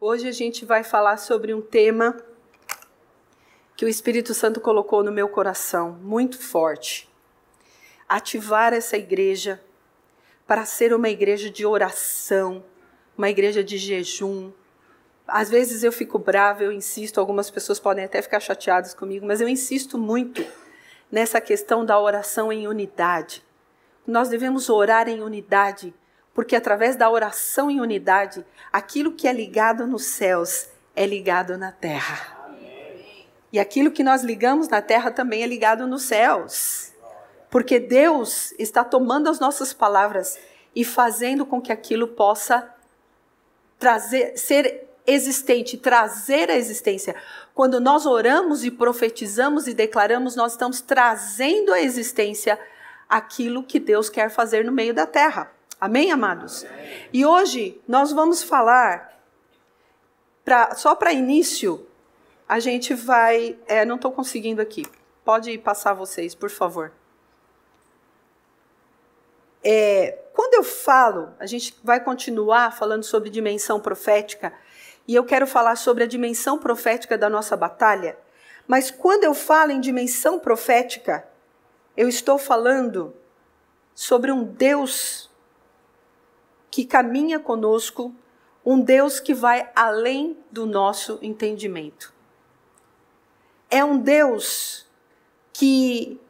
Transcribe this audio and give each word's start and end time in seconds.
Hoje 0.00 0.28
a 0.28 0.32
gente 0.32 0.64
vai 0.64 0.84
falar 0.84 1.16
sobre 1.16 1.52
um 1.52 1.60
tema 1.60 2.16
que 3.76 3.84
o 3.84 3.88
Espírito 3.88 4.32
Santo 4.32 4.60
colocou 4.60 5.02
no 5.02 5.10
meu 5.10 5.28
coração, 5.28 5.98
muito 6.00 6.38
forte. 6.38 7.08
Ativar 8.08 8.72
essa 8.72 8.96
igreja 8.96 9.60
para 10.46 10.64
ser 10.64 10.94
uma 10.94 11.08
igreja 11.08 11.50
de 11.50 11.66
oração, 11.66 12.64
uma 13.16 13.28
igreja 13.28 13.64
de 13.64 13.76
jejum. 13.76 14.52
Às 15.26 15.50
vezes 15.50 15.82
eu 15.82 15.90
fico 15.90 16.16
brava, 16.16 16.62
eu 16.62 16.70
insisto, 16.70 17.18
algumas 17.18 17.50
pessoas 17.50 17.80
podem 17.80 18.04
até 18.04 18.22
ficar 18.22 18.38
chateadas 18.38 18.94
comigo, 18.94 19.26
mas 19.26 19.40
eu 19.40 19.48
insisto 19.48 19.98
muito 19.98 20.46
nessa 21.10 21.40
questão 21.40 21.84
da 21.84 21.98
oração 21.98 22.52
em 22.52 22.68
unidade. 22.68 23.44
Nós 24.06 24.28
devemos 24.28 24.70
orar 24.70 25.08
em 25.08 25.20
unidade 25.20 25.92
porque 26.38 26.54
através 26.54 26.94
da 26.94 27.10
oração 27.10 27.68
em 27.68 27.80
unidade, 27.80 28.46
aquilo 28.72 29.10
que 29.10 29.26
é 29.26 29.32
ligado 29.32 29.88
nos 29.88 30.04
céus 30.04 30.68
é 30.94 31.04
ligado 31.04 31.58
na 31.58 31.72
terra. 31.72 32.38
E 33.52 33.58
aquilo 33.58 33.90
que 33.90 34.04
nós 34.04 34.22
ligamos 34.22 34.68
na 34.68 34.80
terra 34.80 35.10
também 35.10 35.42
é 35.42 35.46
ligado 35.48 35.84
nos 35.84 36.04
céus. 36.04 36.92
Porque 37.50 37.80
Deus 37.80 38.54
está 38.56 38.84
tomando 38.84 39.28
as 39.28 39.40
nossas 39.40 39.72
palavras 39.72 40.38
e 40.76 40.84
fazendo 40.84 41.44
com 41.44 41.60
que 41.60 41.72
aquilo 41.72 42.06
possa 42.06 42.72
trazer, 43.76 44.38
ser 44.38 44.86
existente, 45.04 45.76
trazer 45.76 46.52
a 46.52 46.56
existência. 46.56 47.16
Quando 47.52 47.80
nós 47.80 48.06
oramos 48.06 48.64
e 48.64 48.70
profetizamos 48.70 49.66
e 49.66 49.74
declaramos, 49.74 50.36
nós 50.36 50.52
estamos 50.52 50.80
trazendo 50.80 51.72
à 51.72 51.80
existência 51.80 52.56
aquilo 53.08 53.64
que 53.64 53.80
Deus 53.80 54.08
quer 54.08 54.30
fazer 54.30 54.64
no 54.64 54.70
meio 54.70 54.94
da 54.94 55.04
terra. 55.04 55.57
Amém, 55.80 56.10
amados? 56.10 56.66
E 57.12 57.24
hoje 57.24 57.80
nós 57.86 58.10
vamos 58.10 58.42
falar, 58.42 59.16
pra, 60.44 60.74
só 60.74 60.92
para 60.96 61.12
início, 61.12 61.86
a 62.48 62.58
gente 62.58 62.94
vai. 62.94 63.56
É, 63.64 63.84
não 63.84 63.94
estou 63.94 64.10
conseguindo 64.10 64.60
aqui. 64.60 64.84
Pode 65.24 65.56
passar 65.58 65.94
vocês, 65.94 66.34
por 66.34 66.50
favor. 66.50 66.90
É, 69.62 70.18
quando 70.32 70.54
eu 70.54 70.64
falo, 70.64 71.32
a 71.38 71.46
gente 71.46 71.78
vai 71.84 72.00
continuar 72.02 72.76
falando 72.76 73.04
sobre 73.04 73.30
dimensão 73.30 73.78
profética, 73.78 74.52
e 75.06 75.14
eu 75.14 75.24
quero 75.24 75.46
falar 75.46 75.76
sobre 75.76 76.02
a 76.02 76.08
dimensão 76.08 76.58
profética 76.58 77.16
da 77.16 77.30
nossa 77.30 77.56
batalha. 77.56 78.18
Mas 78.66 78.90
quando 78.90 79.22
eu 79.22 79.32
falo 79.32 79.70
em 79.70 79.80
dimensão 79.80 80.40
profética, 80.40 81.26
eu 81.96 82.08
estou 82.08 82.36
falando 82.36 83.14
sobre 83.94 84.32
um 84.32 84.42
Deus 84.42 85.27
que 86.78 86.84
caminha 86.84 87.40
conosco, 87.40 88.14
um 88.64 88.80
Deus 88.80 89.18
que 89.18 89.34
vai 89.34 89.68
além 89.74 90.36
do 90.48 90.64
nosso 90.64 91.18
entendimento. 91.20 92.14
É 93.68 93.84
um 93.84 93.98
Deus 93.98 94.86
que 95.52 96.20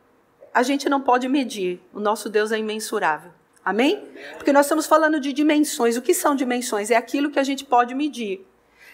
a 0.54 0.62
gente 0.62 0.88
não 0.88 1.02
pode 1.02 1.28
medir, 1.28 1.82
o 1.92 2.00
nosso 2.00 2.30
Deus 2.30 2.50
é 2.50 2.58
imensurável. 2.58 3.30
Amém? 3.62 4.08
Porque 4.38 4.50
nós 4.50 4.64
estamos 4.64 4.86
falando 4.86 5.20
de 5.20 5.34
dimensões. 5.34 5.98
O 5.98 6.00
que 6.00 6.14
são 6.14 6.34
dimensões? 6.34 6.90
É 6.90 6.96
aquilo 6.96 7.30
que 7.30 7.38
a 7.38 7.44
gente 7.44 7.66
pode 7.66 7.94
medir. 7.94 8.46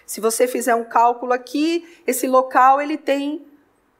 Se 0.04 0.20
você 0.20 0.48
fizer 0.48 0.74
um 0.74 0.82
cálculo 0.82 1.32
aqui, 1.32 1.86
esse 2.04 2.26
local 2.26 2.82
ele 2.82 2.98
tem 2.98 3.46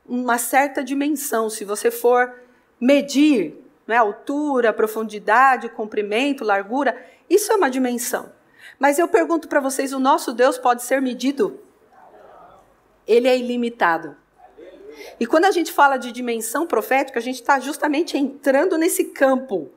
uma 0.05 0.39
certa 0.39 0.83
dimensão. 0.83 1.49
Se 1.49 1.65
você 1.65 1.89
for 1.89 2.35
medir 2.81 3.55
né, 3.87 3.97
altura, 3.97 4.73
profundidade, 4.73 5.69
comprimento, 5.69 6.43
largura, 6.43 7.15
isso 7.29 7.53
é 7.53 7.57
uma 7.57 7.71
dimensão. 7.71 8.33
Mas 8.79 8.99
eu 8.99 9.09
pergunto 9.09 9.49
para 9.49 9.61
vocês: 9.61 9.93
o 9.93 9.99
nosso 9.99 10.33
Deus 10.33 10.59
pode 10.59 10.83
ser 10.83 11.01
medido? 11.01 11.61
Ele 13.07 13.29
é 13.29 13.39
ilimitado. 13.39 14.17
E 15.19 15.27
quando 15.27 15.45
a 15.45 15.51
gente 15.51 15.73
fala 15.73 15.97
de 15.97 16.13
dimensão 16.13 16.67
profética, 16.67 17.19
a 17.19 17.23
gente 17.23 17.41
está 17.41 17.59
justamente 17.59 18.17
entrando 18.17 18.79
nesse 18.79 19.05
campo 19.07 19.71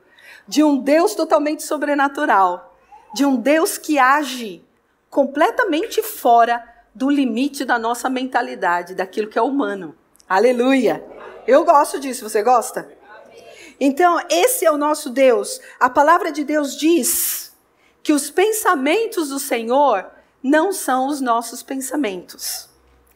de 0.46 0.62
um 0.62 0.78
Deus 0.78 1.14
totalmente 1.14 1.62
sobrenatural, 1.62 2.76
de 3.14 3.24
um 3.24 3.36
Deus 3.36 3.76
que 3.76 3.98
age 3.98 4.64
completamente 5.10 6.02
fora 6.02 6.64
do 6.94 7.10
limite 7.10 7.64
da 7.64 7.78
nossa 7.78 8.08
mentalidade, 8.08 8.94
daquilo 8.94 9.28
que 9.28 9.38
é 9.38 9.42
humano. 9.42 9.94
Aleluia! 10.28 11.04
Eu 11.46 11.64
gosto 11.64 11.98
disso, 12.00 12.28
você 12.28 12.42
gosta? 12.42 12.97
Então, 13.80 14.20
esse 14.28 14.64
é 14.64 14.70
o 14.70 14.76
nosso 14.76 15.10
Deus. 15.10 15.60
A 15.78 15.88
palavra 15.88 16.32
de 16.32 16.42
Deus 16.42 16.76
diz 16.76 17.52
que 18.02 18.12
os 18.12 18.30
pensamentos 18.30 19.28
do 19.28 19.38
Senhor 19.38 20.06
não 20.42 20.72
são 20.72 21.06
os 21.06 21.20
nossos 21.20 21.62
pensamentos. 21.62 22.68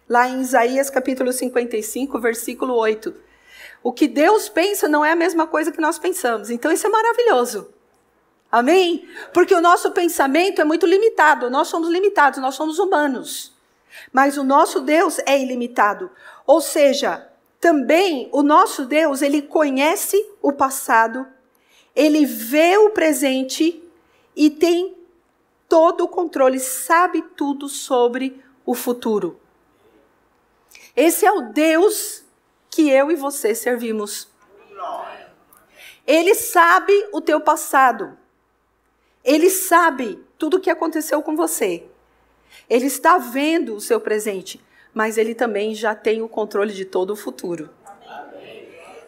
Lá 0.09 0.29
em 0.29 0.41
Isaías 0.41 0.91
capítulo 0.91 1.33
55, 1.33 2.19
versículo 2.21 2.75
8. 2.75 3.15
O 3.83 3.93
que 3.93 4.07
Deus 4.07 4.49
pensa 4.49 4.89
não 4.89 5.05
é 5.05 5.13
a 5.13 5.17
mesma 5.17 5.47
coisa 5.47 5.73
que 5.73 5.81
nós 5.81 5.99
pensamos. 5.99 6.51
Então, 6.51 6.71
isso 6.71 6.87
é 6.87 6.91
maravilhoso. 6.91 7.73
Amém? 8.51 9.09
Porque 9.33 9.55
o 9.55 9.63
nosso 9.63 9.91
pensamento 9.93 10.61
é 10.61 10.65
muito 10.65 10.87
limitado. 10.87 11.51
Nós 11.51 11.69
somos 11.69 11.89
limitados, 11.89 12.39
nós 12.39 12.55
somos 12.55 12.79
humanos. 12.79 13.53
Mas 14.13 14.37
o 14.37 14.45
nosso 14.45 14.81
Deus 14.81 15.19
é 15.27 15.41
ilimitado. 15.41 16.11
Ou 16.47 16.61
seja, 16.61 17.32
também 17.63 18.29
o 18.33 18.43
nosso 18.43 18.85
Deus, 18.85 19.23
ele 19.23 19.41
conhece 19.41 20.21
o 20.43 20.53
passado, 20.53 21.25
ele 21.95 22.27
vê 22.27 22.77
o 22.77 22.91
presente 22.91 23.81
e 24.35 24.51
tem 24.51 24.97
todo 25.69 26.03
o 26.03 26.09
controle, 26.09 26.59
sabe 26.59 27.23
tudo 27.23 27.69
sobre 27.69 28.43
o 28.67 28.75
futuro. 28.75 29.41
Esse 30.97 31.25
é 31.25 31.31
o 31.31 31.53
Deus 31.53 32.25
que 32.69 32.91
eu 32.91 33.13
e 33.13 33.15
você 33.15 33.55
servimos. 33.55 34.29
Ele 36.05 36.35
sabe 36.35 36.93
o 37.13 37.21
teu 37.21 37.41
passado. 37.41 38.19
Ele 39.23 39.49
sabe 39.49 40.21
tudo 40.37 40.57
o 40.57 40.61
que 40.61 40.69
aconteceu 40.69 41.23
com 41.23 41.37
você. 41.37 41.87
Ele 42.69 42.87
está 42.87 43.19
vendo 43.19 43.77
o 43.77 43.81
seu 43.81 44.01
presente 44.01 44.61
mas 44.95 45.17
ele 45.17 45.35
também 45.35 45.75
já 45.75 45.95
tem 45.95 46.23
o 46.23 46.29
controle 46.29 46.73
de 46.73 46.85
todo 46.85 47.11
o 47.11 47.17
futuro. 47.17 47.71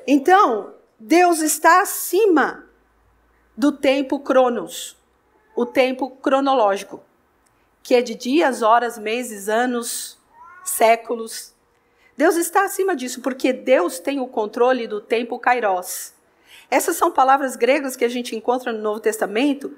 Então, 0.07 0.75
Deus 0.99 1.41
está 1.41 1.81
acima 1.81 2.67
do 3.57 3.73
tempo 3.73 4.19
cronos, 4.21 4.97
o 5.55 5.65
tempo 5.65 6.11
cronológico, 6.11 7.03
que 7.83 7.95
é 7.95 8.03
de 8.03 8.15
dias, 8.15 8.63
horas, 8.63 8.99
meses, 8.99 9.49
anos, 9.49 10.19
séculos. 10.65 11.55
Deus 12.17 12.37
está 12.37 12.65
acima 12.65 12.97
disso, 12.97 13.21
porque 13.21 13.53
Deus 13.53 13.99
tem 13.99 14.21
o 14.21 14.27
controle 14.27 14.87
do 14.87 15.01
tempo 15.01 15.39
kairos. 15.39 16.13
Essas 16.71 16.97
são 16.97 17.11
palavras 17.11 17.57
gregas 17.57 17.97
que 17.97 18.05
a 18.05 18.09
gente 18.09 18.35
encontra 18.35 18.73
no 18.73 18.81
Novo 18.81 19.01
Testamento 19.01 19.77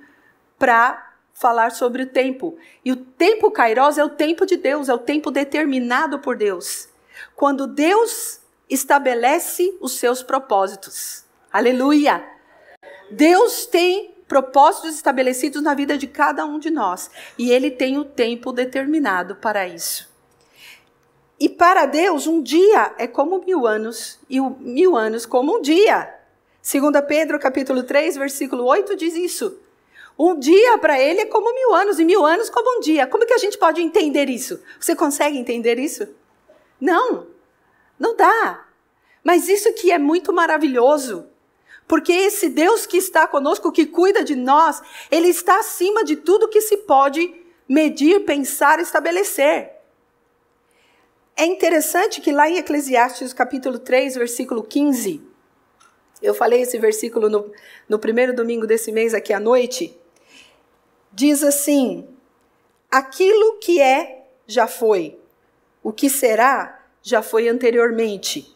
para 0.59 1.06
falar 1.37 1.71
sobre 1.71 2.03
o 2.03 2.07
tempo. 2.07 2.57
E 2.85 2.91
o 2.91 2.97
tempo 2.97 3.51
kairos 3.51 3.99
é 3.99 4.05
o 4.05 4.09
tempo 4.09 4.47
de 4.47 4.57
Deus, 4.57 4.89
é 4.89 4.95
o 4.95 4.99
tempo 4.99 5.31
determinado 5.31 6.19
por 6.19 6.37
Deus. 6.37 6.89
Quando 7.35 7.67
Deus 7.67 8.41
estabelece 8.69 9.77
os 9.81 9.93
seus 9.93 10.23
propósitos. 10.23 11.25
Aleluia! 11.53 12.25
Deus 13.11 13.67
tem 13.67 14.15
propósitos 14.27 14.95
estabelecidos 14.95 15.63
na 15.63 15.75
vida 15.75 15.97
de 15.97 16.07
cada 16.07 16.45
um 16.45 16.59
de 16.59 16.71
nós. 16.71 17.11
E 17.39 17.51
Ele 17.51 17.71
tem 17.71 17.99
o 17.99 18.05
tempo 18.05 18.51
determinado 18.51 19.37
para 19.37 19.69
isso. 19.69 20.11
E 21.39 21.51
para 21.51 21.85
Deus, 21.85 22.27
um 22.27 22.43
dia 22.43 22.95
é 22.97 23.07
como 23.07 23.45
mil 23.45 23.67
anos, 23.67 24.19
e 24.29 24.41
mil 24.41 24.97
anos 24.97 25.27
como 25.27 25.59
um 25.59 25.61
dia. 25.61 26.15
2 26.63 27.05
Pedro 27.07 27.39
capítulo 27.39 27.83
3, 27.83 28.17
versículo 28.17 28.65
8 28.65 28.97
diz 28.97 29.15
isso. 29.15 29.66
Um 30.19 30.39
dia 30.39 30.79
para 30.79 30.99
ele 30.99 31.21
é 31.21 31.27
como 31.27 31.55
mil 31.55 31.75
anos, 31.75 31.99
e 31.99 32.05
mil 32.05 32.25
anos 32.25 32.49
como 32.49 32.79
um 32.79 32.81
dia. 32.81 33.07
Como 33.07 33.27
que 33.27 33.35
a 33.35 33.39
gente 33.39 33.59
pode 33.59 33.83
entender 33.83 34.31
isso? 34.31 34.63
Você 34.81 34.97
consegue 34.97 35.39
entender 35.39 35.79
isso? 35.79 36.09
Não, 36.81 37.27
não 37.99 38.17
dá. 38.17 38.67
Mas 39.23 39.49
isso 39.49 39.73
que 39.75 39.91
é 39.91 39.99
muito 39.99 40.33
maravilhoso, 40.33 41.27
porque 41.89 42.13
esse 42.13 42.49
Deus 42.49 42.87
que 42.87 42.97
está 42.97 43.27
conosco, 43.27 43.73
que 43.73 43.85
cuida 43.87 44.25
de 44.25 44.35
nós, 44.35 44.81
ele 45.11 45.29
está 45.29 45.61
acima 45.61 46.05
de 46.05 46.17
tudo 46.17 46.49
que 46.49 46.61
se 46.61 46.79
pode 46.79 47.35
medir, 47.69 48.25
pensar, 48.25 48.81
estabelecer. 48.81 49.73
É 51.37 51.45
interessante 51.45 52.21
que 52.21 52.33
lá 52.33 52.49
em 52.49 52.57
Eclesiastes, 52.57 53.33
capítulo 53.33 53.79
3, 53.79 54.15
versículo 54.15 54.63
15, 54.63 55.23
eu 56.23 56.33
falei 56.33 56.63
esse 56.63 56.79
versículo 56.79 57.29
no, 57.29 57.53
no 57.89 57.99
primeiro 57.99 58.35
domingo 58.35 58.67
desse 58.67 58.91
mês, 58.91 59.13
aqui 59.13 59.33
à 59.33 59.41
noite, 59.41 59.99
diz 61.17 61.43
assim: 61.43 62.07
Aquilo 62.91 63.59
que 63.59 63.81
é, 63.81 64.29
já 64.47 64.69
foi. 64.69 65.19
O 65.83 65.91
que 65.91 66.11
será, 66.11 66.87
já 67.03 67.23
foi 67.23 67.49
anteriormente. 67.49 68.55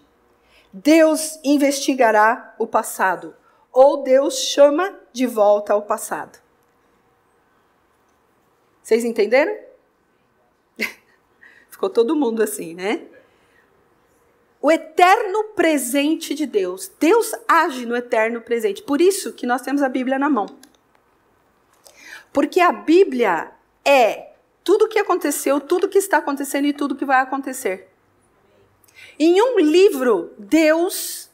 Deus 0.73 1.41
investigará 1.43 2.55
o 2.59 2.67
passado, 2.67 3.35
ou 3.73 4.03
Deus 4.03 4.39
chama 4.39 4.95
de 5.12 5.27
volta 5.27 5.73
ao 5.73 5.83
passado. 5.83 6.39
Vocês 8.83 9.05
entenderam? 9.05 9.57
Ficou 11.71 11.89
todo 11.89 12.15
mundo 12.15 12.43
assim, 12.43 12.75
né? 12.75 13.07
O 14.61 14.71
eterno 14.71 15.45
presente 15.57 16.35
de 16.35 16.45
Deus. 16.45 16.91
Deus 17.01 17.33
age 17.49 17.87
no 17.87 17.97
eterno 17.97 18.43
presente. 18.43 18.83
Por 18.83 19.01
isso 19.01 19.33
que 19.33 19.47
nós 19.47 19.62
temos 19.62 19.83
a 19.83 19.89
Bíblia 19.89 20.19
na 20.19 20.29
mão. 20.29 20.60
Porque 22.32 22.61
a 22.61 22.73
Bíblia 22.73 23.53
é 23.85 24.32
tudo 24.62 24.85
o 24.85 24.88
que 24.88 24.99
aconteceu, 24.99 25.61
tudo 25.61 25.85
o 25.85 25.88
que 25.88 25.99
está 25.99 26.19
acontecendo 26.19 26.67
e 26.67 26.73
tudo 26.73 26.93
o 26.93 26.97
que 26.97 27.05
vai 27.05 27.21
acontecer. 27.21 27.88
Em 29.19 29.41
um 29.43 29.59
livro, 29.59 30.32
Deus 30.38 31.31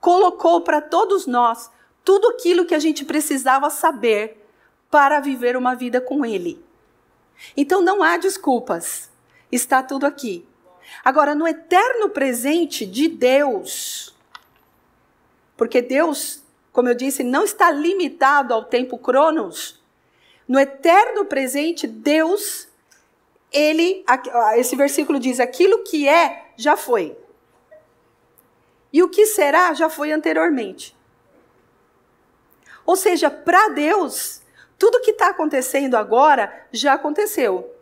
colocou 0.00 0.60
para 0.60 0.80
todos 0.80 1.26
nós 1.26 1.70
tudo 2.04 2.28
aquilo 2.28 2.66
que 2.66 2.74
a 2.74 2.78
gente 2.78 3.04
precisava 3.04 3.70
saber 3.70 4.46
para 4.90 5.20
viver 5.20 5.56
uma 5.56 5.74
vida 5.74 6.00
com 6.00 6.24
Ele. 6.24 6.62
Então 7.56 7.80
não 7.80 8.02
há 8.02 8.16
desculpas, 8.16 9.10
está 9.50 9.82
tudo 9.82 10.06
aqui. 10.06 10.46
Agora, 11.04 11.34
no 11.34 11.48
eterno 11.48 12.10
presente 12.10 12.84
de 12.84 13.08
Deus, 13.08 14.14
porque 15.56 15.80
Deus, 15.80 16.42
como 16.72 16.88
eu 16.88 16.94
disse, 16.94 17.24
não 17.24 17.44
está 17.44 17.70
limitado 17.70 18.52
ao 18.52 18.64
tempo 18.64 18.98
cronos, 18.98 19.82
no 20.46 20.58
eterno 20.58 21.24
presente, 21.24 21.86
Deus, 21.86 22.68
ele, 23.50 24.04
esse 24.56 24.76
versículo 24.76 25.18
diz: 25.18 25.40
aquilo 25.40 25.82
que 25.84 26.08
é, 26.08 26.52
já 26.56 26.76
foi. 26.76 27.16
E 28.92 29.02
o 29.02 29.08
que 29.08 29.26
será, 29.26 29.72
já 29.74 29.88
foi 29.88 30.12
anteriormente. 30.12 30.96
Ou 32.86 32.96
seja, 32.96 33.30
para 33.30 33.68
Deus, 33.68 34.42
tudo 34.78 35.00
que 35.00 35.12
está 35.12 35.30
acontecendo 35.30 35.96
agora 35.96 36.66
já 36.70 36.92
aconteceu. 36.92 37.74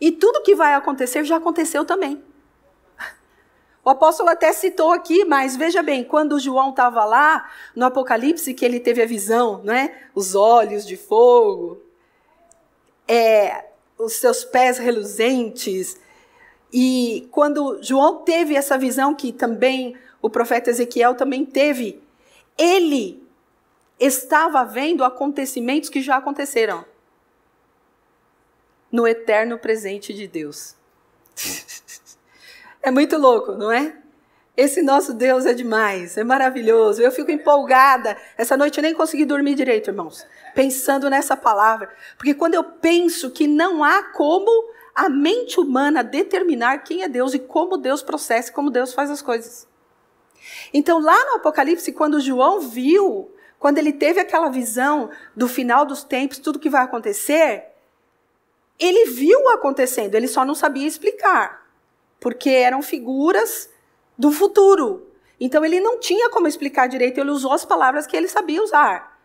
E 0.00 0.12
tudo 0.12 0.42
que 0.42 0.54
vai 0.54 0.74
acontecer 0.74 1.24
já 1.24 1.36
aconteceu 1.36 1.84
também. 1.84 2.22
O 3.86 3.90
apóstolo 3.90 4.30
até 4.30 4.52
citou 4.52 4.90
aqui, 4.90 5.24
mas 5.24 5.54
veja 5.54 5.80
bem, 5.80 6.02
quando 6.02 6.40
João 6.40 6.70
estava 6.70 7.04
lá 7.04 7.48
no 7.72 7.84
Apocalipse, 7.84 8.52
que 8.52 8.64
ele 8.64 8.80
teve 8.80 9.00
a 9.00 9.06
visão, 9.06 9.62
né? 9.62 10.08
Os 10.12 10.34
olhos 10.34 10.84
de 10.84 10.96
fogo, 10.96 11.80
é, 13.06 13.66
os 13.96 14.14
seus 14.14 14.44
pés 14.44 14.76
reluzentes. 14.76 15.96
E 16.72 17.28
quando 17.30 17.80
João 17.80 18.24
teve 18.24 18.56
essa 18.56 18.76
visão, 18.76 19.14
que 19.14 19.30
também 19.32 19.96
o 20.20 20.28
profeta 20.28 20.68
Ezequiel 20.68 21.14
também 21.14 21.46
teve, 21.46 22.02
ele 22.58 23.24
estava 24.00 24.64
vendo 24.64 25.04
acontecimentos 25.04 25.88
que 25.88 26.02
já 26.02 26.16
aconteceram 26.16 26.84
no 28.90 29.06
eterno 29.06 29.56
presente 29.60 30.12
de 30.12 30.26
Deus. 30.26 30.74
É 32.86 32.90
muito 32.92 33.18
louco, 33.18 33.50
não 33.50 33.72
é? 33.72 33.96
Esse 34.56 34.80
nosso 34.80 35.12
Deus 35.12 35.44
é 35.44 35.52
demais, 35.52 36.16
é 36.16 36.22
maravilhoso. 36.22 37.02
Eu 37.02 37.10
fico 37.10 37.32
empolgada. 37.32 38.16
Essa 38.38 38.56
noite 38.56 38.78
eu 38.78 38.82
nem 38.82 38.94
consegui 38.94 39.24
dormir 39.24 39.56
direito, 39.56 39.90
irmãos, 39.90 40.24
pensando 40.54 41.10
nessa 41.10 41.36
palavra. 41.36 41.92
Porque 42.16 42.32
quando 42.32 42.54
eu 42.54 42.62
penso 42.62 43.32
que 43.32 43.48
não 43.48 43.82
há 43.82 44.04
como 44.04 44.70
a 44.94 45.08
mente 45.08 45.58
humana 45.58 46.04
determinar 46.04 46.84
quem 46.84 47.02
é 47.02 47.08
Deus 47.08 47.34
e 47.34 47.40
como 47.40 47.76
Deus 47.76 48.04
processa, 48.04 48.52
como 48.52 48.70
Deus 48.70 48.94
faz 48.94 49.10
as 49.10 49.20
coisas. 49.20 49.66
Então, 50.72 51.00
lá 51.00 51.24
no 51.24 51.38
Apocalipse, 51.38 51.92
quando 51.92 52.20
João 52.20 52.60
viu, 52.60 53.34
quando 53.58 53.78
ele 53.78 53.92
teve 53.92 54.20
aquela 54.20 54.48
visão 54.48 55.10
do 55.34 55.48
final 55.48 55.84
dos 55.84 56.04
tempos, 56.04 56.38
tudo 56.38 56.60
que 56.60 56.70
vai 56.70 56.84
acontecer, 56.84 57.64
ele 58.78 59.10
viu 59.10 59.48
acontecendo, 59.48 60.14
ele 60.14 60.28
só 60.28 60.44
não 60.44 60.54
sabia 60.54 60.86
explicar 60.86 61.65
porque 62.26 62.50
eram 62.50 62.82
figuras 62.82 63.70
do 64.18 64.32
futuro. 64.32 65.06
Então 65.38 65.64
ele 65.64 65.78
não 65.78 66.00
tinha 66.00 66.28
como 66.28 66.48
explicar 66.48 66.88
direito, 66.88 67.20
ele 67.20 67.30
usou 67.30 67.52
as 67.52 67.64
palavras 67.64 68.04
que 68.04 68.16
ele 68.16 68.26
sabia 68.26 68.60
usar. 68.60 69.16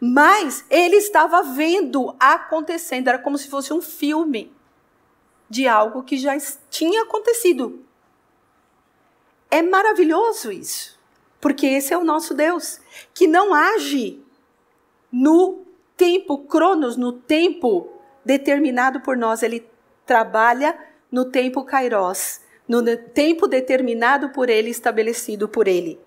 Mas 0.00 0.64
ele 0.68 0.96
estava 0.96 1.40
vendo 1.40 2.16
acontecendo, 2.18 3.06
era 3.06 3.18
como 3.20 3.38
se 3.38 3.48
fosse 3.48 3.72
um 3.72 3.80
filme 3.80 4.52
de 5.48 5.68
algo 5.68 6.02
que 6.02 6.16
já 6.16 6.36
tinha 6.68 7.04
acontecido. 7.04 7.84
É 9.48 9.62
maravilhoso 9.62 10.50
isso, 10.50 10.98
porque 11.40 11.64
esse 11.64 11.94
é 11.94 11.96
o 11.96 12.02
nosso 12.02 12.34
Deus, 12.34 12.80
que 13.14 13.28
não 13.28 13.54
age 13.54 14.20
no 15.12 15.64
tempo 15.96 16.38
cronos, 16.38 16.96
no 16.96 17.12
tempo 17.12 17.88
determinado 18.24 19.00
por 19.00 19.16
nós, 19.16 19.44
ele 19.44 19.64
trabalha 20.04 20.76
no 21.08 21.24
tempo 21.24 21.62
kairos, 21.64 22.47
no 22.68 22.84
tempo 22.96 23.48
determinado 23.48 24.28
por 24.28 24.50
ele, 24.50 24.68
estabelecido 24.68 25.48
por 25.48 25.66
ele. 25.66 25.98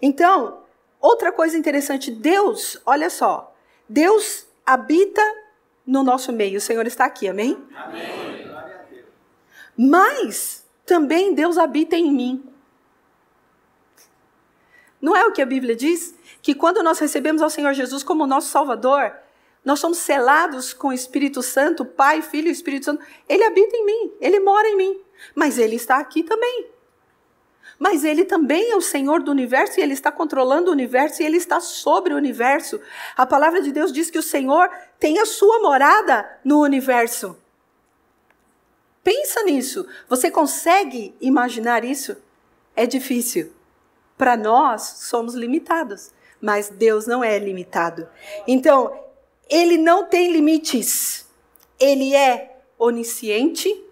Então, 0.00 0.62
outra 1.00 1.32
coisa 1.32 1.56
interessante, 1.56 2.10
Deus, 2.10 2.80
olha 2.84 3.08
só, 3.08 3.54
Deus 3.88 4.46
habita 4.64 5.22
no 5.86 6.02
nosso 6.02 6.32
meio. 6.32 6.58
O 6.58 6.60
Senhor 6.60 6.86
está 6.86 7.06
aqui, 7.06 7.26
amém? 7.26 7.56
Amém. 7.74 8.36
Mas 9.76 10.66
também 10.84 11.34
Deus 11.34 11.58
habita 11.58 11.96
em 11.96 12.12
mim. 12.12 12.44
Não 15.00 15.14
é 15.14 15.24
o 15.26 15.32
que 15.32 15.42
a 15.42 15.46
Bíblia 15.46 15.76
diz? 15.76 16.14
Que 16.42 16.54
quando 16.54 16.82
nós 16.82 16.98
recebemos 16.98 17.42
ao 17.42 17.50
Senhor 17.50 17.72
Jesus 17.74 18.02
como 18.02 18.26
nosso 18.26 18.48
Salvador, 18.48 19.12
nós 19.64 19.80
somos 19.80 19.98
selados 19.98 20.72
com 20.72 20.88
o 20.88 20.92
Espírito 20.92 21.42
Santo, 21.42 21.84
Pai, 21.84 22.22
Filho 22.22 22.48
e 22.48 22.52
Espírito 22.52 22.86
Santo. 22.86 23.04
Ele 23.28 23.44
habita 23.44 23.76
em 23.76 23.84
mim, 23.84 24.12
ele 24.20 24.40
mora 24.40 24.66
em 24.68 24.76
mim. 24.76 25.00
Mas 25.34 25.58
ele 25.58 25.76
está 25.76 25.98
aqui 25.98 26.22
também. 26.22 26.70
Mas 27.78 28.04
ele 28.04 28.24
também 28.24 28.70
é 28.70 28.76
o 28.76 28.80
Senhor 28.80 29.22
do 29.22 29.30
universo 29.30 29.78
e 29.78 29.82
ele 29.82 29.92
está 29.92 30.10
controlando 30.10 30.70
o 30.70 30.72
universo 30.72 31.22
e 31.22 31.26
ele 31.26 31.36
está 31.36 31.60
sobre 31.60 32.14
o 32.14 32.16
universo. 32.16 32.80
A 33.16 33.26
palavra 33.26 33.60
de 33.60 33.70
Deus 33.70 33.92
diz 33.92 34.10
que 34.10 34.18
o 34.18 34.22
Senhor 34.22 34.70
tem 34.98 35.18
a 35.18 35.26
sua 35.26 35.58
morada 35.60 36.38
no 36.42 36.62
universo. 36.62 37.36
Pensa 39.04 39.42
nisso. 39.44 39.86
Você 40.08 40.30
consegue 40.30 41.14
imaginar 41.20 41.84
isso? 41.84 42.16
É 42.74 42.86
difícil. 42.86 43.52
Para 44.16 44.36
nós, 44.36 44.82
somos 45.02 45.34
limitados, 45.34 46.10
mas 46.40 46.70
Deus 46.70 47.06
não 47.06 47.22
é 47.22 47.38
limitado. 47.38 48.08
Então, 48.48 48.98
ele 49.48 49.76
não 49.76 50.06
tem 50.06 50.32
limites. 50.32 51.28
Ele 51.78 52.14
é 52.14 52.58
onisciente, 52.78 53.85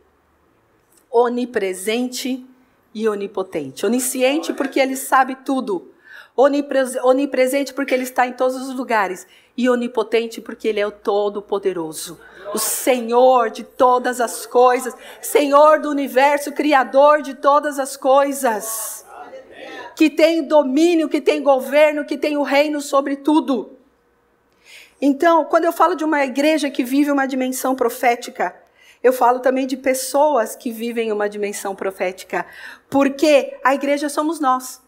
onipresente 1.15 2.45
e 2.93 3.09
onipotente. 3.09 3.87
Onisciente 3.87 4.53
porque 4.53 4.81
ele 4.81 4.97
sabe 4.97 5.37
tudo. 5.37 5.93
Onipresente 6.37 7.73
porque 7.73 7.95
ele 7.95 8.03
está 8.03 8.27
em 8.27 8.33
todos 8.33 8.57
os 8.57 8.75
lugares. 8.75 9.25
E 9.57 9.71
onipotente 9.71 10.41
porque 10.41 10.67
ele 10.67 10.81
é 10.81 10.87
o 10.87 10.91
Todo-Poderoso. 10.91 12.19
O 12.53 12.59
Senhor 12.59 13.49
de 13.51 13.63
todas 13.63 14.21
as 14.21 14.45
coisas. 14.45 14.93
Senhor 15.23 15.79
do 15.79 15.89
universo, 15.89 16.51
Criador 16.51 17.23
de 17.23 17.35
todas 17.35 17.79
as 17.79 17.97
coisas. 17.97 19.07
Que 19.95 20.11
tem 20.11 20.43
domínio, 20.43 21.09
que 21.09 21.21
tem 21.21 21.41
governo, 21.41 22.05
que 22.05 22.19
tem 22.19 22.37
o 22.37 22.43
reino 22.43 22.81
sobre 22.81 23.15
tudo. 23.15 23.79
Então, 25.01 25.45
quando 25.45 25.65
eu 25.65 25.73
falo 25.73 25.95
de 25.95 26.05
uma 26.05 26.25
igreja 26.25 26.69
que 26.71 26.83
vive 26.83 27.13
uma 27.13 27.27
dimensão 27.27 27.77
profética, 27.77 28.64
eu 29.05 29.13
falo 29.13 29.41
também 29.41 29.67
de 29.67 29.77
pessoas 29.77 30.57
que 30.57 30.73
vivem 30.73 31.13
uma 31.13 31.29
dimensão 31.29 31.77
profética, 31.77 32.47
porque 32.89 33.55
a 33.63 33.75
igreja 33.75 34.09
somos 34.09 34.41
nós. 34.41 34.83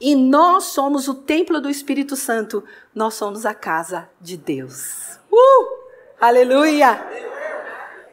E 0.00 0.16
nós 0.16 0.64
somos 0.64 1.06
o 1.06 1.14
templo 1.14 1.60
do 1.60 1.70
Espírito 1.70 2.16
Santo, 2.16 2.64
nós 2.92 3.14
somos 3.14 3.46
a 3.46 3.54
casa 3.54 4.10
de 4.20 4.36
Deus. 4.36 5.16
Uh! 5.30 5.86
Aleluia! 6.20 7.06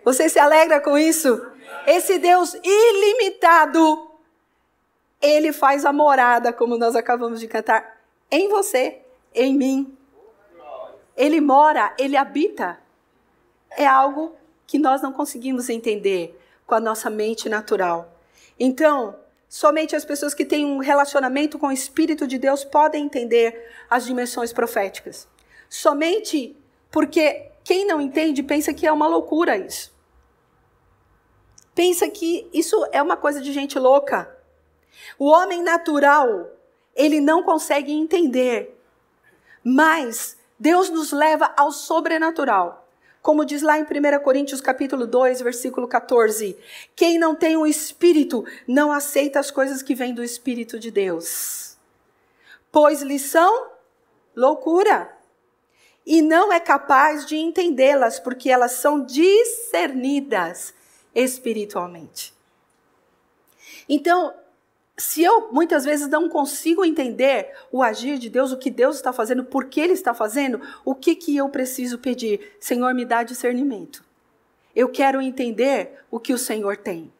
Você 0.05 0.29
se 0.29 0.37
alegra 0.37 0.79
com 0.79 0.99
isso? 0.99 1.43
Esse 1.87 2.19
Deus 2.19 2.55
ilimitado, 2.63 4.11
ele 5.19 5.51
faz 5.51 5.83
a 5.83 5.91
morada, 5.91 6.53
como 6.53 6.77
nós 6.77 6.95
acabamos 6.95 7.39
de 7.39 7.47
cantar, 7.47 7.97
em 8.29 8.49
você, 8.49 9.01
em 9.33 9.57
mim. 9.57 9.97
Ele 11.17 11.41
mora, 11.41 11.91
ele 11.97 12.15
habita. 12.15 12.77
É 13.75 13.87
algo 13.87 14.35
que 14.73 14.79
nós 14.79 15.03
não 15.03 15.13
conseguimos 15.13 15.69
entender 15.69 16.35
com 16.65 16.73
a 16.73 16.79
nossa 16.79 17.07
mente 17.07 17.47
natural. 17.47 18.19
Então, 18.59 19.15
somente 19.47 19.95
as 19.95 20.03
pessoas 20.03 20.33
que 20.33 20.43
têm 20.43 20.65
um 20.65 20.79
relacionamento 20.79 21.59
com 21.59 21.67
o 21.67 21.71
Espírito 21.71 22.25
de 22.25 22.39
Deus 22.39 22.63
podem 22.63 23.05
entender 23.05 23.69
as 23.87 24.03
dimensões 24.03 24.51
proféticas. 24.51 25.27
Somente 25.69 26.57
porque 26.89 27.51
quem 27.63 27.85
não 27.85 28.01
entende 28.01 28.41
pensa 28.41 28.73
que 28.73 28.87
é 28.87 28.91
uma 28.91 29.05
loucura 29.05 29.55
isso. 29.55 29.93
Pensa 31.75 32.09
que 32.09 32.49
isso 32.51 32.83
é 32.91 32.99
uma 32.99 33.15
coisa 33.15 33.39
de 33.39 33.53
gente 33.53 33.77
louca. 33.77 34.35
O 35.19 35.27
homem 35.27 35.61
natural, 35.61 36.49
ele 36.95 37.21
não 37.21 37.43
consegue 37.43 37.91
entender. 37.91 38.75
Mas 39.63 40.35
Deus 40.57 40.89
nos 40.89 41.11
leva 41.11 41.53
ao 41.55 41.71
sobrenatural. 41.71 42.82
Como 43.23 43.45
diz 43.45 43.61
lá 43.61 43.79
em 43.79 43.83
1 43.83 44.21
Coríntios 44.21 44.59
capítulo 44.59 45.07
2, 45.07 45.39
versículo 45.39 45.87
14, 45.87 46.57
quem 46.93 47.17
não 47.17 47.33
tem 47.33 47.55
o 47.55 47.65
espírito 47.65 48.45
não 48.67 48.91
aceita 48.91 49.39
as 49.39 49.49
coisas 49.49 49.81
que 49.81 49.95
vêm 49.95 50.13
do 50.13 50.21
espírito 50.21 50.77
de 50.77 50.91
Deus. 50.91 51.77
Pois 52.69 53.01
lhe 53.01 53.17
são 53.17 53.71
loucura. 54.35 55.09
E 56.05 56.21
não 56.21 56.51
é 56.51 56.59
capaz 56.59 57.25
de 57.25 57.37
entendê-las, 57.37 58.19
porque 58.19 58.49
elas 58.49 58.73
são 58.73 59.05
discernidas 59.05 60.73
espiritualmente. 61.15 62.33
Então, 63.87 64.33
se 64.95 65.23
eu 65.23 65.51
muitas 65.51 65.85
vezes 65.85 66.07
não 66.07 66.29
consigo 66.29 66.85
entender 66.85 67.51
o 67.71 67.81
agir 67.81 68.19
de 68.19 68.29
Deus, 68.29 68.51
o 68.51 68.57
que 68.57 68.69
Deus 68.69 68.95
está 68.95 69.11
fazendo, 69.11 69.43
por 69.43 69.65
que 69.65 69.81
Ele 69.81 69.93
está 69.93 70.13
fazendo, 70.13 70.61
o 70.85 70.93
que, 70.93 71.15
que 71.15 71.35
eu 71.35 71.49
preciso 71.49 71.97
pedir? 71.97 72.55
Senhor, 72.59 72.93
me 72.93 73.03
dá 73.03 73.23
discernimento. 73.23 74.03
Eu 74.75 74.89
quero 74.89 75.21
entender 75.21 75.99
o 76.11 76.19
que 76.19 76.33
o 76.33 76.37
Senhor 76.37 76.77
tem. 76.77 77.11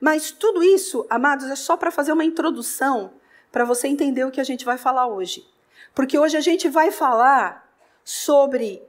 Mas 0.00 0.30
tudo 0.30 0.62
isso, 0.62 1.06
amados, 1.10 1.46
é 1.50 1.56
só 1.56 1.76
para 1.76 1.90
fazer 1.90 2.12
uma 2.12 2.24
introdução 2.24 3.12
para 3.52 3.64
você 3.64 3.88
entender 3.88 4.24
o 4.24 4.30
que 4.30 4.40
a 4.40 4.44
gente 4.44 4.64
vai 4.64 4.78
falar 4.78 5.06
hoje. 5.06 5.46
Porque 5.94 6.18
hoje 6.18 6.36
a 6.36 6.40
gente 6.40 6.68
vai 6.68 6.90
falar 6.90 7.68
sobre 8.04 8.82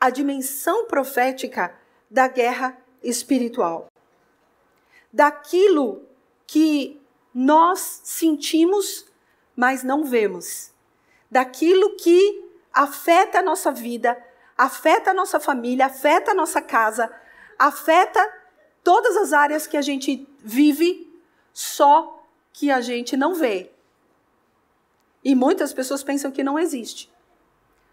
a 0.00 0.10
dimensão 0.10 0.86
profética 0.86 1.74
da 2.10 2.28
guerra 2.28 2.78
espiritual. 3.02 3.88
Daquilo 5.12 6.07
que 6.48 6.98
nós 7.32 8.00
sentimos, 8.02 9.06
mas 9.54 9.84
não 9.84 10.02
vemos. 10.02 10.72
Daquilo 11.30 11.94
que 11.96 12.42
afeta 12.72 13.40
a 13.40 13.42
nossa 13.42 13.70
vida, 13.70 14.20
afeta 14.56 15.10
a 15.10 15.14
nossa 15.14 15.38
família, 15.38 15.86
afeta 15.86 16.30
a 16.30 16.34
nossa 16.34 16.62
casa, 16.62 17.14
afeta 17.58 18.18
todas 18.82 19.14
as 19.18 19.34
áreas 19.34 19.66
que 19.66 19.76
a 19.76 19.82
gente 19.82 20.26
vive, 20.38 21.12
só 21.52 22.24
que 22.50 22.70
a 22.70 22.80
gente 22.80 23.14
não 23.14 23.34
vê. 23.34 23.70
E 25.22 25.34
muitas 25.34 25.74
pessoas 25.74 26.02
pensam 26.02 26.30
que 26.30 26.42
não 26.42 26.58
existe. 26.58 27.12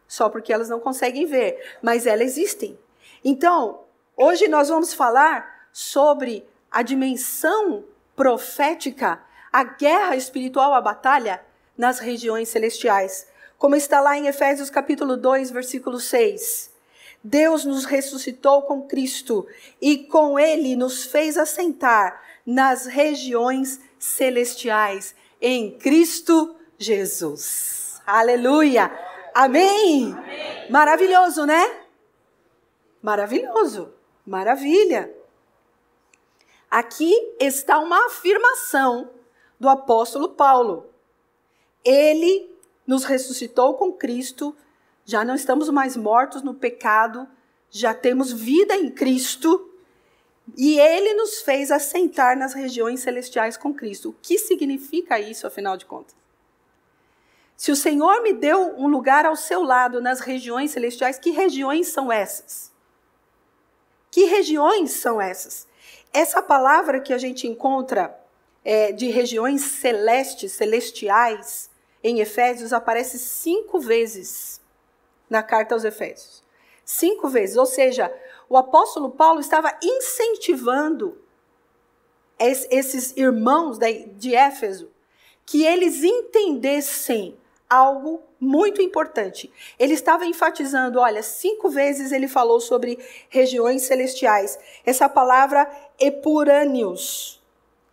Só 0.08 0.30
porque 0.30 0.54
elas 0.54 0.70
não 0.70 0.80
conseguem 0.80 1.26
ver, 1.26 1.78
mas 1.82 2.08
elas 2.08 2.38
existem. 2.38 2.80
Então, 3.22 3.84
hoje 4.16 4.48
nós 4.48 4.70
vamos 4.70 4.94
falar 4.94 5.68
sobre 5.74 6.48
a 6.72 6.82
dimensão 6.82 7.84
profética, 8.16 9.22
a 9.52 9.64
guerra 9.64 10.16
espiritual, 10.16 10.74
a 10.74 10.82
batalha 10.82 11.42
nas 11.78 12.00
regiões 12.00 12.50
celestiais. 12.50 13.28
Como 13.58 13.76
está 13.76 14.00
lá 14.02 14.18
em 14.18 14.28
Efésios 14.28 14.70
capítulo 14.70 15.18
2, 15.18 15.52
versículo 15.52 16.00
6. 16.00 16.74
Deus 17.24 17.66
nos 17.66 17.86
ressuscitou 17.86 18.62
com 18.64 18.88
Cristo 18.88 19.48
e 19.82 19.98
com 19.98 20.38
ele 20.38 20.76
nos 20.76 21.06
fez 21.06 21.38
assentar 21.38 22.22
nas 22.46 22.86
regiões 22.86 23.80
celestiais 23.98 25.16
em 25.42 25.72
Cristo 25.78 26.56
Jesus. 26.78 28.00
Aleluia! 28.06 28.92
Amém? 29.34 30.14
Amém. 30.14 30.70
Maravilhoso, 30.70 31.46
né? 31.46 31.80
Maravilhoso. 33.02 33.94
Maravilha. 34.26 35.15
Aqui 36.70 37.14
está 37.40 37.80
uma 37.80 38.08
afirmação 38.08 39.12
do 39.60 39.70
apóstolo 39.70 40.30
Paulo. 40.30 40.90
Ele 41.84 42.50
nos 42.86 43.04
ressuscitou 43.04 43.76
com 43.76 43.94
Cristo, 43.94 44.56
já 45.06 45.24
não 45.24 45.36
estamos 45.36 45.70
mais 45.70 45.96
mortos 45.96 46.42
no 46.42 46.54
pecado, 46.54 47.28
já 47.70 47.94
temos 47.94 48.32
vida 48.32 48.76
em 48.76 48.90
Cristo, 48.90 49.72
e 50.56 50.80
ele 50.80 51.14
nos 51.16 51.42
fez 51.42 51.72
assentar 51.72 52.38
nas 52.38 52.54
regiões 52.54 53.00
celestiais 53.00 53.58
com 53.58 53.74
Cristo. 53.74 54.10
O 54.10 54.16
que 54.22 54.38
significa 54.38 55.20
isso, 55.20 55.48
afinal 55.48 55.76
de 55.76 55.86
contas? 55.86 56.16
Se 57.58 57.72
o 57.72 57.76
Senhor 57.76 58.22
me 58.22 58.34
deu 58.34 58.76
um 58.78 58.88
lugar 58.88 59.26
ao 59.26 59.36
seu 59.36 59.64
lado 59.64 60.02
nas 60.02 60.20
regiões 60.20 60.72
celestiais, 60.72 61.18
que 61.18 61.32
regiões 61.32 61.88
são 61.88 62.12
essas? 62.12 62.72
Que 64.12 64.26
regiões 64.26 64.92
são 64.92 65.22
essas? 65.22 65.68
Essa 66.16 66.42
palavra 66.42 67.02
que 67.02 67.14
a 67.14 67.18
gente 67.18 67.46
encontra 67.46 68.18
é, 68.64 68.94
de 68.94 69.10
regiões 69.10 69.62
celestes, 69.64 70.54
celestiais, 70.54 71.70
em 72.02 72.22
Efésios, 72.22 72.72
aparece 72.72 73.20
cinco 73.20 73.82
vezes 73.82 74.62
na 75.30 75.44
carta 75.44 75.76
aos 75.76 75.84
Efésios. 75.84 76.42
Cinco 76.86 77.28
vezes. 77.28 77.58
Ou 77.58 77.66
seja, 77.66 78.10
o 78.48 78.56
apóstolo 78.56 79.10
Paulo 79.10 79.42
estava 79.42 79.78
incentivando 79.84 81.22
esses 82.40 83.12
irmãos 83.18 83.78
de 84.14 84.34
Éfeso 84.34 84.90
que 85.46 85.66
eles 85.66 86.02
entendessem 86.02 87.38
algo 87.70 88.24
muito 88.40 88.82
importante. 88.82 89.52
Ele 89.78 89.94
estava 89.94 90.26
enfatizando, 90.26 91.00
olha, 91.00 91.24
cinco 91.24 91.70
vezes 91.70 92.12
ele 92.12 92.28
falou 92.28 92.60
sobre 92.60 93.00
regiões 93.30 93.84
celestiais. 93.84 94.58
Essa 94.86 95.10
palavra 95.10 95.70
epurâneos, 96.00 97.42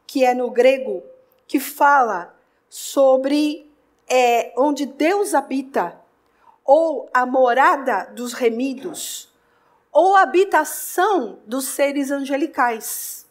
que 0.07 0.25
é 0.25 0.35
no 0.35 0.51
grego, 0.51 1.03
que 1.47 1.61
fala 1.61 2.35
sobre 2.69 3.71
é, 4.09 4.53
onde 4.57 4.87
Deus 4.87 5.35
habita, 5.35 6.01
ou 6.65 7.09
a 7.13 7.27
morada 7.27 8.11
dos 8.15 8.33
remidos, 8.33 9.33
ou 9.91 10.17
a 10.17 10.23
habitação 10.23 11.39
dos 11.47 11.67
seres 11.67 12.11
angelicais, 12.11 13.27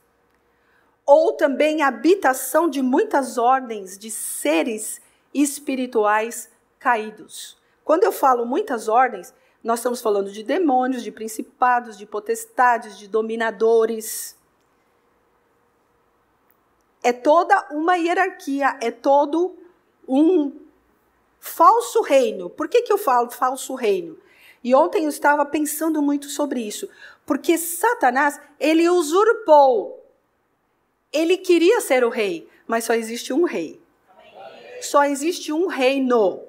ou 1.06 1.34
também 1.34 1.82
a 1.82 1.88
habitação 1.88 2.70
de 2.70 2.82
muitas 2.82 3.38
ordens 3.38 3.98
de 3.98 4.12
seres 4.12 5.02
espirituais 5.34 6.50
caídos. 6.80 7.58
Quando 7.84 8.04
eu 8.04 8.12
falo 8.12 8.46
muitas 8.46 8.88
ordens, 8.88 9.34
nós 9.64 9.80
estamos 9.80 10.02
falando 10.02 10.32
de 10.32 10.44
demônios, 10.44 11.04
de 11.04 11.12
principados, 11.12 11.98
de 11.98 12.06
potestades, 12.06 12.98
de 12.98 13.08
dominadores. 13.08 14.36
É 17.04 17.12
toda 17.12 17.68
uma 17.72 17.96
hierarquia, 17.96 18.78
é 18.82 18.92
todo 18.92 19.58
um 20.08 20.52
falso 21.40 22.02
reino. 22.02 22.50
Por 22.50 22.68
que, 22.68 22.84
que 22.84 22.94
eu 22.94 22.98
falo 22.98 23.32
falso 23.32 23.74
reino? 23.74 24.18
E 24.64 24.76
ontem 24.76 25.06
eu 25.06 25.10
estava 25.10 25.46
pensando 25.46 26.02
muito 26.02 26.30
sobre 26.30 26.62
isso. 26.62 26.88
Porque 27.26 27.58
Satanás, 27.58 28.40
ele 28.60 28.88
usurpou. 28.90 30.06
Ele 31.12 31.38
queria 31.38 31.82
ser 31.82 32.04
o 32.04 32.10
rei, 32.10 32.48
mas 32.68 32.86
só 32.86 32.94
existe 32.94 33.34
um 33.34 33.44
rei. 33.44 33.82
Só 34.82 35.04
existe 35.04 35.52
um 35.52 35.68
reino. 35.68 36.42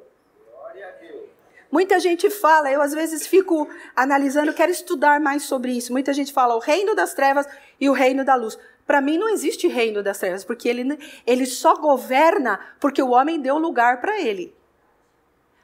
Muita 1.70 1.98
gente 1.98 2.28
fala, 2.28 2.70
eu 2.70 2.82
às 2.82 2.92
vezes 2.92 3.26
fico 3.26 3.66
analisando, 3.96 4.52
quero 4.52 4.70
estudar 4.70 5.18
mais 5.18 5.44
sobre 5.44 5.72
isso. 5.72 5.90
Muita 5.90 6.12
gente 6.12 6.30
fala 6.30 6.54
o 6.54 6.58
reino 6.58 6.94
das 6.94 7.14
trevas 7.14 7.46
e 7.80 7.88
o 7.88 7.94
reino 7.94 8.26
da 8.26 8.34
luz. 8.34 8.58
Para 8.86 9.00
mim 9.00 9.16
não 9.16 9.28
existe 9.28 9.68
reino 9.68 10.02
das 10.02 10.18
trevas, 10.18 10.44
porque 10.44 10.68
ele, 10.68 10.98
ele 11.26 11.46
só 11.46 11.76
governa 11.76 12.58
porque 12.80 13.02
o 13.02 13.10
homem 13.10 13.40
deu 13.40 13.58
lugar 13.58 14.00
para 14.00 14.20
ele. 14.20 14.54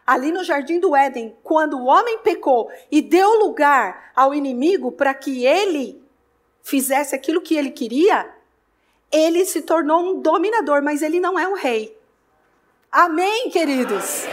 Ali 0.06 0.32
no 0.32 0.42
jardim 0.42 0.80
do 0.80 0.96
Éden, 0.96 1.36
quando 1.42 1.76
o 1.78 1.84
homem 1.84 2.18
pecou 2.18 2.70
e 2.90 3.02
deu 3.02 3.38
lugar 3.40 4.12
ao 4.16 4.34
inimigo 4.34 4.90
para 4.90 5.12
que 5.12 5.44
ele 5.44 6.02
fizesse 6.62 7.14
aquilo 7.14 7.42
que 7.42 7.56
ele 7.56 7.70
queria, 7.70 8.30
ele 9.12 9.44
se 9.44 9.62
tornou 9.62 10.00
um 10.00 10.20
dominador, 10.20 10.82
mas 10.82 11.02
ele 11.02 11.20
não 11.20 11.38
é 11.38 11.46
um 11.46 11.54
rei. 11.54 11.96
Amém, 12.90 13.50
queridos? 13.50 14.24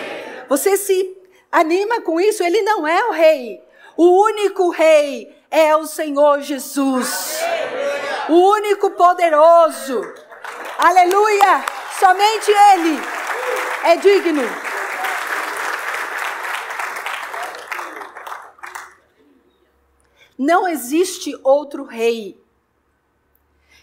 Você 0.48 0.77
se 0.77 1.18
anima 1.51 2.01
com 2.01 2.22
isso? 2.22 2.44
Ele 2.44 2.62
não 2.62 2.88
é 2.88 3.04
o 3.06 3.12
rei. 3.12 3.62
O 3.98 4.24
único 4.24 4.70
rei 4.70 5.36
é 5.51 5.75
o 5.75 5.86
Senhor 5.86 6.42
Jesus. 6.42 7.39
O 8.27 8.34
único 8.34 8.89
poderoso. 8.91 10.01
Aleluia! 10.79 11.63
Somente 12.00 12.51
Ele 12.51 13.00
é 13.84 13.96
digno. 13.98 14.41
Não 20.38 20.67
existe 20.67 21.39
outro 21.44 21.84
rei. 21.84 22.44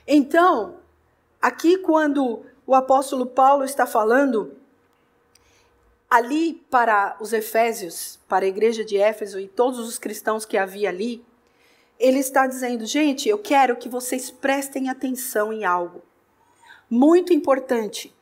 Então, 0.07 0.81
aqui 1.41 1.79
quando 1.79 2.45
o 2.67 2.75
apóstolo 2.75 3.27
Paulo 3.27 3.65
está 3.65 3.87
falando 3.87 4.57
ali 6.11 6.55
para 6.69 7.17
os 7.21 7.33
Efésios, 7.33 8.19
para 8.29 8.45
a 8.45 8.49
igreja 8.49 8.85
de 8.85 8.99
Éfeso 8.99 9.39
e 9.39 9.47
todos 9.47 9.79
os 9.79 9.99
cristãos 9.99 10.45
que 10.45 10.59
havia 10.59 10.89
ali, 10.89 11.25
ele 12.03 12.19
está 12.19 12.47
dizendo: 12.47 12.85
gente, 12.85 13.29
eu 13.29 13.39
quero 13.39 13.77
que 13.77 13.89
vocês 13.89 14.31
prestem 14.31 14.91
atenção 14.91 15.53
em 15.53 15.65
algo 15.65 16.03
muito 16.93 17.33
importante. 17.33 18.15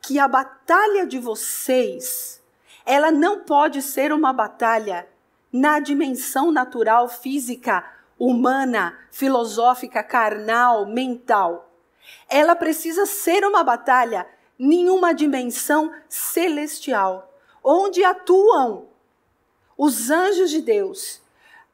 Que 0.00 0.20
a 0.20 0.28
batalha 0.28 1.04
de 1.04 1.18
vocês, 1.18 2.40
ela 2.86 3.10
não 3.10 3.40
pode 3.40 3.82
ser 3.82 4.12
uma 4.12 4.32
batalha 4.32 5.08
na 5.52 5.80
dimensão 5.80 6.52
natural, 6.52 7.08
física, 7.08 7.84
humana, 8.16 8.96
filosófica, 9.10 10.00
carnal, 10.00 10.86
mental. 10.86 11.72
Ela 12.28 12.54
precisa 12.54 13.04
ser 13.04 13.44
uma 13.44 13.64
batalha 13.64 14.28
nenhuma 14.56 15.12
dimensão 15.12 15.92
celestial, 16.08 17.34
onde 17.64 18.04
atuam 18.04 18.86
os 19.76 20.08
anjos 20.08 20.50
de 20.50 20.60
Deus, 20.60 21.20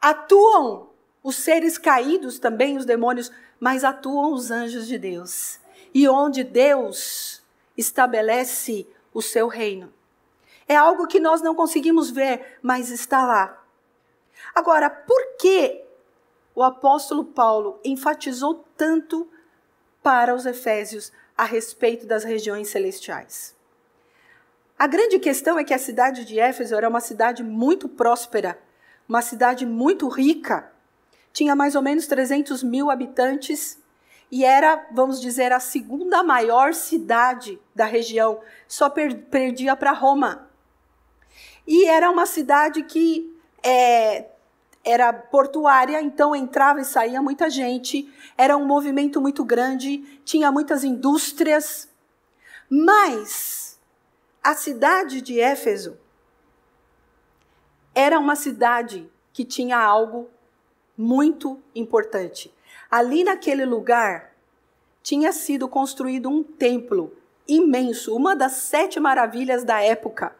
atuam 0.00 0.87
os 1.22 1.36
seres 1.36 1.78
caídos 1.78 2.38
também, 2.38 2.76
os 2.76 2.84
demônios, 2.84 3.30
mas 3.58 3.84
atuam 3.84 4.32
os 4.32 4.50
anjos 4.50 4.86
de 4.86 4.98
Deus. 4.98 5.58
E 5.92 6.08
onde 6.08 6.44
Deus 6.44 7.42
estabelece 7.76 8.86
o 9.12 9.22
seu 9.22 9.48
reino. 9.48 9.92
É 10.66 10.76
algo 10.76 11.06
que 11.06 11.18
nós 11.18 11.40
não 11.40 11.54
conseguimos 11.54 12.10
ver, 12.10 12.58
mas 12.62 12.90
está 12.90 13.24
lá. 13.24 13.64
Agora, 14.54 14.90
por 14.90 15.36
que 15.38 15.84
o 16.54 16.62
apóstolo 16.62 17.24
Paulo 17.24 17.78
enfatizou 17.84 18.64
tanto 18.76 19.28
para 20.02 20.34
os 20.34 20.44
Efésios 20.44 21.12
a 21.36 21.44
respeito 21.44 22.04
das 22.04 22.24
regiões 22.24 22.68
celestiais. 22.68 23.54
A 24.76 24.88
grande 24.88 25.20
questão 25.20 25.56
é 25.56 25.62
que 25.62 25.72
a 25.72 25.78
cidade 25.78 26.24
de 26.24 26.40
Éfeso 26.40 26.74
era 26.74 26.88
uma 26.88 27.00
cidade 27.00 27.44
muito 27.44 27.88
próspera, 27.88 28.58
uma 29.08 29.22
cidade 29.22 29.64
muito 29.64 30.08
rica. 30.08 30.72
Tinha 31.38 31.54
mais 31.54 31.76
ou 31.76 31.82
menos 31.82 32.08
300 32.08 32.64
mil 32.64 32.90
habitantes 32.90 33.80
e 34.28 34.44
era, 34.44 34.88
vamos 34.90 35.20
dizer, 35.20 35.52
a 35.52 35.60
segunda 35.60 36.20
maior 36.20 36.74
cidade 36.74 37.60
da 37.72 37.84
região, 37.84 38.40
só 38.66 38.90
per 38.90 39.16
perdia 39.26 39.76
para 39.76 39.92
Roma. 39.92 40.50
E 41.64 41.84
era 41.84 42.10
uma 42.10 42.26
cidade 42.26 42.82
que 42.82 43.32
é, 43.62 44.30
era 44.82 45.12
portuária, 45.12 46.02
então 46.02 46.34
entrava 46.34 46.80
e 46.80 46.84
saía 46.84 47.22
muita 47.22 47.48
gente, 47.48 48.12
era 48.36 48.56
um 48.56 48.66
movimento 48.66 49.20
muito 49.20 49.44
grande, 49.44 49.98
tinha 50.24 50.50
muitas 50.50 50.82
indústrias. 50.82 51.88
Mas 52.68 53.78
a 54.42 54.56
cidade 54.56 55.20
de 55.20 55.38
Éfeso 55.38 55.96
era 57.94 58.18
uma 58.18 58.34
cidade 58.34 59.08
que 59.32 59.44
tinha 59.44 59.78
algo 59.78 60.28
muito 60.98 61.62
importante. 61.74 62.52
Ali 62.90 63.22
naquele 63.22 63.64
lugar 63.64 64.32
tinha 65.02 65.32
sido 65.32 65.68
construído 65.68 66.28
um 66.28 66.42
templo 66.42 67.16
imenso, 67.46 68.14
uma 68.14 68.34
das 68.34 68.52
sete 68.52 68.98
maravilhas 68.98 69.62
da 69.62 69.80
época, 69.80 70.36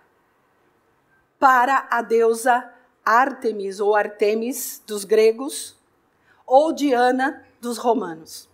para 1.39 1.87
a 1.89 2.03
deusa 2.03 2.71
Artemis 3.05 3.79
ou 3.79 3.95
Artemis 3.95 4.83
dos 4.85 5.05
gregos 5.05 5.77
ou 6.45 6.73
Diana 6.73 7.47
dos 7.61 7.79
romanos. 7.79 8.49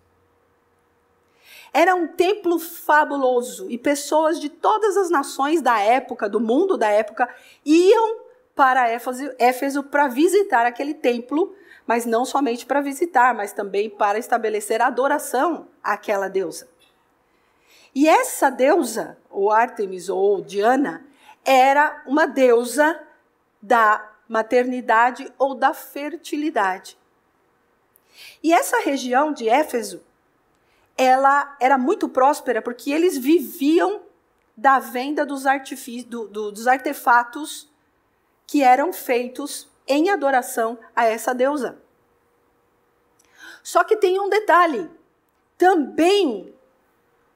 Era 1.73 1.97
um 1.97 2.06
templo 2.06 2.58
fabuloso 2.60 3.69
e 3.69 3.76
pessoas 3.76 4.38
de 4.40 4.49
todas 4.49 4.97
as 4.97 5.10
nações 5.10 5.60
da 5.60 5.80
época, 5.80 6.28
do 6.28 6.38
mundo 6.38 6.76
da 6.76 6.88
época, 6.88 7.28
iam 7.64 8.21
para 8.54 8.88
Éfeso 8.88 9.82
para 9.82 10.06
visitar 10.06 10.64
aquele 10.67 10.95
templo, 10.95 11.52
mas 11.86 12.06
não 12.06 12.25
somente 12.25 12.64
para 12.64 12.80
visitar, 12.80 13.34
mas 13.34 13.52
também 13.52 13.90
para 13.90 14.18
estabelecer 14.18 14.80
adoração 14.80 15.68
àquela 15.82 16.28
deusa. 16.28 16.68
E 17.94 18.08
essa 18.08 18.50
deusa, 18.50 19.16
ou 19.30 19.50
Artemis 19.50 20.08
ou 20.08 20.40
Diana, 20.40 21.06
era 21.44 22.02
uma 22.06 22.26
deusa 22.26 23.00
da 23.62 24.12
maternidade 24.28 25.32
ou 25.38 25.54
da 25.54 25.73
fertilidade. 25.73 26.99
E 28.42 28.52
essa 28.52 28.80
região 28.80 29.32
de 29.32 29.49
Éfeso, 29.49 30.02
ela 30.97 31.56
era 31.60 31.76
muito 31.76 32.08
próspera 32.08 32.62
porque 32.62 32.90
eles 32.90 33.18
viviam 33.18 34.02
da 34.56 34.78
venda 34.78 35.26
dos, 35.26 35.44
do, 36.06 36.28
do, 36.28 36.52
dos 36.52 36.66
artefatos 36.66 37.68
que 38.47 38.62
eram 38.62 38.92
feitos 38.92 39.68
em 39.86 40.10
adoração 40.10 40.78
a 40.94 41.04
essa 41.04 41.34
deusa. 41.34 41.78
Só 43.62 43.82
que 43.84 43.97
tem 43.97 44.20
um 44.20 44.28
detalhe: 44.28 44.90
também 45.56 46.54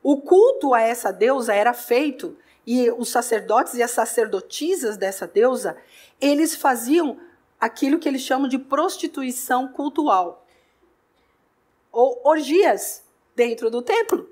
o 0.02 0.20
culto 0.20 0.74
a 0.74 0.80
essa 0.80 1.12
deusa 1.12 1.54
era 1.54 1.72
feito 1.72 2.37
e 2.66 2.90
os 2.90 3.08
sacerdotes 3.08 3.74
e 3.74 3.82
as 3.82 3.90
sacerdotisas 3.90 4.96
dessa 4.96 5.26
deusa, 5.26 5.76
eles 6.20 6.54
faziam 6.54 7.18
aquilo 7.58 7.98
que 7.98 8.06
eles 8.06 8.20
chamam 8.20 8.46
de 8.46 8.58
prostituição 8.58 9.68
cultual. 9.68 10.46
Ou 11.90 12.20
orgias 12.24 13.02
dentro 13.34 13.70
do 13.70 13.80
templo. 13.80 14.28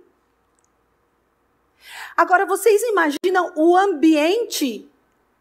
Agora, 2.17 2.45
vocês 2.45 2.83
imaginam 2.83 3.53
o 3.57 3.77
ambiente 3.77 4.91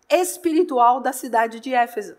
espiritual 0.10 1.02
da 1.02 1.12
cidade 1.12 1.60
de 1.60 1.74
Éfeso? 1.74 2.18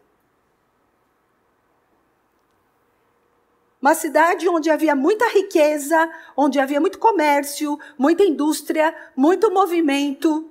Uma 3.86 3.94
cidade 3.94 4.48
onde 4.48 4.68
havia 4.68 4.96
muita 4.96 5.28
riqueza, 5.28 6.10
onde 6.36 6.58
havia 6.58 6.80
muito 6.80 6.98
comércio, 6.98 7.78
muita 7.96 8.24
indústria, 8.24 8.92
muito 9.14 9.48
movimento. 9.48 10.50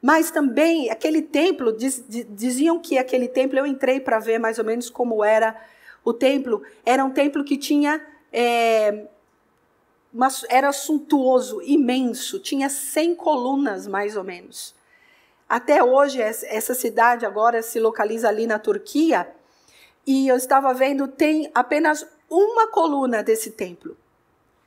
Mas 0.00 0.30
também 0.30 0.90
aquele 0.90 1.20
templo, 1.20 1.70
diz, 1.70 2.02
diziam 2.30 2.78
que 2.78 2.96
aquele 2.96 3.28
templo, 3.28 3.58
eu 3.58 3.66
entrei 3.66 4.00
para 4.00 4.18
ver 4.18 4.38
mais 4.38 4.58
ou 4.58 4.64
menos 4.64 4.88
como 4.88 5.22
era 5.22 5.54
o 6.02 6.14
templo, 6.14 6.62
era 6.82 7.04
um 7.04 7.10
templo 7.10 7.44
que 7.44 7.58
tinha. 7.58 8.00
É, 8.32 9.04
uma, 10.10 10.28
era 10.48 10.72
suntuoso, 10.72 11.60
imenso, 11.60 12.38
tinha 12.38 12.70
100 12.70 13.16
colunas 13.16 13.86
mais 13.86 14.16
ou 14.16 14.24
menos. 14.24 14.74
Até 15.46 15.84
hoje, 15.84 16.22
essa 16.22 16.72
cidade 16.72 17.26
agora 17.26 17.60
se 17.60 17.78
localiza 17.78 18.30
ali 18.30 18.46
na 18.46 18.58
Turquia, 18.58 19.30
e 20.06 20.26
eu 20.26 20.36
estava 20.36 20.72
vendo, 20.72 21.06
tem 21.06 21.50
apenas 21.54 22.06
uma 22.30 22.68
coluna 22.68 23.22
desse 23.22 23.50
templo. 23.50 23.96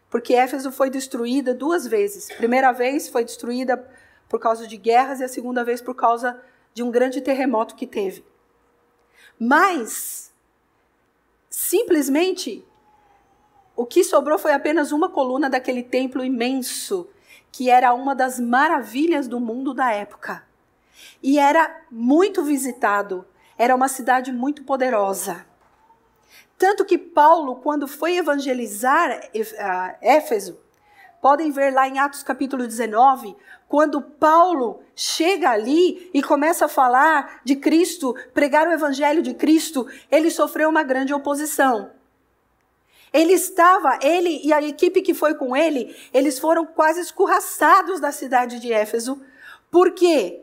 Porque 0.09 0.35
Éfeso 0.35 0.71
foi 0.71 0.89
destruída 0.89 1.53
duas 1.53 1.87
vezes. 1.87 2.27
Primeira 2.35 2.71
vez 2.71 3.07
foi 3.07 3.23
destruída 3.23 3.89
por 4.29 4.39
causa 4.39 4.67
de 4.67 4.77
guerras 4.77 5.19
e 5.19 5.23
a 5.23 5.27
segunda 5.27 5.63
vez 5.63 5.81
por 5.81 5.95
causa 5.95 6.39
de 6.73 6.83
um 6.83 6.91
grande 6.91 7.21
terremoto 7.21 7.75
que 7.75 7.87
teve. 7.87 8.23
Mas, 9.39 10.31
simplesmente, 11.49 12.65
o 13.75 13.85
que 13.85 14.03
sobrou 14.03 14.37
foi 14.37 14.53
apenas 14.53 14.91
uma 14.91 15.09
coluna 15.09 15.49
daquele 15.49 15.81
templo 15.81 16.23
imenso, 16.23 17.09
que 17.51 17.69
era 17.69 17.93
uma 17.93 18.13
das 18.13 18.39
maravilhas 18.39 19.27
do 19.27 19.39
mundo 19.39 19.73
da 19.73 19.91
época. 19.91 20.43
E 21.21 21.39
era 21.39 21.83
muito 21.89 22.43
visitado, 22.43 23.25
era 23.57 23.75
uma 23.75 23.87
cidade 23.87 24.31
muito 24.31 24.63
poderosa. 24.63 25.45
Tanto 26.57 26.85
que 26.85 26.97
Paulo, 26.97 27.57
quando 27.57 27.87
foi 27.87 28.17
evangelizar 28.17 29.29
Éfeso, 30.01 30.59
podem 31.21 31.51
ver 31.51 31.73
lá 31.73 31.87
em 31.87 31.99
Atos 31.99 32.21
capítulo 32.21 32.67
19, 32.67 33.35
quando 33.67 34.01
Paulo 34.01 34.81
chega 34.95 35.49
ali 35.49 36.09
e 36.13 36.21
começa 36.21 36.65
a 36.65 36.67
falar 36.69 37.41
de 37.43 37.55
Cristo, 37.55 38.15
pregar 38.33 38.67
o 38.67 38.71
evangelho 38.71 39.21
de 39.21 39.33
Cristo, 39.33 39.87
ele 40.11 40.29
sofreu 40.29 40.69
uma 40.69 40.83
grande 40.83 41.13
oposição. 41.13 41.91
Ele 43.11 43.33
estava, 43.33 43.99
ele 44.01 44.41
e 44.43 44.51
a 44.51 44.61
equipe 44.61 45.01
que 45.01 45.13
foi 45.13 45.35
com 45.35 45.55
ele, 45.55 45.95
eles 46.13 46.39
foram 46.39 46.65
quase 46.65 46.99
escorraçados 46.99 47.99
da 47.99 48.11
cidade 48.11 48.59
de 48.59 48.73
Éfeso. 48.73 49.21
Por 49.71 49.91
quê? 49.91 50.42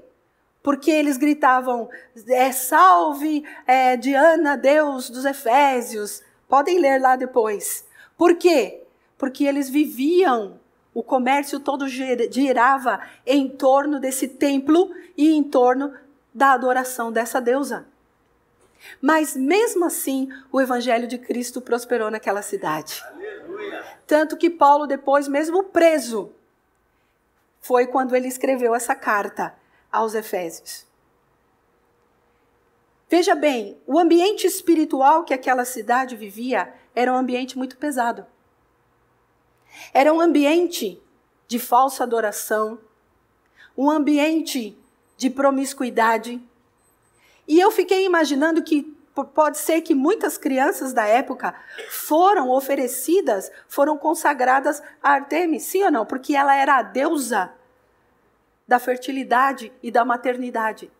Porque 0.62 0.90
eles 0.90 1.16
gritavam: 1.16 1.88
é, 2.29 2.53
Salve 2.53 3.44
é, 3.66 3.96
Diana, 3.96 4.57
Deus 4.57 5.11
dos 5.11 5.25
Efésios. 5.25 6.23
Podem 6.49 6.79
ler 6.79 7.01
lá 7.01 7.16
depois. 7.16 7.87
Por 8.16 8.37
quê? 8.37 8.83
Porque 9.16 9.44
eles 9.44 9.70
viviam 9.70 10.59
o 10.92 11.03
comércio 11.03 11.61
todo 11.61 11.87
girava 11.88 13.01
em 13.25 13.49
torno 13.49 14.01
desse 14.01 14.27
templo 14.27 14.90
e 15.16 15.33
em 15.33 15.42
torno 15.42 15.94
da 16.35 16.53
adoração 16.53 17.12
dessa 17.12 17.40
deusa. 17.40 17.87
Mas 19.01 19.37
mesmo 19.37 19.85
assim, 19.85 20.29
o 20.51 20.61
evangelho 20.61 21.07
de 21.07 21.18
Cristo 21.18 21.61
prosperou 21.61 22.11
naquela 22.11 22.42
cidade. 22.42 23.03
Aleluia. 23.07 23.85
Tanto 24.07 24.37
que 24.37 24.51
Paulo, 24.51 24.87
depois, 24.87 25.29
mesmo 25.29 25.64
preso, 25.64 26.33
foi 27.61 27.87
quando 27.87 28.16
ele 28.16 28.27
escreveu 28.27 28.75
essa 28.75 28.94
carta 28.94 29.55
aos 29.90 30.14
Efésios. 30.14 30.87
Veja 33.09 33.35
bem, 33.35 33.76
o 33.87 33.98
ambiente 33.98 34.46
espiritual 34.46 35.24
que 35.24 35.35
aquela 35.35 35.64
cidade 35.64 36.14
vivia 36.14 36.72
era 36.94 37.12
um 37.12 37.16
ambiente 37.16 37.59
muito 37.59 37.76
pesado. 37.76 38.24
Era 39.92 40.12
um 40.12 40.20
ambiente 40.20 41.03
de 41.48 41.59
falsa 41.59 42.05
adoração, 42.05 42.79
um 43.76 43.90
ambiente 43.90 44.79
de 45.16 45.29
promiscuidade. 45.29 46.40
E 47.48 47.59
eu 47.59 47.72
fiquei 47.72 48.05
imaginando 48.05 48.62
que 48.62 48.96
pode 49.35 49.59
ser 49.59 49.81
que 49.81 49.94
muitas 49.94 50.38
crianças 50.38 50.92
da 50.92 51.05
época 51.05 51.55
foram 51.90 52.48
oferecidas, 52.50 53.50
foram 53.68 53.98
consagradas 53.98 54.81
a 55.03 55.11
Artemis, 55.11 55.64
sim 55.64 55.83
ou 55.83 55.90
não? 55.90 56.07
Porque 56.07 56.37
ela 56.37 56.55
era 56.55 56.76
a 56.76 56.83
deusa 56.83 57.53
da 58.70 58.78
fertilidade 58.78 59.72
e 59.83 59.90
da 59.90 60.04
maternidade. 60.04 60.92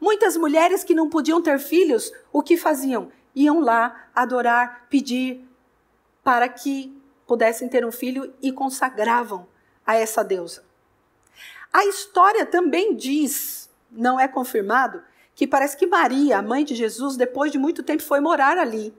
Muitas 0.00 0.36
mulheres 0.36 0.82
que 0.82 0.96
não 0.96 1.08
podiam 1.08 1.40
ter 1.40 1.60
filhos, 1.60 2.12
o 2.32 2.42
que 2.42 2.56
faziam? 2.56 3.12
Iam 3.36 3.60
lá 3.60 4.08
adorar, 4.12 4.88
pedir 4.90 5.48
para 6.24 6.48
que 6.48 6.92
pudessem 7.24 7.68
ter 7.68 7.86
um 7.86 7.92
filho 7.92 8.34
e 8.42 8.50
consagravam 8.50 9.46
a 9.86 9.94
essa 9.94 10.24
deusa. 10.24 10.64
A 11.72 11.86
história 11.86 12.44
também 12.44 12.96
diz, 12.96 13.70
não 13.88 14.18
é 14.18 14.26
confirmado, 14.26 15.04
que 15.36 15.46
parece 15.46 15.76
que 15.76 15.86
Maria, 15.86 16.38
a 16.38 16.42
mãe 16.42 16.64
de 16.64 16.74
Jesus, 16.74 17.16
depois 17.16 17.52
de 17.52 17.58
muito 17.58 17.84
tempo 17.84 18.02
foi 18.02 18.18
morar 18.18 18.58
ali. 18.58 18.92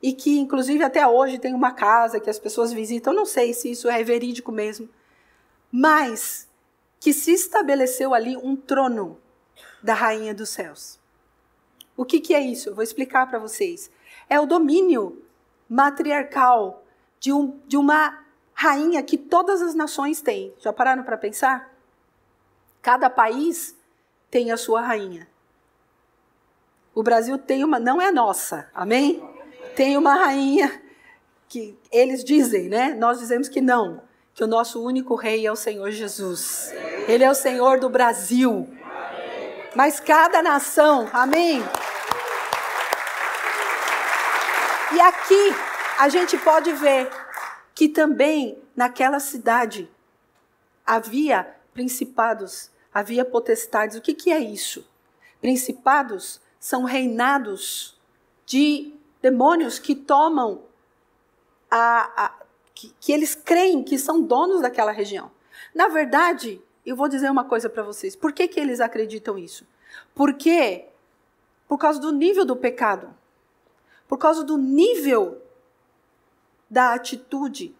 E 0.00 0.14
que, 0.14 0.38
inclusive, 0.38 0.82
até 0.82 1.06
hoje 1.06 1.38
tem 1.38 1.52
uma 1.52 1.72
casa 1.72 2.18
que 2.18 2.30
as 2.30 2.38
pessoas 2.38 2.72
visitam. 2.72 3.12
Não 3.12 3.26
sei 3.26 3.52
se 3.52 3.70
isso 3.70 3.90
é 3.90 4.02
verídico 4.02 4.50
mesmo. 4.50 4.88
Mas 5.70 6.50
que 7.02 7.12
se 7.12 7.32
estabeleceu 7.32 8.14
ali 8.14 8.36
um 8.36 8.54
trono 8.54 9.18
da 9.82 9.92
rainha 9.92 10.32
dos 10.32 10.50
céus. 10.50 11.00
O 11.96 12.04
que, 12.04 12.20
que 12.20 12.32
é 12.32 12.40
isso? 12.40 12.68
Eu 12.68 12.76
vou 12.76 12.84
explicar 12.84 13.28
para 13.28 13.40
vocês. 13.40 13.90
É 14.30 14.38
o 14.38 14.46
domínio 14.46 15.20
matriarcal 15.68 16.84
de, 17.18 17.32
um, 17.32 17.58
de 17.66 17.76
uma 17.76 18.24
rainha 18.54 19.02
que 19.02 19.18
todas 19.18 19.60
as 19.60 19.74
nações 19.74 20.20
têm. 20.20 20.54
Já 20.60 20.72
pararam 20.72 21.02
para 21.02 21.18
pensar? 21.18 21.74
Cada 22.80 23.10
país 23.10 23.76
tem 24.30 24.52
a 24.52 24.56
sua 24.56 24.80
rainha. 24.80 25.26
O 26.94 27.02
Brasil 27.02 27.36
tem 27.36 27.64
uma, 27.64 27.80
não 27.80 28.00
é 28.00 28.12
nossa, 28.12 28.70
amém? 28.72 29.20
Tem 29.74 29.96
uma 29.96 30.14
rainha 30.14 30.80
que 31.48 31.76
eles 31.90 32.22
dizem, 32.22 32.68
né? 32.68 32.94
Nós 32.94 33.18
dizemos 33.18 33.48
que 33.48 33.60
não, 33.60 34.00
que 34.32 34.44
o 34.44 34.46
nosso 34.46 34.80
único 34.80 35.16
rei 35.16 35.44
é 35.44 35.50
o 35.50 35.56
Senhor 35.56 35.90
Jesus. 35.90 36.72
Ele 37.08 37.24
é 37.24 37.30
o 37.30 37.34
Senhor 37.34 37.80
do 37.80 37.88
Brasil. 37.88 38.68
Mas 39.74 39.98
cada 39.98 40.42
nação, 40.42 41.08
amém? 41.12 41.62
E 44.94 45.00
aqui 45.00 45.54
a 45.98 46.08
gente 46.08 46.36
pode 46.38 46.72
ver 46.72 47.10
que 47.74 47.88
também 47.88 48.62
naquela 48.76 49.18
cidade 49.18 49.90
havia 50.86 51.56
principados, 51.72 52.70
havia 52.92 53.24
potestades. 53.24 53.96
O 53.96 54.00
que, 54.00 54.14
que 54.14 54.30
é 54.30 54.38
isso? 54.38 54.86
Principados 55.40 56.40
são 56.60 56.84
reinados 56.84 57.98
de 58.44 58.94
demônios 59.20 59.78
que 59.78 59.94
tomam 59.94 60.62
a, 61.70 62.24
a 62.24 62.34
que, 62.74 62.94
que 63.00 63.12
eles 63.12 63.34
creem 63.34 63.82
que 63.82 63.98
são 63.98 64.22
donos 64.22 64.60
daquela 64.60 64.92
região. 64.92 65.30
Na 65.74 65.88
verdade, 65.88 66.62
eu 66.84 66.96
vou 66.96 67.08
dizer 67.08 67.30
uma 67.30 67.44
coisa 67.44 67.68
para 67.68 67.82
vocês. 67.82 68.16
Por 68.16 68.32
que, 68.32 68.48
que 68.48 68.58
eles 68.58 68.80
acreditam 68.80 69.38
isso? 69.38 69.66
Porque 70.14 70.86
por 71.68 71.78
causa 71.78 72.00
do 72.00 72.12
nível 72.12 72.44
do 72.44 72.56
pecado, 72.56 73.14
por 74.06 74.18
causa 74.18 74.44
do 74.44 74.58
nível 74.58 75.40
da 76.68 76.92
atitude, 76.92 77.74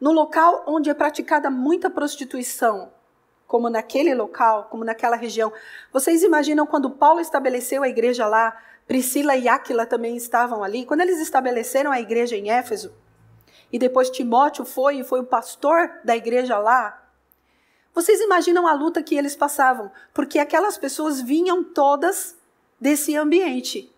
no 0.00 0.12
local 0.12 0.64
onde 0.66 0.90
é 0.90 0.94
praticada 0.94 1.48
muita 1.48 1.88
prostituição, 1.88 2.92
como 3.46 3.70
naquele 3.70 4.14
local, 4.14 4.64
como 4.70 4.84
naquela 4.84 5.16
região. 5.16 5.52
Vocês 5.92 6.22
imaginam 6.22 6.66
quando 6.66 6.90
Paulo 6.90 7.20
estabeleceu 7.20 7.82
a 7.82 7.88
igreja 7.88 8.26
lá, 8.26 8.58
Priscila 8.86 9.36
e 9.36 9.48
Áquila 9.48 9.86
também 9.86 10.16
estavam 10.16 10.62
ali, 10.64 10.84
quando 10.84 11.02
eles 11.02 11.20
estabeleceram 11.20 11.92
a 11.92 12.00
igreja 12.00 12.36
em 12.36 12.50
Éfeso, 12.50 12.94
e 13.72 13.78
depois 13.78 14.10
Timóteo 14.10 14.64
foi 14.64 14.98
e 14.98 15.04
foi 15.04 15.20
o 15.20 15.26
pastor 15.26 15.90
da 16.04 16.16
igreja 16.16 16.58
lá, 16.58 17.01
vocês 17.94 18.20
imaginam 18.20 18.66
a 18.66 18.72
luta 18.72 19.02
que 19.02 19.16
eles 19.16 19.36
passavam, 19.36 19.90
porque 20.14 20.38
aquelas 20.38 20.78
pessoas 20.78 21.20
vinham 21.20 21.62
todas 21.62 22.36
desse 22.80 23.16
ambiente. 23.16 23.92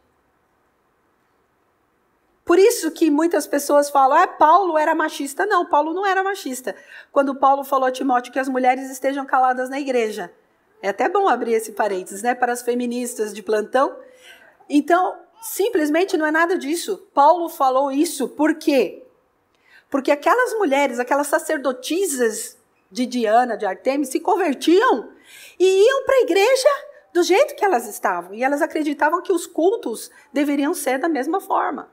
Por 2.44 2.59
isso 2.59 2.90
que 2.90 3.11
muitas 3.11 3.46
pessoas 3.46 3.88
falam, 3.88 4.18
ah, 4.18 4.26
Paulo 4.26 4.76
era 4.76 4.94
machista. 4.94 5.46
Não, 5.46 5.64
Paulo 5.64 5.94
não 5.94 6.04
era 6.04 6.22
machista. 6.22 6.76
Quando 7.11 7.35
Paulo 7.35 7.64
falou 7.64 7.88
a 7.88 7.92
Timóteo 7.92 8.33
que 8.33 8.38
as 8.38 8.48
mulheres 8.48 8.90
estejam 8.90 9.24
caladas 9.24 9.70
na 9.70 9.80
igreja. 9.80 10.30
É 10.83 10.90
até 10.90 11.09
bom 11.09 11.26
abrir 11.26 11.54
esse 11.54 11.72
parênteses, 11.72 12.22
né, 12.22 12.35
para 12.35 12.52
as 12.52 12.61
feministas 12.61 13.33
de 13.33 13.42
plantão. 13.42 13.96
Então, 14.68 15.18
simplesmente 15.40 16.18
não 16.18 16.26
é 16.26 16.30
nada 16.30 16.59
disso. 16.59 17.09
Paulo 17.14 17.48
falou 17.48 17.90
isso 17.90 18.28
por 18.28 18.57
quê? 18.57 19.02
Porque 19.88 20.11
aquelas 20.11 20.52
mulheres, 20.54 20.98
aquelas 20.98 21.28
sacerdotisas 21.28 22.59
de 22.94 23.07
Diana, 23.07 23.57
de 23.57 23.66
Artemis, 23.66 24.09
se 24.09 24.20
convertiam 24.20 25.11
e 25.59 25.87
iam 25.87 26.04
para 26.04 26.14
a 26.14 26.20
igreja 26.20 26.68
do 27.12 27.22
jeito 27.22 27.57
que 27.57 27.64
elas 27.64 27.88
estavam. 27.88 28.33
E 28.33 28.42
elas 28.42 28.62
acreditavam 28.62 29.20
que 29.20 29.33
os 29.33 29.46
cultos 29.46 30.11
deveriam 30.33 30.72
ser 30.72 30.98
da 30.98 31.09
mesma 31.09 31.40
forma 31.40 31.92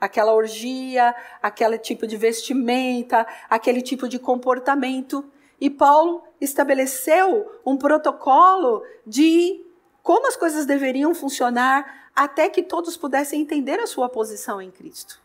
aquela 0.00 0.32
orgia, 0.32 1.14
aquele 1.40 1.78
tipo 1.78 2.08
de 2.08 2.16
vestimenta, 2.16 3.24
aquele 3.48 3.80
tipo 3.80 4.08
de 4.08 4.18
comportamento. 4.18 5.24
E 5.60 5.70
Paulo 5.70 6.24
estabeleceu 6.40 7.60
um 7.64 7.76
protocolo 7.76 8.84
de 9.06 9.64
como 10.02 10.26
as 10.26 10.34
coisas 10.34 10.66
deveriam 10.66 11.14
funcionar 11.14 12.10
até 12.16 12.48
que 12.48 12.64
todos 12.64 12.96
pudessem 12.96 13.42
entender 13.42 13.78
a 13.78 13.86
sua 13.86 14.08
posição 14.08 14.60
em 14.60 14.72
Cristo. 14.72 15.22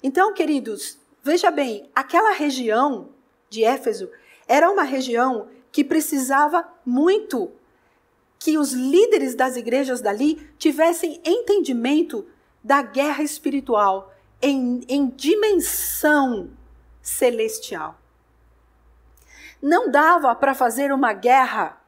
Então, 0.00 0.32
queridos, 0.32 0.96
veja 1.26 1.50
bem, 1.50 1.90
aquela 1.92 2.32
região 2.32 3.08
de 3.50 3.64
Éfeso 3.64 4.08
era 4.46 4.70
uma 4.70 4.84
região 4.84 5.48
que 5.72 5.82
precisava 5.82 6.66
muito 6.84 7.50
que 8.38 8.56
os 8.56 8.72
líderes 8.72 9.34
das 9.34 9.56
igrejas 9.56 10.00
dali 10.00 10.36
tivessem 10.56 11.20
entendimento 11.24 12.24
da 12.62 12.80
guerra 12.80 13.24
espiritual 13.24 14.14
em, 14.40 14.82
em 14.88 15.08
dimensão 15.08 16.50
celestial. 17.02 17.98
Não 19.60 19.90
dava 19.90 20.32
para 20.36 20.54
fazer 20.54 20.92
uma 20.92 21.12
guerra 21.12 21.80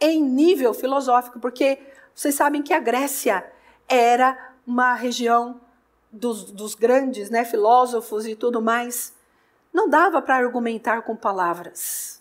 em 0.00 0.22
nível 0.22 0.72
filosófico, 0.72 1.40
porque 1.40 1.78
vocês 2.14 2.36
sabem 2.36 2.62
que 2.62 2.72
a 2.72 2.78
Grécia 2.78 3.44
era 3.88 4.54
uma 4.64 4.94
região 4.94 5.60
dos, 6.12 6.50
dos 6.50 6.74
grandes 6.74 7.30
né, 7.30 7.44
filósofos 7.44 8.26
e 8.26 8.34
tudo 8.34 8.60
mais. 8.60 9.14
Não 9.72 9.88
dava 9.88 10.20
para 10.20 10.36
argumentar 10.36 11.02
com 11.02 11.14
palavras. 11.14 12.20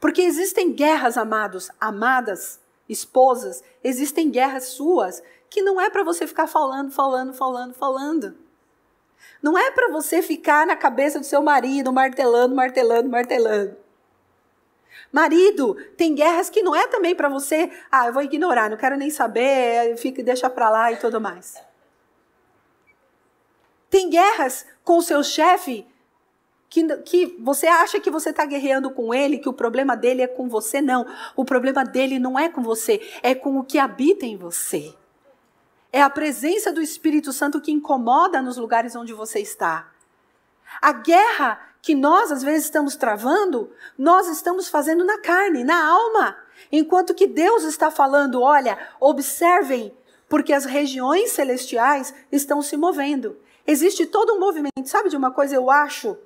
Porque 0.00 0.22
existem 0.22 0.72
guerras, 0.72 1.16
amados, 1.16 1.70
amadas, 1.80 2.60
esposas, 2.88 3.62
existem 3.82 4.30
guerras 4.30 4.64
suas 4.64 5.22
que 5.48 5.62
não 5.62 5.80
é 5.80 5.88
para 5.88 6.02
você 6.02 6.26
ficar 6.26 6.46
falando, 6.46 6.90
falando, 6.90 7.32
falando, 7.32 7.74
falando. 7.74 8.36
Não 9.40 9.56
é 9.56 9.70
para 9.70 9.90
você 9.90 10.20
ficar 10.20 10.66
na 10.66 10.74
cabeça 10.74 11.18
do 11.18 11.24
seu 11.24 11.42
marido 11.42 11.92
martelando, 11.92 12.54
martelando, 12.54 13.08
martelando. 13.08 13.76
Marido, 15.12 15.74
tem 15.96 16.14
guerras 16.14 16.50
que 16.50 16.62
não 16.62 16.74
é 16.74 16.88
também 16.88 17.14
para 17.14 17.28
você, 17.28 17.70
ah, 17.90 18.08
eu 18.08 18.12
vou 18.12 18.22
ignorar, 18.22 18.68
não 18.68 18.76
quero 18.76 18.96
nem 18.96 19.10
saber, 19.10 19.96
fica, 19.96 20.22
deixa 20.22 20.50
para 20.50 20.68
lá 20.68 20.90
e 20.90 20.96
tudo 20.96 21.20
mais. 21.20 21.62
Tem 23.94 24.10
guerras 24.10 24.66
com 24.82 24.98
o 24.98 25.02
seu 25.02 25.22
chefe 25.22 25.86
que, 26.68 26.84
que 27.04 27.36
você 27.38 27.68
acha 27.68 28.00
que 28.00 28.10
você 28.10 28.30
está 28.30 28.44
guerreando 28.44 28.90
com 28.90 29.14
ele, 29.14 29.38
que 29.38 29.48
o 29.48 29.52
problema 29.52 29.96
dele 29.96 30.20
é 30.20 30.26
com 30.26 30.48
você. 30.48 30.80
Não, 30.80 31.06
o 31.36 31.44
problema 31.44 31.84
dele 31.84 32.18
não 32.18 32.36
é 32.36 32.48
com 32.48 32.60
você, 32.60 33.00
é 33.22 33.36
com 33.36 33.56
o 33.56 33.62
que 33.62 33.78
habita 33.78 34.26
em 34.26 34.36
você. 34.36 34.92
É 35.92 36.02
a 36.02 36.10
presença 36.10 36.72
do 36.72 36.82
Espírito 36.82 37.32
Santo 37.32 37.60
que 37.60 37.70
incomoda 37.70 38.42
nos 38.42 38.56
lugares 38.56 38.96
onde 38.96 39.12
você 39.12 39.38
está. 39.38 39.92
A 40.82 40.90
guerra 40.90 41.60
que 41.80 41.94
nós 41.94 42.32
às 42.32 42.42
vezes 42.42 42.64
estamos 42.64 42.96
travando, 42.96 43.70
nós 43.96 44.26
estamos 44.26 44.68
fazendo 44.68 45.04
na 45.04 45.18
carne, 45.18 45.62
na 45.62 45.88
alma. 45.88 46.36
Enquanto 46.72 47.14
que 47.14 47.28
Deus 47.28 47.62
está 47.62 47.92
falando, 47.92 48.42
olha, 48.42 48.76
observem, 48.98 49.96
porque 50.28 50.52
as 50.52 50.64
regiões 50.64 51.30
celestiais 51.30 52.12
estão 52.32 52.60
se 52.60 52.76
movendo. 52.76 53.38
Existe 53.66 54.06
todo 54.06 54.34
um 54.34 54.40
movimento. 54.40 54.86
Sabe 54.86 55.08
de 55.08 55.16
uma 55.16 55.30
coisa? 55.30 55.54
Eu 55.54 55.70
acho 55.70 56.16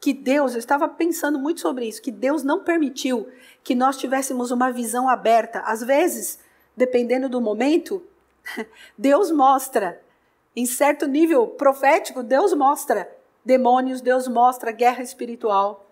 que 0.00 0.12
Deus, 0.12 0.52
eu 0.52 0.58
estava 0.58 0.88
pensando 0.88 1.38
muito 1.38 1.60
sobre 1.60 1.86
isso, 1.86 2.02
que 2.02 2.12
Deus 2.12 2.42
não 2.42 2.62
permitiu 2.62 3.28
que 3.64 3.74
nós 3.74 3.96
tivéssemos 3.96 4.50
uma 4.50 4.70
visão 4.70 5.08
aberta. 5.08 5.60
Às 5.60 5.82
vezes, 5.82 6.38
dependendo 6.76 7.28
do 7.28 7.40
momento, 7.40 8.02
Deus 8.96 9.30
mostra, 9.30 10.00
em 10.54 10.66
certo 10.66 11.06
nível 11.06 11.46
profético, 11.46 12.22
Deus 12.22 12.52
mostra 12.54 13.10
demônios, 13.44 14.00
Deus 14.00 14.28
mostra 14.28 14.70
guerra 14.70 15.02
espiritual. 15.02 15.86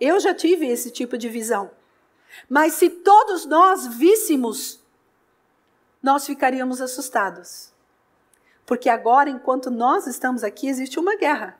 Eu 0.00 0.18
já 0.20 0.34
tive 0.34 0.66
esse 0.66 0.90
tipo 0.90 1.18
de 1.18 1.28
visão. 1.28 1.70
Mas 2.48 2.74
se 2.74 2.88
todos 2.88 3.44
nós 3.44 3.86
víssemos, 3.86 4.82
nós 6.02 6.26
ficaríamos 6.26 6.80
assustados. 6.80 7.71
Porque 8.66 8.88
agora, 8.88 9.28
enquanto 9.28 9.70
nós 9.70 10.06
estamos 10.06 10.44
aqui, 10.44 10.68
existe 10.68 10.98
uma 10.98 11.16
guerra. 11.16 11.58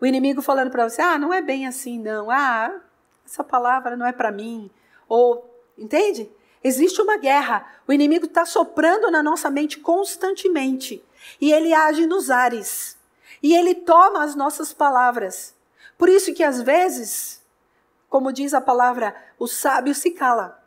O 0.00 0.06
inimigo 0.06 0.42
falando 0.42 0.70
para 0.70 0.88
você: 0.88 1.02
ah, 1.02 1.18
não 1.18 1.32
é 1.32 1.40
bem 1.40 1.66
assim, 1.66 1.98
não. 1.98 2.30
Ah, 2.30 2.80
essa 3.24 3.42
palavra 3.42 3.96
não 3.96 4.06
é 4.06 4.12
para 4.12 4.30
mim. 4.30 4.70
Ou, 5.08 5.48
entende? 5.76 6.30
Existe 6.62 7.00
uma 7.00 7.16
guerra. 7.16 7.66
O 7.86 7.92
inimigo 7.92 8.26
está 8.26 8.44
soprando 8.44 9.10
na 9.10 9.22
nossa 9.22 9.50
mente 9.50 9.78
constantemente. 9.78 11.04
E 11.40 11.52
ele 11.52 11.72
age 11.72 12.06
nos 12.06 12.30
ares. 12.30 12.96
E 13.42 13.54
ele 13.54 13.74
toma 13.74 14.22
as 14.22 14.34
nossas 14.34 14.72
palavras. 14.72 15.54
Por 15.96 16.08
isso 16.08 16.34
que 16.34 16.42
às 16.42 16.62
vezes, 16.62 17.42
como 18.08 18.32
diz 18.32 18.54
a 18.54 18.60
palavra, 18.60 19.14
o 19.38 19.46
sábio 19.46 19.94
se 19.94 20.10
cala. 20.10 20.62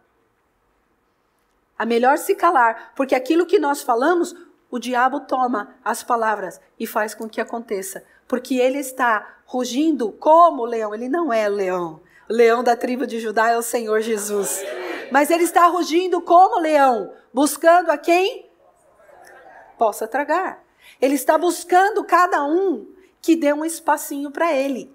A 1.78 1.86
melhor 1.86 2.18
se 2.18 2.36
calar, 2.36 2.94
porque 2.96 3.16
aquilo 3.16 3.46
que 3.46 3.58
nós 3.58 3.82
falamos, 3.82 4.36
o 4.72 4.80
diabo 4.80 5.20
toma 5.20 5.76
as 5.84 6.02
palavras 6.02 6.60
e 6.80 6.88
faz 6.88 7.14
com 7.14 7.28
que 7.28 7.42
aconteça. 7.42 8.04
Porque 8.26 8.56
ele 8.56 8.80
está 8.80 9.36
rugindo 9.46 10.14
como 10.14 10.64
leão. 10.64 10.96
Ele 10.96 11.10
não 11.10 11.32
é 11.32 11.50
leão. 11.50 12.00
Leão 12.30 12.64
da 12.64 12.78
tribo 12.78 13.06
de 13.06 13.20
Judá 13.20 13.50
é 13.50 13.58
o 13.58 13.62
Senhor 13.62 14.00
Jesus. 14.00 14.64
Mas 15.12 15.30
ele 15.30 15.44
está 15.44 15.68
rugindo 15.68 16.22
como 16.22 16.62
leão, 16.62 17.14
buscando 17.34 17.90
a 17.92 17.98
quem 17.98 18.50
possa 19.78 20.08
tragar. 20.08 20.64
Ele 21.02 21.16
está 21.16 21.38
buscando 21.38 22.02
cada 22.06 22.46
um 22.46 22.88
que 23.22 23.36
dê 23.36 23.52
um 23.52 23.66
espacinho 23.66 24.32
para 24.32 24.54
ele. 24.54 24.94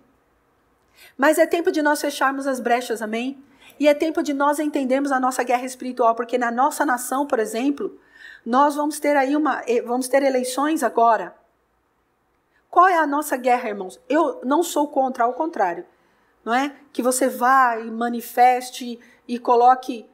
Mas 1.18 1.36
é 1.36 1.46
tempo 1.46 1.70
de 1.70 1.82
nós 1.82 2.00
fecharmos 2.00 2.46
as 2.46 2.60
brechas, 2.60 3.02
amém? 3.02 3.42
E 3.78 3.86
é 3.86 3.92
tempo 3.92 4.22
de 4.22 4.32
nós 4.32 4.58
entendermos 4.58 5.12
a 5.12 5.20
nossa 5.20 5.42
guerra 5.42 5.66
espiritual, 5.66 6.14
porque 6.14 6.38
na 6.38 6.50
nossa 6.50 6.86
nação, 6.86 7.26
por 7.26 7.38
exemplo, 7.38 7.98
nós 8.46 8.76
vamos 8.76 9.00
ter 9.00 9.16
aí 9.16 9.34
uma, 9.34 9.60
vamos 9.84 10.06
ter 10.06 10.22
eleições 10.22 10.84
agora. 10.84 11.36
Qual 12.70 12.86
é 12.86 12.96
a 12.96 13.06
nossa 13.06 13.36
guerra, 13.36 13.68
irmãos? 13.68 14.00
Eu 14.08 14.40
não 14.44 14.62
sou 14.62 14.86
contra, 14.86 15.24
ao 15.24 15.32
contrário, 15.32 15.84
não 16.44 16.54
é? 16.54 16.76
Que 16.92 17.02
você 17.02 17.28
vá 17.28 17.76
e 17.80 17.90
manifeste 17.90 19.00
e 19.26 19.38
coloque, 19.40 20.08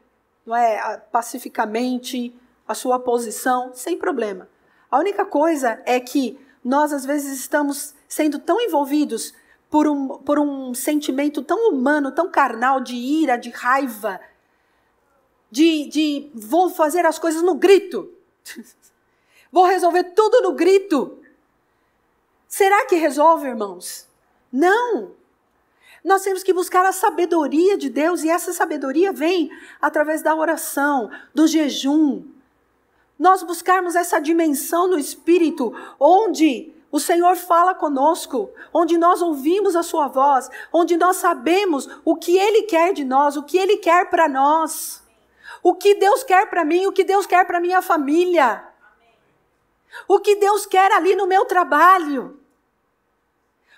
não 0.46 0.56
é, 0.56 0.96
pacificamente 1.12 2.34
a 2.66 2.74
sua 2.74 2.98
posição, 2.98 3.74
sem 3.74 3.98
problema. 3.98 4.48
A 4.90 4.98
única 4.98 5.26
coisa 5.26 5.82
é 5.84 6.00
que 6.00 6.40
nós 6.64 6.90
às 6.90 7.04
vezes 7.04 7.38
estamos 7.38 7.94
sendo 8.08 8.38
tão 8.38 8.58
envolvidos 8.60 9.34
por 9.68 9.86
um, 9.86 10.08
por 10.08 10.38
um 10.38 10.72
sentimento 10.72 11.42
tão 11.42 11.70
humano, 11.70 12.12
tão 12.12 12.30
carnal, 12.30 12.80
de 12.80 12.94
ira, 12.94 13.36
de 13.36 13.50
raiva, 13.50 14.18
de, 15.50 15.86
de 15.88 16.30
vou 16.34 16.70
fazer 16.70 17.04
as 17.04 17.18
coisas 17.18 17.42
no 17.42 17.54
grito. 17.54 18.21
Vou 19.52 19.64
resolver 19.64 20.04
tudo 20.14 20.40
no 20.40 20.52
grito. 20.52 21.18
Será 22.48 22.86
que 22.86 22.96
resolve, 22.96 23.48
irmãos? 23.48 24.06
Não. 24.50 25.12
Nós 26.04 26.22
temos 26.22 26.42
que 26.42 26.52
buscar 26.52 26.84
a 26.84 26.92
sabedoria 26.92 27.78
de 27.78 27.88
Deus 27.88 28.24
e 28.24 28.30
essa 28.30 28.52
sabedoria 28.52 29.12
vem 29.12 29.50
através 29.80 30.20
da 30.22 30.34
oração, 30.34 31.10
do 31.34 31.46
jejum. 31.46 32.24
Nós 33.18 33.42
buscarmos 33.42 33.94
essa 33.94 34.18
dimensão 34.18 34.88
no 34.88 34.98
espírito 34.98 35.72
onde 36.00 36.72
o 36.90 36.98
Senhor 36.98 37.36
fala 37.36 37.74
conosco, 37.74 38.50
onde 38.72 38.98
nós 38.98 39.22
ouvimos 39.22 39.74
a 39.76 39.82
sua 39.82 40.08
voz, 40.08 40.50
onde 40.72 40.96
nós 40.96 41.16
sabemos 41.16 41.88
o 42.04 42.16
que 42.16 42.36
ele 42.36 42.64
quer 42.64 42.92
de 42.92 43.04
nós, 43.04 43.36
o 43.36 43.42
que 43.42 43.56
ele 43.56 43.78
quer 43.78 44.10
para 44.10 44.28
nós. 44.28 45.01
O 45.62 45.74
que 45.74 45.94
Deus 45.94 46.24
quer 46.24 46.50
para 46.50 46.64
mim, 46.64 46.86
o 46.86 46.92
que 46.92 47.04
Deus 47.04 47.26
quer 47.26 47.46
para 47.46 47.60
minha 47.60 47.80
família. 47.80 48.66
O 50.08 50.18
que 50.18 50.34
Deus 50.36 50.66
quer 50.66 50.90
ali 50.92 51.14
no 51.14 51.26
meu 51.26 51.44
trabalho. 51.44 52.40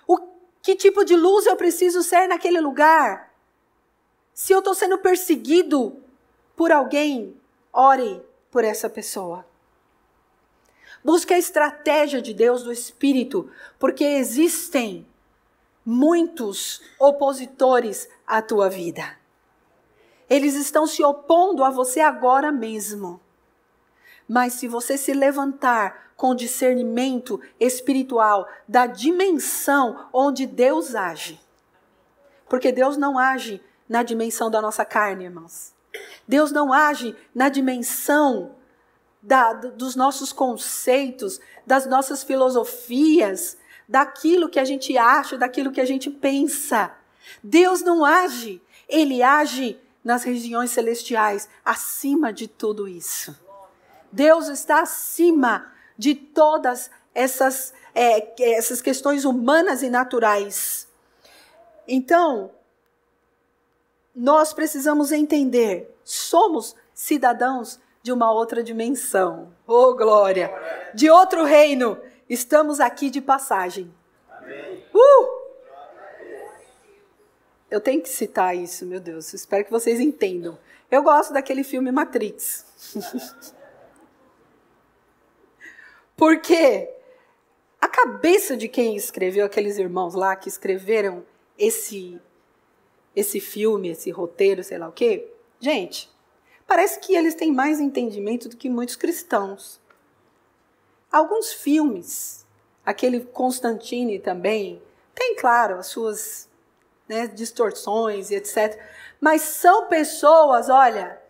O 0.07 0.19
que 0.63 0.75
tipo 0.75 1.05
de 1.05 1.15
luz 1.15 1.45
eu 1.47 1.57
preciso 1.57 2.03
ser 2.03 2.27
naquele 2.27 2.61
lugar? 2.61 3.35
Se 4.33 4.53
eu 4.53 4.61
estou 4.61 4.75
sendo 4.75 4.99
perseguido 4.99 6.03
por 6.57 6.73
alguém, 6.73 7.37
ore 7.73 8.23
por 8.51 8.65
essa 8.65 8.89
pessoa. 8.89 9.47
Busque 11.05 11.35
a 11.35 11.39
estratégia 11.39 12.23
de 12.23 12.33
Deus 12.33 12.63
do 12.63 12.73
Espírito, 12.73 13.51
porque 13.79 14.05
existem 14.05 15.07
muitos 15.85 16.81
opositores 16.99 18.09
à 18.27 18.41
tua 18.41 18.71
vida. 18.71 19.19
Eles 20.35 20.57
estão 20.57 20.85
se 20.85 21.01
opondo 21.05 21.63
a 21.63 21.71
você 21.71 22.01
agora 22.01 22.51
mesmo. 22.51 23.21
Mas 24.29 24.55
se 24.55 24.67
você 24.67 24.99
se 24.99 25.13
levantar 25.13 26.11
com 26.17 26.35
discernimento 26.35 27.41
espiritual 27.61 28.49
da 28.67 28.85
dimensão 28.85 30.09
onde 30.13 30.45
Deus 30.45 30.97
age, 30.97 31.41
porque 32.49 32.73
Deus 32.73 32.97
não 32.97 33.17
age 33.17 33.63
na 33.89 34.03
dimensão 34.03 34.51
da 34.51 34.61
nossa 34.61 34.85
carne, 34.85 35.27
irmãos. 35.27 35.73
Deus 36.27 36.51
não 36.51 36.73
age 36.73 37.15
na 37.33 37.49
dimensão 37.49 38.57
da, 39.23 39.53
dos 39.53 39.95
nossos 39.95 40.33
conceitos, 40.33 41.41
das 41.65 41.87
nossas 41.87 42.25
filosofias, 42.25 43.57
daquilo 43.89 44.49
que 44.49 44.59
a 44.59 44.65
gente 44.65 44.99
acha, 44.99 45.39
daquilo 45.39 45.71
que 45.71 45.81
a 45.81 45.87
gente 45.87 46.11
pensa. 46.11 46.93
Deus 47.41 47.83
não 47.83 48.05
age, 48.05 48.61
ele 48.89 49.23
age 49.23 49.81
nas 50.05 50.23
regiões 50.23 50.71
celestiais, 50.71 51.49
acima 51.65 52.33
de 52.33 52.47
tudo 52.47 52.87
isso. 52.87 53.35
Deus 54.13 54.49
está 54.49 54.83
acima 54.83 55.73
de 55.97 56.15
todas 56.15 56.91
essas, 57.15 57.73
é, 57.95 58.55
essas 58.55 58.83
questões 58.83 59.25
humanas 59.25 59.83
e 59.83 59.89
naturais. 59.89 60.87
Então, 61.89 62.51
nós 64.15 64.53
precisamos 64.53 65.11
entender, 65.11 65.97
somos 66.05 66.77
cidadãos 66.93 67.81
de 68.03 68.13
uma 68.13 68.31
outra 68.31 68.63
dimensão. 68.63 69.53
Oh, 69.67 69.95
glória! 69.95 70.53
De 70.95 71.09
outro 71.11 71.43
reino. 71.43 71.99
Estamos 72.29 72.79
aqui 72.79 73.11
de 73.11 73.21
passagem. 73.21 73.93
Uh! 74.95 75.34
Eu 77.75 77.81
tenho 77.81 78.01
que 78.01 78.09
citar 78.09 78.57
isso, 78.57 78.87
meu 78.87 79.01
Deus. 79.01 79.35
Espero 79.35 79.65
que 79.65 79.71
vocês 79.73 79.99
entendam. 79.99 80.57
Eu 80.89 81.03
gosto 81.03 81.33
daquele 81.33 81.65
filme 81.65 81.91
Matrix. 81.91 82.65
Porque 86.17 86.89
a 87.81 87.89
cabeça 87.89 88.57
de 88.57 88.69
quem 88.69 88.95
escreveu, 88.95 89.45
aqueles 89.45 89.77
irmãos 89.77 90.15
lá 90.15 90.37
que 90.37 90.49
escreveram 90.49 91.27
esse, 91.59 92.21
esse 93.17 93.41
filme, 93.41 93.89
esse 93.89 94.09
roteiro, 94.13 94.63
sei 94.63 94.79
lá 94.79 94.87
o 94.87 94.93
quê, 94.93 95.33
gente, 95.59 96.09
parece 96.69 97.01
que 97.01 97.17
eles 97.17 97.35
têm 97.35 97.53
mais 97.53 97.81
entendimento 97.81 98.49
do 98.49 98.57
que 98.57 98.71
muitos 98.71 98.95
cristãos. 98.95 99.81
Alguns 101.11 101.53
filmes, 101.53 102.47
aquele 102.87 103.19
Constantine 103.19 104.21
também, 104.21 104.81
tem, 105.13 105.35
claro, 105.35 105.75
as 105.75 105.89
suas 105.89 106.49
né, 107.09 107.27
distorções 107.27 108.31
e 108.31 108.35
etc. 108.35 108.79
Mas 109.21 109.43
são 109.43 109.87
pessoas, 109.87 110.69
olha, 110.69 111.21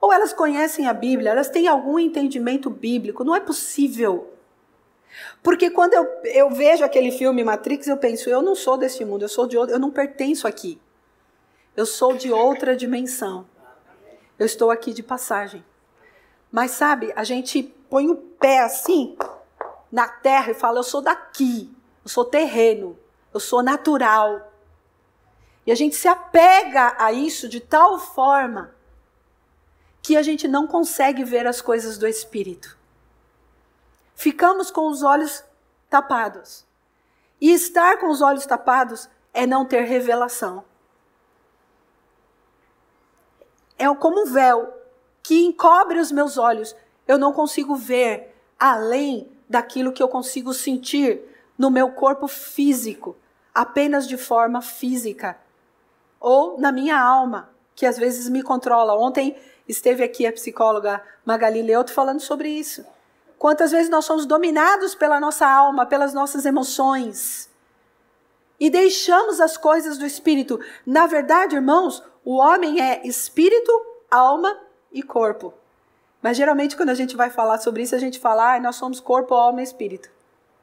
ou 0.00 0.12
elas 0.12 0.32
conhecem 0.32 0.86
a 0.86 0.92
Bíblia, 0.92 1.30
elas 1.30 1.48
têm 1.48 1.68
algum 1.68 1.98
entendimento 1.98 2.68
bíblico, 2.68 3.24
não 3.24 3.34
é 3.34 3.40
possível. 3.40 4.32
Porque 5.42 5.70
quando 5.70 5.94
eu, 5.94 6.04
eu 6.24 6.50
vejo 6.50 6.84
aquele 6.84 7.10
filme 7.10 7.44
Matrix, 7.44 7.86
eu 7.86 7.96
penso, 7.96 8.28
eu 8.28 8.42
não 8.42 8.54
sou 8.54 8.76
desse 8.76 9.04
mundo, 9.04 9.22
eu 9.22 9.28
sou 9.28 9.46
de 9.46 9.56
outro, 9.56 9.74
eu 9.74 9.78
não 9.78 9.90
pertenço 9.90 10.46
aqui. 10.46 10.80
Eu 11.76 11.86
sou 11.86 12.14
de 12.14 12.32
outra 12.32 12.76
dimensão. 12.76 13.46
Eu 14.38 14.46
estou 14.46 14.70
aqui 14.70 14.92
de 14.92 15.02
passagem. 15.02 15.64
Mas 16.50 16.72
sabe, 16.72 17.12
a 17.16 17.24
gente 17.24 17.62
põe 17.88 18.08
o 18.08 18.16
pé 18.16 18.60
assim 18.60 19.16
na 19.90 20.08
terra 20.08 20.50
e 20.50 20.54
fala, 20.54 20.78
eu 20.78 20.82
sou 20.82 21.00
daqui, 21.00 21.70
eu 22.04 22.10
sou 22.10 22.24
terreno. 22.24 22.98
eu 23.32 23.40
sou 23.40 23.62
natural. 23.62 24.51
E 25.66 25.72
a 25.72 25.74
gente 25.74 25.94
se 25.94 26.08
apega 26.08 26.96
a 26.98 27.12
isso 27.12 27.48
de 27.48 27.60
tal 27.60 27.98
forma 27.98 28.74
que 30.02 30.16
a 30.16 30.22
gente 30.22 30.48
não 30.48 30.66
consegue 30.66 31.22
ver 31.22 31.46
as 31.46 31.60
coisas 31.60 31.96
do 31.96 32.06
Espírito. 32.06 32.76
Ficamos 34.14 34.70
com 34.70 34.88
os 34.88 35.02
olhos 35.02 35.44
tapados. 35.88 36.66
E 37.40 37.52
estar 37.52 37.98
com 37.98 38.10
os 38.10 38.20
olhos 38.20 38.46
tapados 38.46 39.08
é 39.32 39.46
não 39.46 39.64
ter 39.64 39.82
revelação. 39.82 40.64
É 43.78 43.92
como 43.94 44.22
um 44.22 44.32
véu 44.32 44.72
que 45.22 45.44
encobre 45.44 45.98
os 45.98 46.10
meus 46.12 46.36
olhos. 46.36 46.74
Eu 47.06 47.18
não 47.18 47.32
consigo 47.32 47.74
ver 47.74 48.34
além 48.58 49.30
daquilo 49.48 49.92
que 49.92 50.02
eu 50.02 50.08
consigo 50.08 50.52
sentir 50.54 51.20
no 51.58 51.70
meu 51.70 51.90
corpo 51.90 52.26
físico, 52.26 53.16
apenas 53.54 54.08
de 54.08 54.16
forma 54.16 54.62
física, 54.62 55.36
ou 56.22 56.56
na 56.58 56.70
minha 56.70 56.98
alma, 56.98 57.50
que 57.74 57.84
às 57.84 57.98
vezes 57.98 58.28
me 58.28 58.42
controla. 58.42 58.94
Ontem 58.94 59.36
esteve 59.68 60.04
aqui 60.04 60.24
a 60.24 60.32
psicóloga 60.32 61.02
Magali 61.24 61.62
Leuto 61.62 61.92
falando 61.92 62.20
sobre 62.20 62.48
isso. 62.48 62.86
Quantas 63.36 63.72
vezes 63.72 63.90
nós 63.90 64.04
somos 64.04 64.24
dominados 64.24 64.94
pela 64.94 65.18
nossa 65.18 65.46
alma, 65.46 65.84
pelas 65.84 66.14
nossas 66.14 66.46
emoções, 66.46 67.50
e 68.60 68.70
deixamos 68.70 69.40
as 69.40 69.56
coisas 69.56 69.98
do 69.98 70.06
espírito. 70.06 70.60
Na 70.86 71.08
verdade, 71.08 71.56
irmãos, 71.56 72.00
o 72.24 72.36
homem 72.36 72.80
é 72.80 73.04
espírito, 73.04 73.72
alma 74.08 74.56
e 74.92 75.02
corpo. 75.02 75.52
Mas 76.22 76.36
geralmente 76.36 76.76
quando 76.76 76.90
a 76.90 76.94
gente 76.94 77.16
vai 77.16 77.30
falar 77.30 77.58
sobre 77.58 77.82
isso, 77.82 77.96
a 77.96 77.98
gente 77.98 78.20
fala, 78.20 78.54
ah, 78.54 78.60
nós 78.60 78.76
somos 78.76 79.00
corpo, 79.00 79.34
alma 79.34 79.60
e 79.60 79.64
espírito. 79.64 80.08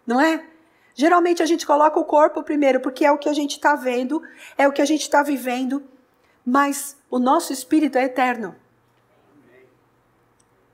Não 0.08 0.22
é? 0.22 0.42
Geralmente 1.00 1.42
a 1.42 1.46
gente 1.46 1.66
coloca 1.66 1.98
o 1.98 2.04
corpo 2.04 2.44
primeiro, 2.44 2.82
porque 2.82 3.06
é 3.06 3.12
o 3.12 3.18
que 3.18 3.30
a 3.30 3.34
gente 3.34 3.52
está 3.52 3.74
vendo, 3.74 4.22
é 4.58 4.68
o 4.68 4.74
que 4.74 4.82
a 4.82 4.86
gente 4.86 5.04
está 5.04 5.24
vivendo, 5.24 5.82
mas 6.46 6.98
o 7.10 7.18
nosso 7.18 7.54
espírito 7.54 7.98
é 7.98 8.04
eterno. 8.04 8.54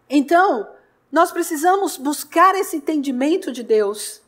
Então, 0.09 0.67
nós 1.11 1.31
precisamos 1.31 1.95
buscar 1.95 2.55
esse 2.55 2.75
entendimento 2.75 3.51
de 3.51 3.61
Deus 3.61 4.19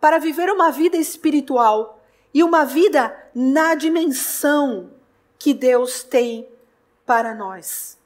para 0.00 0.20
viver 0.20 0.48
uma 0.50 0.70
vida 0.70 0.96
espiritual 0.96 2.00
e 2.32 2.44
uma 2.44 2.64
vida 2.64 3.12
na 3.34 3.74
dimensão 3.74 4.92
que 5.36 5.52
Deus 5.52 6.04
tem 6.04 6.48
para 7.04 7.34
nós. 7.34 7.98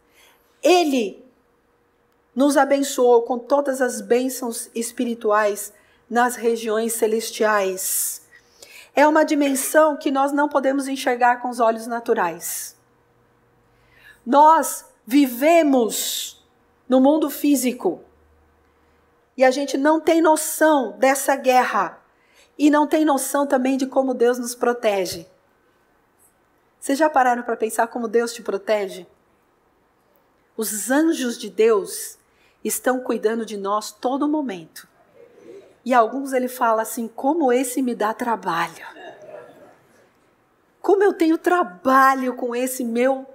Ele 0.63 1.23
nos 2.35 2.57
abençoou 2.57 3.21
com 3.21 3.39
todas 3.39 3.83
as 3.83 4.01
bênçãos 4.01 4.71
espirituais 4.75 5.75
nas 6.09 6.37
regiões 6.37 6.93
celestiais. 6.93 8.23
É 8.95 9.07
uma 9.07 9.25
dimensão 9.25 9.97
que 9.97 10.11
nós 10.11 10.33
não 10.33 10.49
podemos 10.49 10.87
enxergar 10.87 11.41
com 11.41 11.49
os 11.49 11.61
olhos 11.61 11.87
naturais. 11.87 12.77
Nós 14.25 14.85
vivemos 15.07 16.45
no 16.89 17.01
mundo 17.01 17.29
físico 17.29 18.03
e 19.37 19.45
a 19.45 19.51
gente 19.51 19.77
não 19.77 20.01
tem 20.01 20.21
noção 20.21 20.97
dessa 20.99 21.35
guerra 21.35 22.01
e 22.57 22.71
não 22.71 22.87
tem 22.87 23.05
noção 23.05 23.47
também 23.47 23.77
de 23.77 23.87
como 23.87 24.15
Deus 24.15 24.39
nos 24.39 24.55
protege. 24.55 25.27
Vocês 26.79 26.99
já 26.99 27.11
pararam 27.11 27.43
para 27.43 27.57
pensar 27.57 27.89
como 27.89 28.07
Deus 28.07 28.33
te 28.33 28.43
protege? 28.43 29.07
Os 30.57 30.91
anjos 30.91 31.37
de 31.37 31.51
Deus 31.51 32.19
estão 32.63 33.01
cuidando 33.01 33.45
de 33.45 33.57
nós 33.57 33.91
todo 33.91 34.29
momento. 34.29 34.87
E 35.85 35.93
alguns 35.93 36.33
ele 36.33 36.49
fala 36.49 36.83
assim: 36.83 37.09
como 37.09 37.53
esse 37.53 37.83
me 37.83 37.95
dá 37.95 38.15
trabalho. 38.15 38.87
Como 40.81 41.03
eu 41.03 41.13
tenho 41.13 41.39
trabalho 41.39 42.35
com 42.35 42.55
esse 42.55 42.85
meu 42.85 43.27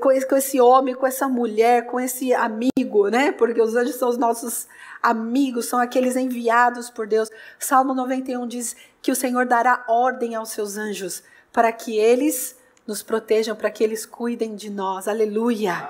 com 0.00 0.12
esse, 0.12 0.26
com 0.26 0.36
esse 0.36 0.60
homem, 0.60 0.94
com 0.94 1.06
essa 1.06 1.28
mulher, 1.28 1.86
com 1.86 1.98
esse 1.98 2.32
amigo, 2.32 3.08
né? 3.08 3.32
Porque 3.32 3.60
os 3.60 3.74
anjos 3.74 3.96
são 3.96 4.08
os 4.08 4.16
nossos 4.16 4.68
amigos, 5.02 5.66
são 5.66 5.80
aqueles 5.80 6.14
enviados 6.14 6.88
por 6.88 7.06
Deus. 7.06 7.28
Salmo 7.58 7.92
91 7.92 8.46
diz 8.46 8.76
que 9.00 9.10
o 9.10 9.16
Senhor 9.16 9.44
dará 9.44 9.84
ordem 9.88 10.36
aos 10.36 10.50
seus 10.50 10.76
anjos 10.76 11.24
para 11.52 11.72
que 11.72 11.98
eles 11.98 12.56
nos 12.86 13.02
protejam, 13.02 13.56
para 13.56 13.70
que 13.70 13.82
eles 13.82 14.06
cuidem 14.06 14.54
de 14.54 14.70
nós. 14.70 15.08
Aleluia. 15.08 15.88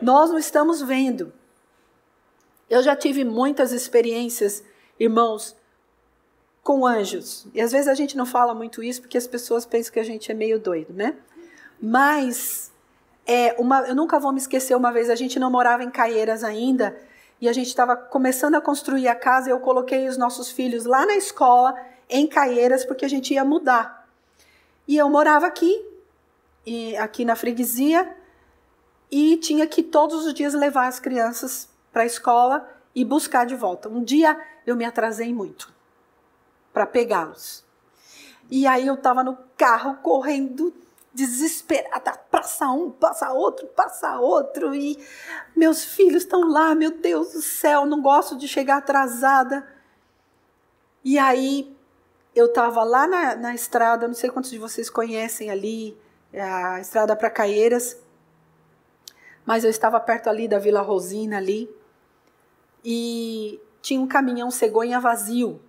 Nós 0.00 0.30
não 0.30 0.38
estamos 0.38 0.80
vendo. 0.80 1.30
Eu 2.70 2.82
já 2.82 2.94
tive 2.94 3.24
muitas 3.24 3.72
experiências, 3.72 4.62
irmãos, 4.98 5.56
com 6.62 6.86
anjos. 6.86 7.46
E 7.52 7.60
às 7.60 7.72
vezes 7.72 7.88
a 7.88 7.94
gente 7.94 8.16
não 8.16 8.24
fala 8.24 8.54
muito 8.54 8.80
isso 8.80 9.00
porque 9.00 9.18
as 9.18 9.26
pessoas 9.26 9.66
pensam 9.66 9.92
que 9.92 9.98
a 9.98 10.04
gente 10.04 10.30
é 10.30 10.34
meio 10.34 10.60
doido, 10.60 10.94
né? 10.94 11.16
Mas 11.82 12.70
é, 13.26 13.56
uma, 13.58 13.80
eu 13.88 13.94
nunca 13.94 14.18
vou 14.18 14.32
me 14.32 14.38
esquecer 14.38 14.76
uma 14.76 14.92
vez, 14.92 15.10
a 15.10 15.14
gente 15.14 15.38
não 15.38 15.50
morava 15.50 15.82
em 15.82 15.90
Caieiras 15.90 16.44
ainda, 16.44 16.96
e 17.40 17.48
a 17.48 17.52
gente 17.52 17.68
estava 17.68 17.96
começando 17.96 18.54
a 18.54 18.60
construir 18.60 19.08
a 19.08 19.14
casa, 19.14 19.48
e 19.48 19.52
eu 19.52 19.60
coloquei 19.60 20.08
os 20.08 20.16
nossos 20.16 20.50
filhos 20.50 20.84
lá 20.84 21.06
na 21.06 21.16
escola, 21.16 21.74
em 22.08 22.26
Caieiras, 22.26 22.84
porque 22.84 23.04
a 23.04 23.08
gente 23.08 23.32
ia 23.32 23.44
mudar. 23.44 24.06
E 24.86 24.96
eu 24.96 25.08
morava 25.08 25.46
aqui, 25.46 25.82
e, 26.66 26.96
aqui 26.96 27.24
na 27.24 27.34
freguesia, 27.34 28.16
e 29.10 29.36
tinha 29.38 29.66
que 29.66 29.82
todos 29.82 30.26
os 30.26 30.34
dias 30.34 30.52
levar 30.52 30.86
as 30.86 31.00
crianças 31.00 31.69
para 31.92 32.02
a 32.02 32.06
escola 32.06 32.68
e 32.94 33.04
buscar 33.04 33.46
de 33.46 33.54
volta. 33.54 33.88
Um 33.88 34.02
dia 34.02 34.38
eu 34.66 34.76
me 34.76 34.84
atrasei 34.84 35.32
muito 35.32 35.72
para 36.72 36.86
pegá-los. 36.86 37.64
E 38.50 38.66
aí 38.66 38.86
eu 38.86 38.94
estava 38.94 39.22
no 39.22 39.38
carro 39.56 39.96
correndo 40.02 40.74
desesperada, 41.12 42.12
passa 42.30 42.68
um, 42.68 42.90
passa 42.90 43.32
outro, 43.32 43.66
passa 43.68 44.18
outro, 44.18 44.74
e 44.74 44.96
meus 45.56 45.84
filhos 45.84 46.22
estão 46.22 46.48
lá, 46.48 46.74
meu 46.74 46.92
Deus 46.92 47.32
do 47.32 47.42
céu, 47.42 47.84
não 47.84 48.00
gosto 48.00 48.36
de 48.36 48.46
chegar 48.46 48.78
atrasada. 48.78 49.66
E 51.04 51.18
aí 51.18 51.76
eu 52.34 52.46
estava 52.46 52.84
lá 52.84 53.06
na, 53.06 53.34
na 53.34 53.54
estrada, 53.54 54.06
não 54.06 54.14
sei 54.14 54.30
quantos 54.30 54.50
de 54.50 54.58
vocês 54.58 54.88
conhecem 54.88 55.50
ali, 55.50 55.98
a 56.32 56.80
estrada 56.80 57.16
para 57.16 57.28
Caieiras, 57.28 57.96
mas 59.44 59.64
eu 59.64 59.70
estava 59.70 59.98
perto 59.98 60.28
ali 60.28 60.46
da 60.46 60.58
Vila 60.58 60.80
Rosina 60.80 61.38
ali, 61.38 61.68
e 62.84 63.60
tinha 63.82 64.00
um 64.00 64.06
caminhão 64.06 64.50
cegonha 64.50 65.00
vazio. 65.00 65.60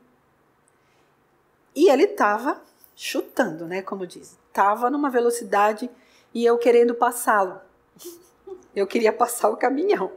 E 1.76 1.90
ele 1.90 2.04
estava 2.04 2.62
chutando, 2.96 3.66
né, 3.66 3.82
como 3.82 4.06
diz 4.06 4.42
estava 4.52 4.90
numa 4.90 5.10
velocidade 5.10 5.90
e 6.34 6.46
eu 6.46 6.58
querendo 6.58 6.94
passá-lo. 6.94 7.60
Eu 8.74 8.88
queria 8.88 9.12
passar 9.12 9.50
o 9.50 9.58
caminhão. 9.58 10.14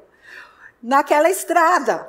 Naquela 0.80 1.28
estrada, 1.28 2.08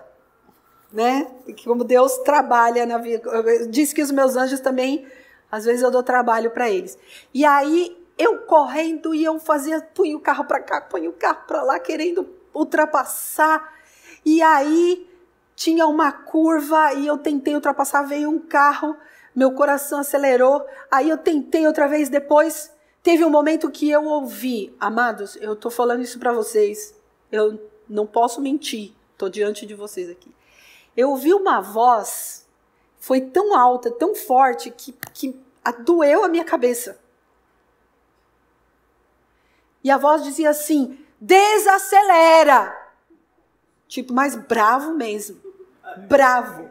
né? 0.94 1.26
Como 1.64 1.84
Deus 1.84 2.20
trabalha 2.20 2.86
na 2.86 3.00
vida. 3.00 3.28
Diz 3.68 3.92
que 3.92 4.04
os 4.04 4.12
meus 4.12 4.36
anjos 4.36 4.60
também, 4.60 5.08
às 5.52 5.66
vezes 5.66 5.82
eu 5.82 5.90
dou 5.90 6.04
trabalho 6.04 6.52
para 6.52 6.70
eles. 6.70 7.00
E 7.34 7.44
aí 7.44 7.98
eu 8.16 8.42
correndo 8.42 9.16
e 9.16 9.24
eu 9.24 9.40
fazia, 9.40 9.82
punha 9.82 10.16
o 10.16 10.20
carro 10.20 10.46
para 10.46 10.60
cá, 10.60 10.82
punha 10.82 11.10
o 11.10 11.14
carro 11.14 11.48
para 11.48 11.64
lá, 11.64 11.80
querendo 11.80 12.30
ultrapassar. 12.54 13.74
E 14.26 14.42
aí 14.42 15.08
tinha 15.56 15.88
uma 15.88 16.12
curva 16.12 16.94
e 16.94 17.08
eu 17.08 17.18
tentei 17.18 17.54
ultrapassar, 17.56 18.04
veio 18.04 18.30
um 18.30 18.40
carro 18.40 18.98
meu 19.36 19.52
coração 19.52 20.00
acelerou. 20.00 20.66
Aí 20.90 21.10
eu 21.10 21.18
tentei 21.18 21.68
outra 21.68 21.88
vez 21.88 22.08
depois. 22.08 22.72
Teve 23.04 23.26
um 23.26 23.30
momento 23.30 23.70
que 23.70 23.90
eu 23.90 24.06
ouvi, 24.06 24.74
amados, 24.80 25.36
eu 25.36 25.54
estou 25.54 25.70
falando 25.70 26.02
isso 26.02 26.18
para 26.18 26.32
vocês. 26.32 26.96
Eu 27.32 27.70
não 27.88 28.08
posso 28.08 28.42
mentir. 28.42 28.94
Estou 29.12 29.30
diante 29.30 29.66
de 29.66 29.76
vocês 29.76 30.10
aqui. 30.10 30.34
Eu 30.96 31.10
ouvi 31.10 31.34
uma 31.34 31.60
voz, 31.60 32.48
foi 32.98 33.20
tão 33.20 33.56
alta, 33.56 33.92
tão 33.92 34.16
forte, 34.16 34.72
que, 34.72 34.94
que 35.14 35.38
doeu 35.84 36.24
a 36.24 36.28
minha 36.30 36.46
cabeça. 36.46 36.98
E 39.84 39.92
a 39.92 39.98
voz 39.98 40.24
dizia 40.24 40.50
assim: 40.50 40.98
desacelera. 41.20 42.85
Tipo, 43.96 44.14
mais 44.14 44.36
bravo 44.36 44.94
mesmo. 44.94 45.40
Bravo. 46.10 46.70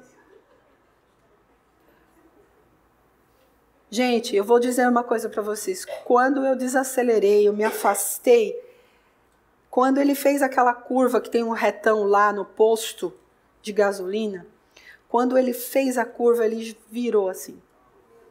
Gente, 3.88 4.36
eu 4.36 4.44
vou 4.44 4.60
dizer 4.60 4.86
uma 4.86 5.02
coisa 5.02 5.30
para 5.30 5.40
vocês. 5.40 5.86
Quando 6.04 6.44
eu 6.44 6.54
desacelerei, 6.54 7.48
eu 7.48 7.54
me 7.54 7.64
afastei, 7.64 8.54
quando 9.70 9.96
ele 9.96 10.14
fez 10.14 10.42
aquela 10.42 10.74
curva 10.74 11.18
que 11.18 11.30
tem 11.30 11.42
um 11.42 11.52
retão 11.52 12.04
lá 12.04 12.30
no 12.30 12.44
posto 12.44 13.10
de 13.62 13.72
gasolina, 13.72 14.46
quando 15.08 15.38
ele 15.38 15.54
fez 15.54 15.96
a 15.96 16.04
curva, 16.04 16.44
ele 16.44 16.76
virou 16.90 17.30
assim. 17.30 17.58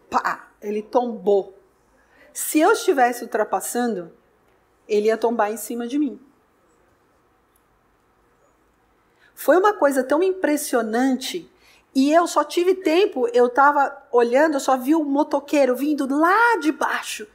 Pá! 0.08 0.52
Ele 0.62 0.84
tombou. 0.84 1.58
Se 2.32 2.60
eu 2.60 2.74
estivesse 2.74 3.24
ultrapassando, 3.24 4.14
ele 4.88 5.08
ia 5.08 5.18
tombar 5.18 5.52
em 5.52 5.58
cima 5.58 5.88
de 5.88 5.98
mim. 5.98 6.22
Foi 9.36 9.57
uma 9.57 9.73
coisa 9.73 10.03
tão 10.03 10.21
impressionante 10.21 11.49
E 11.95 12.11
eu 12.11 12.25
só 12.25 12.43
tive 12.43 12.73
tempo, 12.73 13.27
eu 13.34 13.45
estava 13.45 13.95
olhando, 14.11 14.55
eu 14.55 14.59
só 14.59 14.75
vi 14.75 14.95
o 14.95 15.03
motoqueiro 15.03 15.75
vindo 15.75 16.07
lá 16.07 16.57
de 16.59 16.71
baixo. 16.71 17.27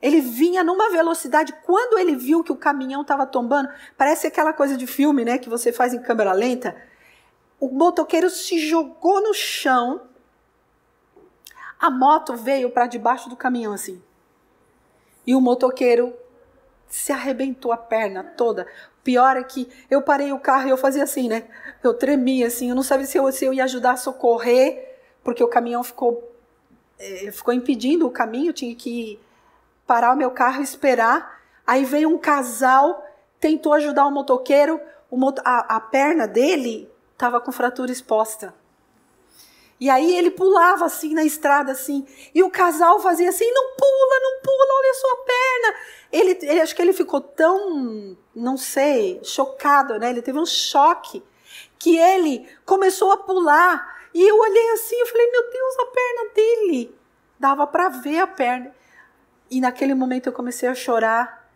Ele 0.00 0.20
vinha 0.20 0.64
numa 0.64 0.90
velocidade. 0.90 1.52
Quando 1.62 1.98
ele 1.98 2.16
viu 2.16 2.42
que 2.42 2.50
o 2.50 2.56
caminhão 2.56 3.02
estava 3.02 3.26
tombando, 3.26 3.68
parece 3.96 4.26
aquela 4.26 4.52
coisa 4.52 4.76
de 4.76 4.86
filme, 4.86 5.24
né, 5.24 5.38
que 5.38 5.48
você 5.48 5.72
faz 5.72 5.92
em 5.92 6.02
câmera 6.02 6.32
lenta. 6.32 6.74
O 7.60 7.68
motoqueiro 7.68 8.30
se 8.30 8.58
jogou 8.58 9.22
no 9.22 9.34
chão. 9.34 10.00
A 11.78 11.90
moto 11.90 12.34
veio 12.34 12.70
para 12.70 12.86
debaixo 12.86 13.28
do 13.28 13.36
caminhão 13.36 13.72
assim. 13.72 14.02
E 15.26 15.34
o 15.34 15.40
motoqueiro 15.40 16.14
se 16.88 17.12
arrebentou 17.12 17.72
a 17.72 17.76
perna 17.76 18.24
toda. 18.24 18.66
Pior 19.04 19.36
é 19.36 19.42
que 19.42 19.68
eu 19.90 20.00
parei 20.02 20.32
o 20.32 20.38
carro 20.38 20.68
e 20.68 20.70
eu 20.70 20.76
fazia 20.76 21.02
assim, 21.02 21.28
né? 21.28 21.44
Eu 21.82 21.94
tremia 21.94 22.46
assim, 22.46 22.68
eu 22.68 22.74
não 22.76 22.82
sabia 22.82 23.06
se 23.06 23.18
eu, 23.18 23.30
se 23.32 23.44
eu 23.44 23.52
ia 23.52 23.64
ajudar 23.64 23.92
a 23.92 23.96
socorrer, 23.96 24.96
porque 25.24 25.42
o 25.42 25.48
caminhão 25.48 25.82
ficou, 25.82 26.32
é, 26.98 27.30
ficou 27.32 27.52
impedindo 27.52 28.06
o 28.06 28.10
caminho, 28.10 28.52
tinha 28.52 28.74
que 28.74 29.18
parar 29.86 30.12
o 30.12 30.16
meu 30.16 30.30
carro 30.30 30.60
e 30.60 30.64
esperar. 30.64 31.42
Aí 31.66 31.84
veio 31.84 32.08
um 32.08 32.18
casal, 32.18 33.04
tentou 33.40 33.72
ajudar 33.72 34.06
o 34.06 34.10
motoqueiro, 34.10 34.80
o 35.10 35.16
mot 35.16 35.40
a, 35.44 35.76
a 35.76 35.80
perna 35.80 36.26
dele 36.26 36.90
estava 37.12 37.40
com 37.40 37.52
fratura 37.52 37.90
exposta. 37.90 38.54
E 39.82 39.90
aí 39.90 40.14
ele 40.16 40.30
pulava 40.30 40.84
assim 40.84 41.12
na 41.12 41.24
estrada, 41.24 41.72
assim, 41.72 42.06
e 42.32 42.40
o 42.40 42.48
casal 42.48 43.00
fazia 43.00 43.28
assim, 43.28 43.50
não 43.50 43.74
pula, 43.74 44.20
não 44.22 44.40
pula, 44.40 44.78
olha 44.78 44.90
a 44.90 44.94
sua 44.94 45.16
perna. 45.24 45.76
Ele, 46.12 46.38
ele 46.40 46.60
acho 46.60 46.76
que 46.76 46.82
ele 46.82 46.92
ficou 46.92 47.20
tão, 47.20 48.16
não 48.32 48.56
sei, 48.56 49.20
chocado, 49.24 49.98
né? 49.98 50.10
Ele 50.10 50.22
teve 50.22 50.38
um 50.38 50.46
choque 50.46 51.20
que 51.80 51.98
ele 51.98 52.48
começou 52.64 53.10
a 53.10 53.16
pular. 53.16 54.06
E 54.14 54.22
eu 54.22 54.38
olhei 54.38 54.70
assim, 54.70 54.94
eu 55.00 55.06
falei, 55.06 55.28
meu 55.32 55.50
Deus, 55.50 55.76
a 55.80 55.86
perna 55.86 56.30
dele. 56.32 56.96
Dava 57.36 57.66
para 57.66 57.88
ver 57.88 58.20
a 58.20 58.26
perna. 58.28 58.72
E 59.50 59.60
naquele 59.60 59.94
momento 59.94 60.28
eu 60.28 60.32
comecei 60.32 60.68
a 60.68 60.76
chorar 60.76 61.50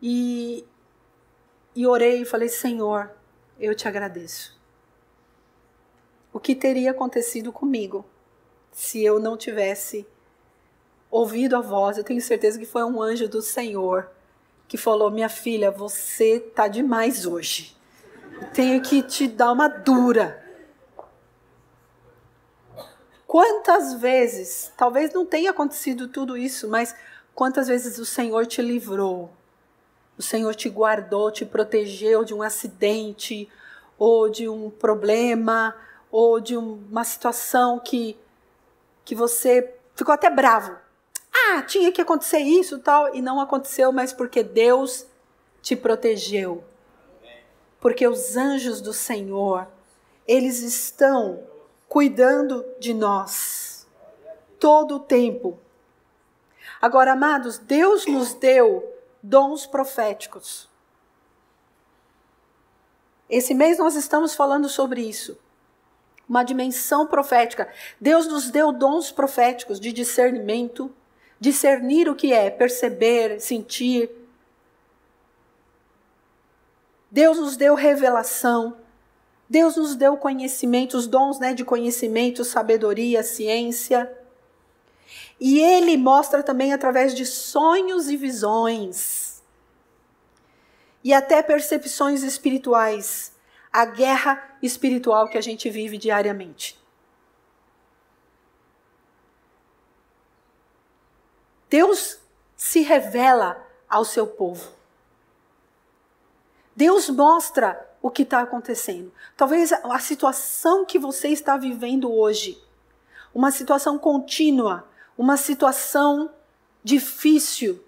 e, 0.00 0.64
e 1.74 1.88
orei 1.88 2.22
e 2.22 2.24
falei, 2.24 2.48
Senhor, 2.48 3.10
eu 3.58 3.74
te 3.74 3.88
agradeço 3.88 4.61
o 6.32 6.40
que 6.40 6.54
teria 6.54 6.92
acontecido 6.92 7.52
comigo 7.52 8.04
se 8.72 9.04
eu 9.04 9.20
não 9.20 9.36
tivesse 9.36 10.06
ouvido 11.10 11.56
a 11.56 11.60
voz. 11.60 11.98
Eu 11.98 12.04
tenho 12.04 12.20
certeza 12.20 12.58
que 12.58 12.64
foi 12.64 12.82
um 12.84 13.02
anjo 13.02 13.28
do 13.28 13.42
Senhor 13.42 14.10
que 14.66 14.78
falou: 14.78 15.10
Minha 15.10 15.28
filha, 15.28 15.70
você 15.70 16.40
tá 16.40 16.66
demais 16.66 17.26
hoje. 17.26 17.76
Eu 18.40 18.48
tenho 18.50 18.80
que 18.80 19.02
te 19.02 19.28
dar 19.28 19.52
uma 19.52 19.68
dura. 19.68 20.40
Quantas 23.26 23.94
vezes, 23.94 24.72
talvez 24.76 25.12
não 25.12 25.24
tenha 25.24 25.50
acontecido 25.50 26.08
tudo 26.08 26.36
isso, 26.36 26.68
mas 26.68 26.94
quantas 27.34 27.68
vezes 27.68 27.98
o 27.98 28.04
Senhor 28.04 28.46
te 28.46 28.60
livrou, 28.60 29.30
o 30.18 30.22
Senhor 30.22 30.54
te 30.54 30.68
guardou, 30.68 31.30
te 31.30 31.46
protegeu 31.46 32.24
de 32.24 32.34
um 32.34 32.42
acidente 32.42 33.48
ou 33.98 34.28
de 34.28 34.48
um 34.48 34.68
problema 34.68 35.74
ou 36.12 36.38
de 36.38 36.54
uma 36.54 37.04
situação 37.04 37.78
que, 37.78 38.18
que 39.02 39.14
você 39.14 39.74
ficou 39.96 40.12
até 40.12 40.28
bravo. 40.28 40.76
Ah, 41.34 41.62
tinha 41.62 41.90
que 41.90 42.02
acontecer 42.02 42.40
isso 42.40 42.78
tal, 42.78 43.14
e 43.14 43.22
não 43.22 43.40
aconteceu, 43.40 43.90
mas 43.90 44.12
porque 44.12 44.42
Deus 44.42 45.06
te 45.62 45.74
protegeu. 45.74 46.62
Porque 47.80 48.06
os 48.06 48.36
anjos 48.36 48.82
do 48.82 48.92
Senhor, 48.92 49.66
eles 50.28 50.60
estão 50.60 51.42
cuidando 51.88 52.64
de 52.78 52.92
nós 52.92 53.88
todo 54.60 54.96
o 54.96 55.00
tempo. 55.00 55.58
Agora, 56.80 57.12
amados, 57.12 57.56
Deus 57.56 58.06
nos 58.06 58.34
deu 58.34 58.86
dons 59.22 59.64
proféticos. 59.64 60.68
Esse 63.30 63.54
mês 63.54 63.78
nós 63.78 63.94
estamos 63.96 64.34
falando 64.34 64.68
sobre 64.68 65.00
isso 65.00 65.38
uma 66.32 66.42
dimensão 66.42 67.06
profética. 67.06 67.68
Deus 68.00 68.26
nos 68.26 68.50
deu 68.50 68.72
dons 68.72 69.12
proféticos 69.12 69.78
de 69.78 69.92
discernimento, 69.92 70.90
discernir 71.38 72.08
o 72.08 72.14
que 72.14 72.32
é, 72.32 72.48
perceber, 72.48 73.38
sentir. 73.38 74.10
Deus 77.10 77.36
nos 77.36 77.54
deu 77.54 77.74
revelação. 77.74 78.78
Deus 79.46 79.76
nos 79.76 79.94
deu 79.94 80.16
conhecimento, 80.16 80.96
os 80.96 81.06
dons 81.06 81.38
né, 81.38 81.52
de 81.52 81.66
conhecimento, 81.66 82.46
sabedoria, 82.46 83.22
ciência. 83.22 84.10
E 85.38 85.60
Ele 85.60 85.98
mostra 85.98 86.42
também 86.42 86.72
através 86.72 87.14
de 87.14 87.26
sonhos 87.26 88.08
e 88.08 88.16
visões. 88.16 89.42
E 91.04 91.12
até 91.12 91.42
percepções 91.42 92.22
espirituais 92.22 93.31
a 93.72 93.84
guerra 93.86 94.56
espiritual 94.62 95.28
que 95.28 95.38
a 95.38 95.40
gente 95.40 95.70
vive 95.70 95.96
diariamente. 95.96 96.78
Deus 101.70 102.18
se 102.54 102.82
revela 102.82 103.66
ao 103.88 104.04
seu 104.04 104.26
povo. 104.26 104.72
Deus 106.76 107.08
mostra 107.08 107.88
o 108.02 108.10
que 108.10 108.22
está 108.22 108.40
acontecendo. 108.40 109.12
Talvez 109.36 109.72
a 109.72 109.98
situação 109.98 110.84
que 110.84 110.98
você 110.98 111.28
está 111.28 111.56
vivendo 111.56 112.12
hoje, 112.12 112.62
uma 113.34 113.50
situação 113.50 113.98
contínua, 113.98 114.86
uma 115.16 115.36
situação 115.36 116.30
difícil, 116.84 117.82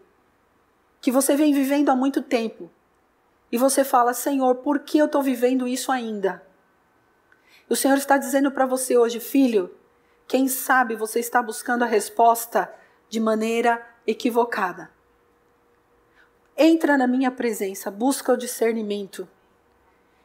que 1.01 1.11
você 1.13 1.37
vem 1.37 1.53
vivendo 1.53 1.91
há 1.91 1.97
muito 1.97 2.23
tempo, 2.23 2.71
e 3.55 3.57
você 3.57 3.85
fala: 3.85 4.13
Senhor, 4.13 4.57
por 4.57 4.81
que 4.81 4.99
eu 4.99 5.07
estou 5.07 5.23
vivendo 5.23 5.69
isso 5.69 5.93
ainda? 5.93 6.45
O 7.71 7.77
Senhor 7.77 7.97
está 7.97 8.19
dizendo 8.19 8.51
para 8.51 8.67
você 8.67 8.99
hoje, 8.99 9.21
filho, 9.21 9.73
quem 10.27 10.49
sabe 10.49 10.97
você 10.97 11.21
está 11.21 11.41
buscando 11.41 11.85
a 11.85 11.87
resposta 11.87 12.75
de 13.09 13.21
maneira 13.21 13.81
equivocada. 14.05 14.91
Entra 16.57 16.99
na 16.99 17.07
minha 17.07 17.31
presença, 17.31 17.93
busca 17.93 18.33
o 18.33 18.37
discernimento. 18.37 19.29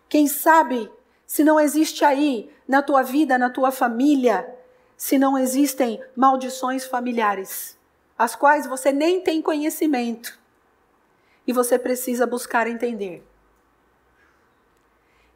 Quem 0.09 0.25
sabe 0.25 0.91
se 1.27 1.43
não 1.43 1.59
existe 1.59 2.03
aí 2.03 2.51
na 2.67 2.81
tua 2.81 3.03
vida, 3.03 3.37
na 3.37 3.51
tua 3.51 3.69
família, 3.71 4.57
se 4.97 5.19
não 5.19 5.37
existem 5.37 6.03
maldições 6.15 6.83
familiares, 6.83 7.77
as 8.17 8.35
quais 8.35 8.65
você 8.65 8.91
nem 8.91 9.21
tem 9.21 9.39
conhecimento 9.39 10.38
e 11.49 11.51
você 11.51 11.79
precisa 11.79 12.27
buscar 12.27 12.67
entender. 12.67 13.25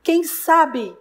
Quem 0.04 0.24
sabe, 0.24 0.96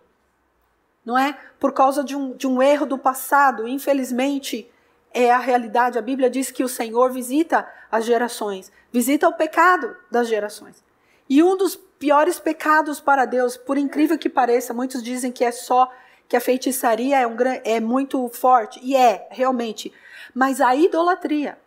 não 1.04 1.18
é? 1.18 1.38
Por 1.60 1.74
causa 1.74 2.02
de 2.02 2.16
um, 2.16 2.34
de 2.34 2.46
um 2.46 2.62
erro 2.62 2.86
do 2.86 2.96
passado, 2.96 3.68
infelizmente, 3.68 4.72
é 5.12 5.30
a 5.30 5.36
realidade. 5.36 5.98
A 5.98 6.00
Bíblia 6.00 6.30
diz 6.30 6.50
que 6.50 6.64
o 6.64 6.68
Senhor 6.68 7.12
visita 7.12 7.70
as 7.90 8.06
gerações, 8.06 8.72
visita 8.90 9.28
o 9.28 9.34
pecado 9.34 9.94
das 10.10 10.28
gerações. 10.28 10.82
E 11.28 11.42
um 11.42 11.58
dos 11.58 11.76
piores 11.76 12.40
pecados 12.40 12.98
para 12.98 13.26
Deus, 13.26 13.54
por 13.54 13.76
incrível 13.76 14.16
que 14.16 14.30
pareça, 14.30 14.72
muitos 14.72 15.02
dizem 15.02 15.30
que 15.30 15.44
é 15.44 15.52
só 15.52 15.92
que 16.26 16.38
a 16.38 16.40
feitiçaria 16.40 17.18
é, 17.18 17.26
um, 17.26 17.36
é 17.64 17.80
muito 17.80 18.26
forte, 18.30 18.80
e 18.82 18.96
é, 18.96 19.28
realmente. 19.30 19.92
Mas 20.34 20.58
a 20.58 20.74
idolatria, 20.74 21.58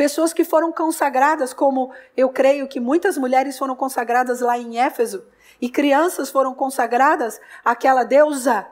Pessoas 0.00 0.32
que 0.32 0.44
foram 0.44 0.72
consagradas, 0.72 1.52
como 1.52 1.92
eu 2.16 2.30
creio 2.30 2.66
que 2.66 2.80
muitas 2.80 3.18
mulheres 3.18 3.58
foram 3.58 3.76
consagradas 3.76 4.40
lá 4.40 4.56
em 4.56 4.78
Éfeso, 4.78 5.26
e 5.60 5.68
crianças 5.68 6.30
foram 6.30 6.54
consagradas 6.54 7.38
àquela 7.62 8.02
deusa. 8.02 8.66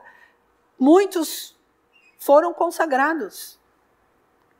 Muitos 0.78 1.54
foram 2.18 2.54
consagrados, 2.54 3.60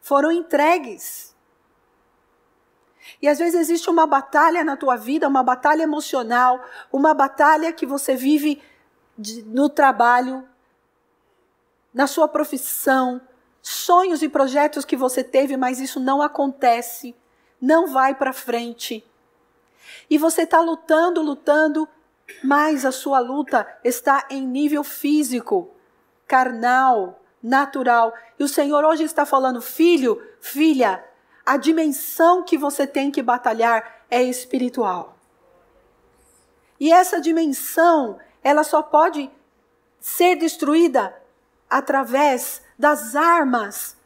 foram 0.02 0.30
entregues. 0.30 1.34
E 3.22 3.26
às 3.26 3.38
vezes 3.38 3.58
existe 3.58 3.88
uma 3.88 4.06
batalha 4.06 4.62
na 4.62 4.76
tua 4.76 4.96
vida, 4.96 5.26
uma 5.26 5.42
batalha 5.42 5.84
emocional, 5.84 6.62
uma 6.92 7.14
batalha 7.14 7.72
que 7.72 7.86
você 7.86 8.14
vive 8.14 8.62
de, 9.16 9.42
no 9.42 9.70
trabalho, 9.70 10.46
na 11.94 12.06
sua 12.06 12.28
profissão, 12.28 13.22
sonhos 13.68 14.22
e 14.22 14.28
projetos 14.28 14.84
que 14.84 14.96
você 14.96 15.22
teve, 15.22 15.56
mas 15.56 15.78
isso 15.78 16.00
não 16.00 16.22
acontece, 16.22 17.14
não 17.60 17.86
vai 17.86 18.14
para 18.14 18.32
frente. 18.32 19.04
E 20.08 20.16
você 20.16 20.42
está 20.42 20.60
lutando, 20.60 21.20
lutando, 21.20 21.86
mas 22.42 22.86
a 22.86 22.92
sua 22.92 23.18
luta 23.18 23.66
está 23.84 24.26
em 24.30 24.46
nível 24.46 24.82
físico, 24.82 25.70
carnal, 26.26 27.22
natural. 27.42 28.14
E 28.38 28.44
o 28.44 28.48
Senhor 28.48 28.84
hoje 28.84 29.04
está 29.04 29.26
falando, 29.26 29.60
filho, 29.60 30.22
filha, 30.40 31.04
a 31.44 31.58
dimensão 31.58 32.42
que 32.42 32.56
você 32.56 32.86
tem 32.86 33.10
que 33.10 33.22
batalhar 33.22 34.04
é 34.10 34.22
espiritual. 34.22 35.14
E 36.80 36.90
essa 36.90 37.20
dimensão, 37.20 38.18
ela 38.42 38.64
só 38.64 38.82
pode 38.82 39.30
ser 40.00 40.36
destruída 40.36 41.17
através 41.68 42.62
das 42.78 43.14
armas 43.14 43.96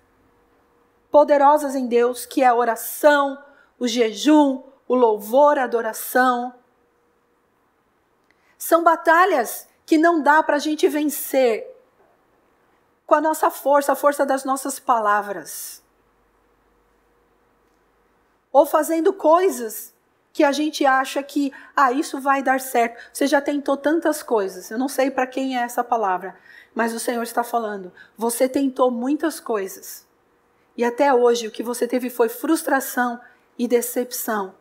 poderosas 1.10 1.74
em 1.74 1.86
Deus, 1.86 2.24
que 2.24 2.42
é 2.42 2.46
a 2.46 2.54
oração, 2.54 3.42
o 3.78 3.86
jejum, 3.86 4.62
o 4.88 4.94
louvor, 4.94 5.58
a 5.58 5.64
adoração. 5.64 6.54
São 8.56 8.82
batalhas 8.82 9.68
que 9.84 9.98
não 9.98 10.22
dá 10.22 10.42
para 10.42 10.56
a 10.56 10.58
gente 10.58 10.88
vencer 10.88 11.68
com 13.06 13.14
a 13.14 13.20
nossa 13.20 13.50
força, 13.50 13.92
a 13.92 13.96
força 13.96 14.24
das 14.24 14.44
nossas 14.44 14.78
palavras. 14.78 15.82
Ou 18.50 18.64
fazendo 18.64 19.12
coisas 19.12 19.92
que 20.32 20.42
a 20.42 20.52
gente 20.52 20.86
acha 20.86 21.22
que, 21.22 21.52
ah, 21.76 21.92
isso 21.92 22.20
vai 22.20 22.42
dar 22.42 22.60
certo. 22.60 22.98
Você 23.12 23.26
já 23.26 23.40
tentou 23.40 23.76
tantas 23.76 24.22
coisas. 24.22 24.70
Eu 24.70 24.78
não 24.78 24.88
sei 24.88 25.10
para 25.10 25.26
quem 25.26 25.58
é 25.58 25.62
essa 25.62 25.84
palavra, 25.84 26.34
mas 26.74 26.94
o 26.94 27.00
Senhor 27.00 27.22
está 27.22 27.44
falando. 27.44 27.92
Você 28.16 28.48
tentou 28.48 28.90
muitas 28.90 29.40
coisas. 29.40 30.06
E 30.76 30.84
até 30.84 31.12
hoje 31.12 31.46
o 31.46 31.50
que 31.50 31.62
você 31.62 31.86
teve 31.86 32.08
foi 32.08 32.28
frustração 32.28 33.20
e 33.58 33.68
decepção. 33.68 34.54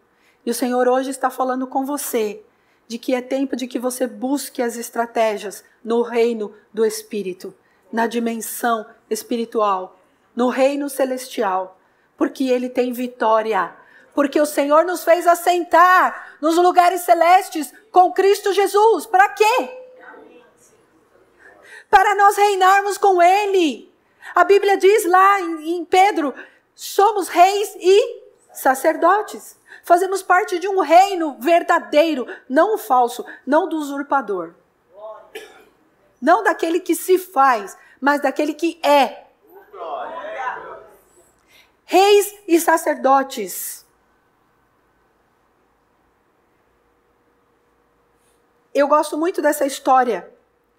E 0.46 0.52
o 0.52 0.54
Senhor 0.54 0.88
hoje 0.88 1.10
está 1.10 1.30
falando 1.30 1.68
com 1.68 1.86
você 1.86 2.44
de 2.88 2.98
que 2.98 3.16
é 3.16 3.22
tempo 3.22 3.56
de 3.56 3.68
que 3.68 3.80
você 3.80 4.06
busque 4.06 4.62
as 4.62 4.76
estratégias 4.76 5.64
no 5.84 6.02
reino 6.02 6.54
do 6.74 6.86
Espírito, 6.86 7.54
na 7.92 8.06
dimensão 8.08 8.86
espiritual, 9.10 9.98
no 10.36 10.50
reino 10.50 10.90
celestial, 10.90 11.80
porque 12.18 12.46
ele 12.46 12.70
tem 12.70 12.92
vitória. 12.92 13.74
Porque 14.14 14.40
o 14.42 14.46
Senhor 14.46 14.84
nos 14.84 15.06
fez 15.06 15.26
assentar 15.26 16.36
nos 16.42 16.58
lugares 16.58 17.02
celestes 17.02 17.74
com 17.92 18.12
Cristo 18.12 18.52
Jesus. 18.52 19.06
Para 19.06 19.30
quê? 19.30 19.81
Para 21.92 22.16
nós 22.16 22.38
reinarmos 22.38 22.98
com 22.98 23.22
Ele. 23.22 23.94
A 24.34 24.46
Bíblia 24.46 24.78
diz 24.78 25.06
lá 25.06 25.42
em, 25.42 25.76
em 25.76 25.86
Pedro: 25.86 26.34
somos 26.74 27.28
reis 27.28 27.76
e 27.76 28.24
sacerdotes. 28.54 29.60
Fazemos 29.84 30.24
parte 30.24 30.58
de 30.58 30.70
um 30.70 30.80
reino 30.80 31.38
verdadeiro, 31.40 32.26
não 32.48 32.76
o 32.76 32.78
falso, 32.78 33.26
não 33.46 33.68
do 33.68 33.76
usurpador. 33.76 34.54
Não 36.22 36.44
daquele 36.44 36.80
que 36.80 36.96
se 36.96 37.18
faz, 37.18 37.78
mas 38.00 38.22
daquele 38.22 38.54
que 38.54 38.80
é. 38.82 39.26
Reis 41.84 42.36
e 42.48 42.58
sacerdotes. 42.60 43.86
Eu 48.74 48.88
gosto 48.88 49.18
muito 49.18 49.42
dessa 49.42 49.66
história 49.66 50.32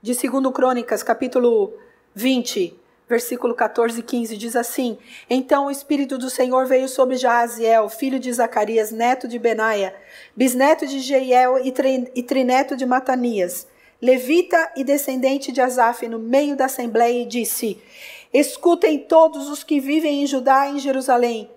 de 0.03 0.14
2 0.14 0.53
Crônicas, 0.53 1.03
capítulo 1.03 1.72
20 2.12 2.82
versículo 3.09 3.55
14 3.55 4.00
e 4.00 4.03
15 4.03 4.36
diz 4.38 4.57
assim: 4.57 4.96
Então 5.28 5.66
o 5.66 5.70
Espírito 5.70 6.16
do 6.16 6.30
Senhor 6.30 6.66
veio 6.66 6.88
sobre 6.88 7.16
Jaaziel, 7.16 7.88
filho 7.90 8.18
de 8.18 8.32
Zacarias, 8.32 8.90
neto 8.90 9.28
de 9.28 9.38
Benaia, 9.38 9.94
bisneto 10.34 10.86
de 10.86 10.98
Jeiel 10.98 11.59
e 11.62 12.22
trineto 12.22 12.74
de 12.74 12.86
Matanias, 12.86 13.66
levita 14.00 14.72
e 14.76 14.82
descendente 14.82 15.53
de 15.53 15.61
Asaf, 15.61 16.09
no 16.09 16.18
meio 16.18 16.57
da 16.57 16.64
assembleia, 16.64 17.22
e 17.22 17.26
disse: 17.26 17.82
Escutem 18.32 18.98
todos 18.98 19.50
os 19.50 19.62
que 19.62 19.78
vivem 19.78 20.22
em 20.22 20.26
Judá 20.26 20.66
e 20.66 20.76
em 20.76 20.78
Jerusalém. 20.78 21.50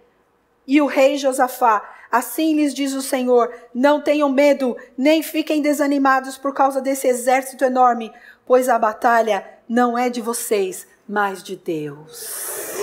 E 0.68 0.82
o 0.82 0.88
rei 0.88 1.16
Josafá, 1.16 1.95
assim 2.12 2.56
lhes 2.56 2.74
diz 2.74 2.94
o 2.94 3.02
Senhor: 3.02 3.54
Não 3.74 4.02
tenham 4.02 4.30
medo, 4.30 4.76
nem 4.98 5.22
fiquem 5.22 5.62
desanimados 5.62 6.38
por 6.38 6.54
causa 6.54 6.82
desse 6.82 7.08
exército 7.08 7.64
enorme, 7.64 8.12
pois 8.46 8.70
a 8.70 8.80
batalha 8.80 9.48
não 9.68 9.98
é 9.98 10.10
de 10.10 10.22
vocês, 10.22 10.88
mas 11.08 11.42
de 11.44 11.56
Deus. 11.56 12.76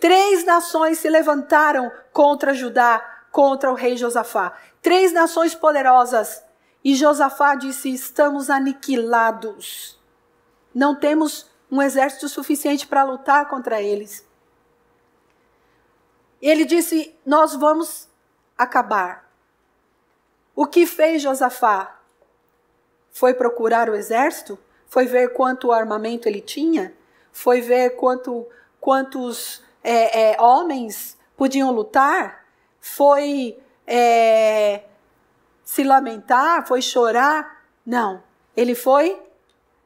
Três 0.00 0.44
nações 0.44 0.98
se 0.98 1.08
levantaram 1.08 1.92
contra 2.12 2.52
Judá, 2.52 3.00
contra 3.30 3.70
o 3.70 3.74
rei 3.74 3.96
Josafá. 3.96 4.52
Três 4.82 5.12
nações 5.12 5.54
poderosas. 5.54 6.42
E 6.84 6.94
Josafá 6.96 7.54
disse: 7.54 7.92
Estamos 7.92 8.50
aniquilados. 8.50 10.00
Não 10.74 10.94
temos 10.94 11.50
um 11.70 11.80
exército 11.80 12.28
suficiente 12.28 12.86
para 12.86 13.04
lutar 13.04 13.48
contra 13.48 13.80
eles. 13.80 14.26
Ele 16.42 16.64
disse: 16.64 17.14
Nós 17.24 17.54
vamos 17.54 18.08
acabar. 18.58 19.30
O 20.54 20.66
que 20.66 20.84
fez 20.84 21.22
Josafá? 21.22 22.00
Foi 23.10 23.32
procurar 23.32 23.88
o 23.88 23.94
exército? 23.94 24.58
Foi 24.86 25.06
ver 25.06 25.32
quanto 25.32 25.70
armamento 25.72 26.28
ele 26.28 26.40
tinha? 26.40 26.92
Foi 27.30 27.60
ver 27.60 27.96
quanto, 27.96 28.46
quantos 28.80 29.62
é, 29.82 30.32
é, 30.32 30.40
homens 30.40 31.16
podiam 31.36 31.70
lutar? 31.70 32.44
Foi 32.80 33.56
é, 33.86 34.82
se 35.64 35.84
lamentar? 35.84 36.66
Foi 36.66 36.82
chorar? 36.82 37.64
Não. 37.86 38.22
Ele 38.56 38.74
foi 38.74 39.22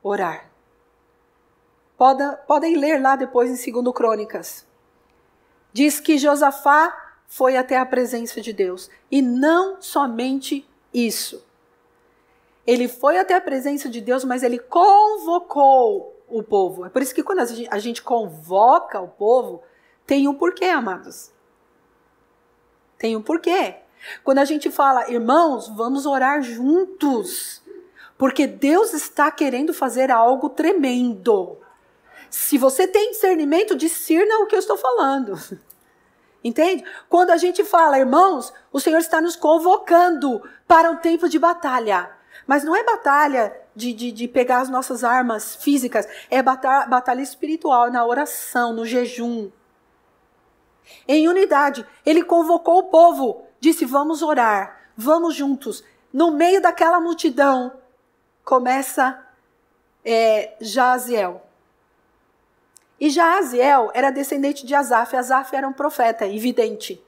orar. 0.03 0.51
Podem, 1.97 2.31
podem 2.47 2.77
ler 2.77 3.01
lá 3.01 3.15
depois 3.15 3.49
em 3.51 3.73
2 3.73 3.95
Crônicas. 3.95 4.67
Diz 5.77 6.01
que 6.01 6.17
Josafá 6.17 6.91
foi 7.27 7.55
até 7.55 7.77
a 7.77 7.85
presença 7.85 8.41
de 8.41 8.51
Deus. 8.51 8.89
E 9.11 9.21
não 9.21 9.77
somente 9.79 10.67
isso. 10.91 11.45
Ele 12.67 12.89
foi 12.89 13.19
até 13.19 13.35
a 13.35 13.43
presença 13.43 13.87
de 13.87 14.01
Deus, 14.01 14.25
mas 14.25 14.43
ele 14.43 14.59
convocou 14.59 16.19
o 16.31 16.43
povo. 16.43 16.87
É 16.87 16.89
por 16.89 17.03
isso 17.03 17.15
que 17.15 17.23
quando 17.23 17.41
a 17.71 17.79
gente 17.79 18.01
convoca 18.01 18.99
o 19.03 19.09
povo, 19.09 19.63
tem 20.07 20.27
um 20.27 20.33
porquê, 20.33 20.65
amados. 20.65 21.31
Tem 22.97 23.15
um 23.15 23.21
porquê. 23.21 23.75
Quando 24.25 24.39
a 24.39 24.47
gente 24.47 24.71
fala, 24.71 25.11
irmãos, 25.11 25.69
vamos 25.69 26.07
orar 26.07 26.41
juntos, 26.41 27.63
porque 28.17 28.47
Deus 28.47 28.95
está 28.95 29.31
querendo 29.31 29.75
fazer 29.75 30.11
algo 30.11 30.49
tremendo. 30.49 31.59
Se 32.31 32.59
você 32.59 32.87
tem 32.87 33.11
discernimento, 33.11 33.77
discerna 33.77 34.39
o 34.39 34.47
que 34.47 34.55
eu 34.55 34.61
estou 34.61 34.77
falando. 34.77 35.39
Entende? 36.43 36.85
Quando 37.09 37.31
a 37.31 37.37
gente 37.37 37.65
fala, 37.65 37.99
irmãos, 37.99 38.53
o 38.73 38.79
Senhor 38.79 38.99
está 38.99 39.21
nos 39.21 39.35
convocando 39.35 40.43
para 40.67 40.91
um 40.91 40.97
tempo 40.97 41.29
de 41.29 41.39
batalha. 41.39 42.11
Mas 42.47 42.63
não 42.63 42.77
é 42.77 42.85
batalha 42.85 43.57
de, 43.75 43.93
de, 43.93 44.13
de 44.13 44.29
pegar 44.29 44.61
as 44.61 44.69
nossas 44.69 45.03
armas 45.03 45.57
físicas, 45.57 46.07
é 46.31 46.43
batalha, 46.43 46.87
batalha 46.87 47.21
espiritual, 47.21 47.91
na 47.91 48.05
oração, 48.07 48.73
no 48.73 48.87
jejum. 48.87 49.51
Em 51.09 51.29
unidade, 51.29 51.85
ele 52.05 52.23
convocou 52.23 52.79
o 52.79 52.85
povo, 52.85 53.43
disse: 53.59 53.85
Vamos 53.85 54.23
orar, 54.23 54.91
vamos 54.97 55.35
juntos. 55.35 55.83
No 56.13 56.31
meio 56.31 56.63
daquela 56.63 57.01
multidão, 57.01 57.73
começa 58.45 59.21
é, 60.05 60.57
Jaziel. 60.61 61.46
E 62.99 63.11
Jaziel 63.11 63.91
era 63.95 64.11
descendente 64.11 64.65
de 64.65 64.75
Asaf. 64.75 65.15
Asaf 65.15 65.55
era 65.55 65.69
um 65.69 65.73
profeta 65.73 66.27
evidente. 66.27 67.03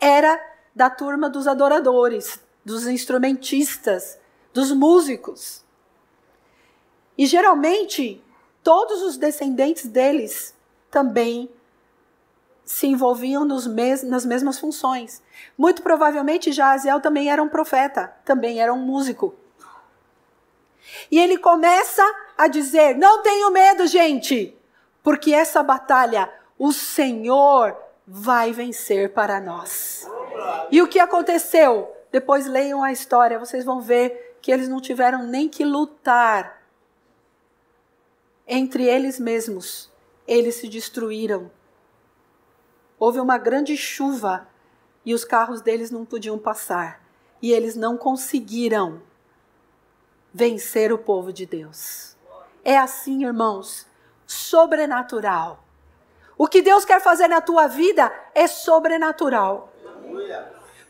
Era 0.00 0.40
da 0.74 0.88
turma 0.90 1.28
dos 1.28 1.46
adoradores, 1.46 2.38
dos 2.64 2.86
instrumentistas, 2.86 4.18
dos 4.52 4.70
músicos. 4.72 5.64
E 7.18 7.26
geralmente, 7.26 8.22
todos 8.62 9.02
os 9.02 9.16
descendentes 9.16 9.86
deles 9.86 10.54
também 10.90 11.50
se 12.64 12.86
envolviam 12.86 13.46
mes 13.68 14.02
nas 14.02 14.26
mesmas 14.26 14.58
funções. 14.58 15.22
Muito 15.56 15.82
provavelmente 15.82 16.52
Jaziel 16.52 17.00
também 17.00 17.30
era 17.30 17.42
um 17.42 17.48
profeta, 17.48 18.14
também 18.24 18.60
era 18.60 18.72
um 18.74 18.78
músico. 18.78 19.34
E 21.10 21.18
ele 21.18 21.38
começa 21.38 22.02
a 22.36 22.48
dizer: 22.48 22.96
Não 22.96 23.22
tenho 23.22 23.50
medo, 23.50 23.86
gente, 23.86 24.56
porque 25.06 25.32
essa 25.32 25.62
batalha 25.62 26.28
o 26.58 26.72
Senhor 26.72 27.76
vai 28.04 28.52
vencer 28.52 29.12
para 29.12 29.40
nós. 29.40 30.04
E 30.68 30.82
o 30.82 30.88
que 30.88 30.98
aconteceu? 30.98 31.94
Depois 32.10 32.44
leiam 32.48 32.82
a 32.82 32.90
história, 32.90 33.38
vocês 33.38 33.64
vão 33.64 33.80
ver 33.80 34.36
que 34.42 34.50
eles 34.50 34.68
não 34.68 34.80
tiveram 34.80 35.22
nem 35.22 35.48
que 35.48 35.64
lutar 35.64 36.60
entre 38.48 38.84
eles 38.84 39.20
mesmos. 39.20 39.92
Eles 40.26 40.56
se 40.56 40.66
destruíram. 40.66 41.52
Houve 42.98 43.20
uma 43.20 43.38
grande 43.38 43.76
chuva 43.76 44.48
e 45.04 45.14
os 45.14 45.24
carros 45.24 45.60
deles 45.60 45.88
não 45.88 46.04
podiam 46.04 46.36
passar. 46.36 47.00
E 47.40 47.52
eles 47.52 47.76
não 47.76 47.96
conseguiram 47.96 49.00
vencer 50.34 50.92
o 50.92 50.98
povo 50.98 51.32
de 51.32 51.46
Deus. 51.46 52.16
É 52.64 52.76
assim, 52.76 53.24
irmãos, 53.24 53.86
sobrenatural. 54.26 55.64
O 56.36 56.46
que 56.46 56.60
Deus 56.60 56.84
quer 56.84 57.00
fazer 57.00 57.28
na 57.28 57.40
tua 57.40 57.66
vida 57.66 58.12
é 58.34 58.46
sobrenatural. 58.46 59.72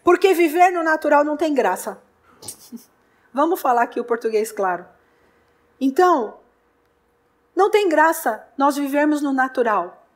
Porque 0.02 0.34
viver 0.34 0.70
no 0.70 0.82
natural 0.82 1.24
não 1.24 1.36
tem 1.36 1.54
graça. 1.54 2.00
Vamos 3.32 3.60
falar 3.60 3.82
aqui 3.82 4.00
o 4.00 4.04
português 4.04 4.50
claro. 4.50 4.86
Então, 5.80 6.38
não 7.54 7.70
tem 7.70 7.88
graça 7.88 8.46
nós 8.56 8.76
vivermos 8.76 9.20
no 9.20 9.32
natural. 9.32 10.06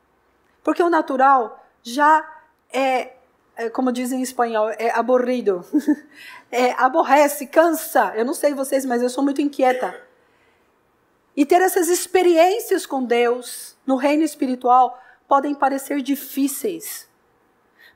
Porque 0.63 0.81
o 0.81 0.89
natural 0.89 1.63
já 1.83 2.27
é, 2.71 3.13
é 3.55 3.69
como 3.69 3.91
dizem 3.91 4.19
em 4.19 4.23
espanhol, 4.23 4.69
é 4.69 4.91
aborrido. 4.91 5.65
é, 6.51 6.71
aborrece, 6.73 7.47
cansa. 7.47 8.13
Eu 8.15 8.25
não 8.25 8.33
sei 8.33 8.53
vocês, 8.53 8.85
mas 8.85 9.01
eu 9.01 9.09
sou 9.09 9.23
muito 9.23 9.41
inquieta. 9.41 9.95
E 11.35 11.45
ter 11.45 11.61
essas 11.61 11.87
experiências 11.87 12.85
com 12.85 13.03
Deus 13.03 13.77
no 13.85 13.95
reino 13.95 14.23
espiritual 14.23 15.01
podem 15.27 15.55
parecer 15.55 16.01
difíceis, 16.01 17.07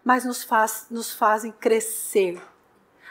mas 0.03 0.23
nos, 0.23 0.43
faz, 0.43 0.87
nos 0.89 1.11
fazem 1.11 1.51
crescer, 1.51 2.41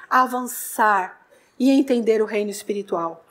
avançar 0.08 1.26
e 1.58 1.70
entender 1.70 2.22
o 2.22 2.26
reino 2.26 2.50
espiritual. 2.50 3.22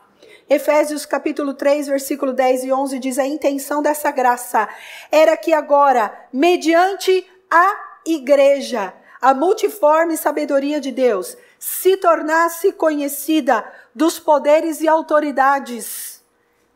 Efésios 0.48 1.06
capítulo 1.06 1.56
3, 1.56 1.88
versículo 1.88 2.32
10 2.32 2.66
e 2.66 2.72
11 2.72 3.00
diz: 3.00 3.18
A 3.18 3.26
intenção 3.26 3.82
dessa 3.82 4.12
graça 4.12 4.70
era 5.12 5.36
que 5.36 5.52
agora, 5.52 6.28
mediante 6.32 7.26
a 7.50 8.00
igreja, 8.06 8.94
a 9.20 9.34
multiforme 9.34 10.16
sabedoria 10.16 10.80
de 10.80 10.92
Deus, 10.92 11.36
se 11.58 11.98
tornasse 11.98 12.72
conhecida 12.74 13.66
dos 13.96 14.20
poderes 14.20 14.82
e 14.82 14.88
autoridades 14.88 16.13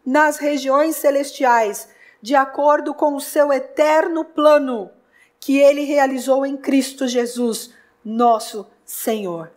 nas 0.07 0.37
regiões 0.37 0.95
celestiais, 0.95 1.89
de 2.21 2.33
acordo 2.33 2.93
com 2.93 3.13
o 3.13 3.19
seu 3.19 3.51
eterno 3.51 4.23
plano 4.23 4.89
que 5.37 5.57
ele 5.57 5.83
realizou 5.83 6.45
em 6.45 6.55
Cristo 6.55 7.05
Jesus, 7.09 7.73
nosso 8.05 8.65
Senhor. 8.85 9.51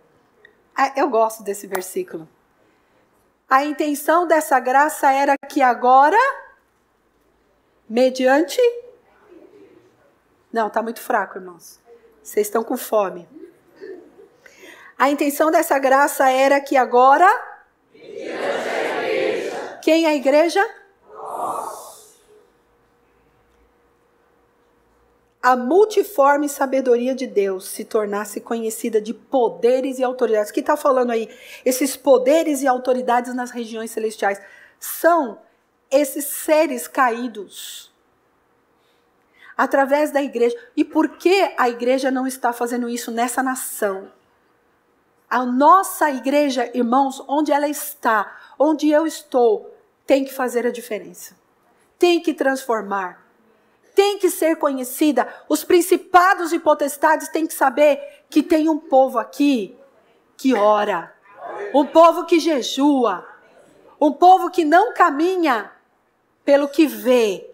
Ah, 0.76 0.92
eu 0.96 1.08
gosto 1.08 1.44
desse 1.44 1.68
versículo. 1.68 2.28
A 3.48 3.64
intenção 3.64 4.26
dessa 4.26 4.58
graça 4.58 5.12
era 5.12 5.36
que 5.48 5.62
agora, 5.62 6.18
mediante. 7.88 8.60
Não, 10.52 10.66
está 10.66 10.82
muito 10.82 11.00
fraco, 11.00 11.38
irmãos. 11.38 11.78
Vocês 12.20 12.48
estão 12.48 12.64
com 12.64 12.76
fome. 12.76 13.28
A 14.98 15.08
intenção 15.08 15.52
dessa 15.52 15.78
graça 15.78 16.28
era 16.28 16.60
que 16.60 16.76
agora. 16.76 17.28
Quem 19.90 20.04
é 20.04 20.10
a 20.10 20.14
igreja? 20.14 20.64
Nós. 21.12 22.14
A 25.42 25.56
multiforme 25.56 26.48
sabedoria 26.48 27.12
de 27.12 27.26
Deus 27.26 27.64
se 27.66 27.84
tornasse 27.84 28.40
conhecida 28.40 29.00
de 29.00 29.12
poderes 29.12 29.98
e 29.98 30.04
autoridades. 30.04 30.52
O 30.52 30.54
que 30.54 30.60
está 30.60 30.76
falando 30.76 31.10
aí? 31.10 31.28
Esses 31.64 31.96
poderes 31.96 32.62
e 32.62 32.68
autoridades 32.68 33.34
nas 33.34 33.50
regiões 33.50 33.90
celestiais 33.90 34.40
são 34.78 35.40
esses 35.90 36.24
seres 36.24 36.86
caídos 36.86 37.92
através 39.56 40.12
da 40.12 40.22
igreja. 40.22 40.56
E 40.76 40.84
por 40.84 41.16
que 41.16 41.52
a 41.58 41.68
igreja 41.68 42.12
não 42.12 42.28
está 42.28 42.52
fazendo 42.52 42.88
isso 42.88 43.10
nessa 43.10 43.42
nação? 43.42 44.12
A 45.28 45.44
nossa 45.44 46.08
igreja, 46.12 46.70
irmãos, 46.72 47.20
onde 47.26 47.50
ela 47.50 47.68
está, 47.68 48.38
onde 48.56 48.88
eu 48.88 49.04
estou, 49.04 49.79
tem 50.10 50.24
que 50.24 50.34
fazer 50.34 50.66
a 50.66 50.72
diferença. 50.72 51.36
Tem 51.96 52.20
que 52.20 52.34
transformar. 52.34 53.24
Tem 53.94 54.18
que 54.18 54.28
ser 54.28 54.56
conhecida. 54.56 55.32
Os 55.48 55.62
principados 55.62 56.52
e 56.52 56.58
potestades 56.58 57.28
têm 57.28 57.46
que 57.46 57.54
saber 57.54 58.24
que 58.28 58.42
tem 58.42 58.68
um 58.68 58.76
povo 58.76 59.20
aqui 59.20 59.78
que 60.36 60.52
ora. 60.52 61.14
Um 61.72 61.86
povo 61.86 62.26
que 62.26 62.40
jejua. 62.40 63.24
Um 64.00 64.12
povo 64.12 64.50
que 64.50 64.64
não 64.64 64.92
caminha 64.92 65.70
pelo 66.44 66.66
que 66.66 66.88
vê, 66.88 67.48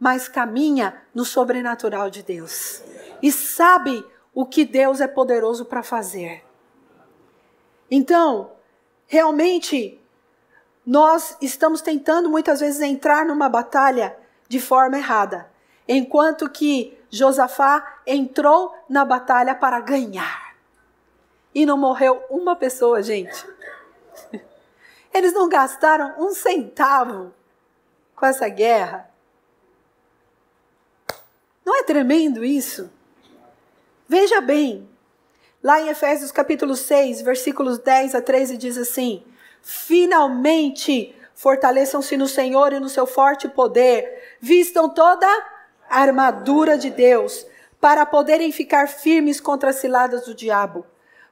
mas 0.00 0.26
caminha 0.26 1.00
no 1.14 1.24
sobrenatural 1.24 2.10
de 2.10 2.24
Deus. 2.24 2.82
E 3.22 3.30
sabe 3.30 4.04
o 4.34 4.44
que 4.44 4.64
Deus 4.64 5.00
é 5.00 5.06
poderoso 5.06 5.64
para 5.64 5.84
fazer. 5.84 6.44
Então, 7.88 8.50
realmente, 9.06 9.97
nós 10.88 11.36
estamos 11.42 11.82
tentando 11.82 12.30
muitas 12.30 12.60
vezes 12.60 12.80
entrar 12.80 13.26
numa 13.26 13.46
batalha 13.46 14.16
de 14.48 14.58
forma 14.58 14.96
errada, 14.96 15.46
enquanto 15.86 16.48
que 16.48 16.98
Josafá 17.10 18.00
entrou 18.06 18.74
na 18.88 19.04
batalha 19.04 19.54
para 19.54 19.80
ganhar. 19.80 20.56
E 21.54 21.66
não 21.66 21.76
morreu 21.76 22.24
uma 22.30 22.56
pessoa, 22.56 23.02
gente. 23.02 23.46
Eles 25.12 25.34
não 25.34 25.46
gastaram 25.46 26.14
um 26.18 26.32
centavo 26.32 27.34
com 28.16 28.24
essa 28.24 28.48
guerra. 28.48 29.10
Não 31.66 31.76
é 31.76 31.82
tremendo 31.82 32.42
isso? 32.42 32.90
Veja 34.08 34.40
bem, 34.40 34.88
lá 35.62 35.82
em 35.82 35.90
Efésios 35.90 36.32
capítulo 36.32 36.74
6, 36.74 37.20
versículos 37.20 37.78
10 37.78 38.14
a 38.14 38.22
13 38.22 38.56
diz 38.56 38.78
assim: 38.78 39.22
Finalmente, 39.62 41.14
fortaleçam-se 41.34 42.16
no 42.16 42.26
Senhor 42.26 42.72
e 42.72 42.80
no 42.80 42.88
seu 42.88 43.06
forte 43.06 43.48
poder. 43.48 44.36
Vistam 44.40 44.88
toda 44.88 45.26
a 45.88 46.00
armadura 46.00 46.76
de 46.76 46.90
Deus 46.90 47.46
para 47.80 48.04
poderem 48.04 48.50
ficar 48.50 48.88
firmes 48.88 49.40
contra 49.40 49.70
as 49.70 49.76
ciladas 49.76 50.24
do 50.26 50.34
diabo. 50.34 50.84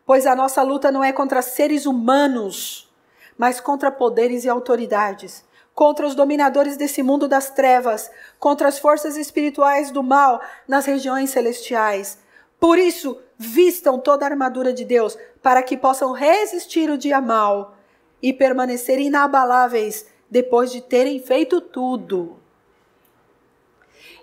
Pois 0.05 0.27
a 0.27 0.37
nossa 0.37 0.63
luta 0.63 0.93
não 0.93 1.03
é 1.03 1.13
contra 1.13 1.43
seres 1.43 1.87
humanos, 1.87 2.89
mas 3.37 3.61
contra 3.61 3.91
poderes 3.91 4.45
e 4.45 4.49
autoridades, 4.49 5.45
contra 5.75 6.07
os 6.07 6.15
dominadores 6.15 6.77
desse 6.77 7.03
mundo 7.03 7.27
das 7.27 7.51
trevas, 7.51 8.11
contra 8.39 8.69
as 8.69 8.79
forças 8.79 9.17
espirituais 9.17 9.91
do 9.91 10.03
mal 10.03 10.41
nas 10.69 10.87
regiões 10.87 11.31
celestiais. 11.31 12.19
Por 12.61 12.79
isso, 12.79 13.21
vistam 13.37 13.99
toda 13.99 14.25
a 14.25 14.29
armadura 14.29 14.73
de 14.73 14.85
Deus, 14.85 15.19
para 15.43 15.63
que 15.63 15.77
possam 15.77 16.13
resistir 16.13 16.89
o 16.89 16.97
dia 16.97 17.21
mal 17.21 17.76
e 18.23 18.33
permanecer 18.33 18.99
inabaláveis 18.99 20.07
depois 20.31 20.73
de 20.73 20.81
terem 20.81 21.21
feito 21.21 21.61
tudo. 21.61 22.39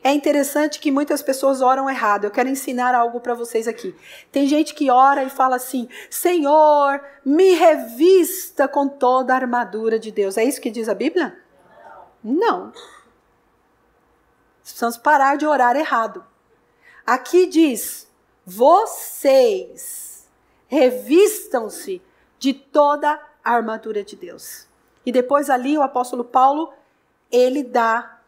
É 0.03 0.11
interessante 0.11 0.79
que 0.79 0.91
muitas 0.91 1.21
pessoas 1.21 1.61
oram 1.61 1.89
errado. 1.89 2.25
Eu 2.25 2.31
quero 2.31 2.49
ensinar 2.49 2.93
algo 2.93 3.21
para 3.21 3.33
vocês 3.33 3.69
aqui. 3.69 3.95
Tem 4.31 4.45
gente 4.45 4.73
que 4.73 4.91
ora 4.91 5.23
e 5.23 5.29
fala 5.29 5.55
assim: 5.55 5.87
Senhor, 6.09 7.01
me 7.23 7.53
revista 7.53 8.67
com 8.67 8.87
toda 8.87 9.33
a 9.33 9.37
armadura 9.37 9.97
de 9.97 10.11
Deus. 10.11 10.37
É 10.37 10.43
isso 10.43 10.59
que 10.59 10.69
diz 10.69 10.89
a 10.89 10.93
Bíblia? 10.93 11.39
Não. 12.21 12.73
Precisamos 14.61 14.97
parar 14.97 15.37
de 15.37 15.45
orar 15.45 15.77
errado. 15.77 16.25
Aqui 17.05 17.47
diz: 17.47 18.09
vocês 18.45 20.29
revistam-se 20.67 22.01
de 22.37 22.53
toda 22.53 23.21
a 23.43 23.51
armadura 23.51 24.03
de 24.03 24.15
Deus. 24.15 24.67
E 25.05 25.11
depois 25.11 25.49
ali 25.49 25.77
o 25.77 25.81
apóstolo 25.81 26.23
Paulo, 26.23 26.73
ele 27.31 27.63
dá 27.63 28.19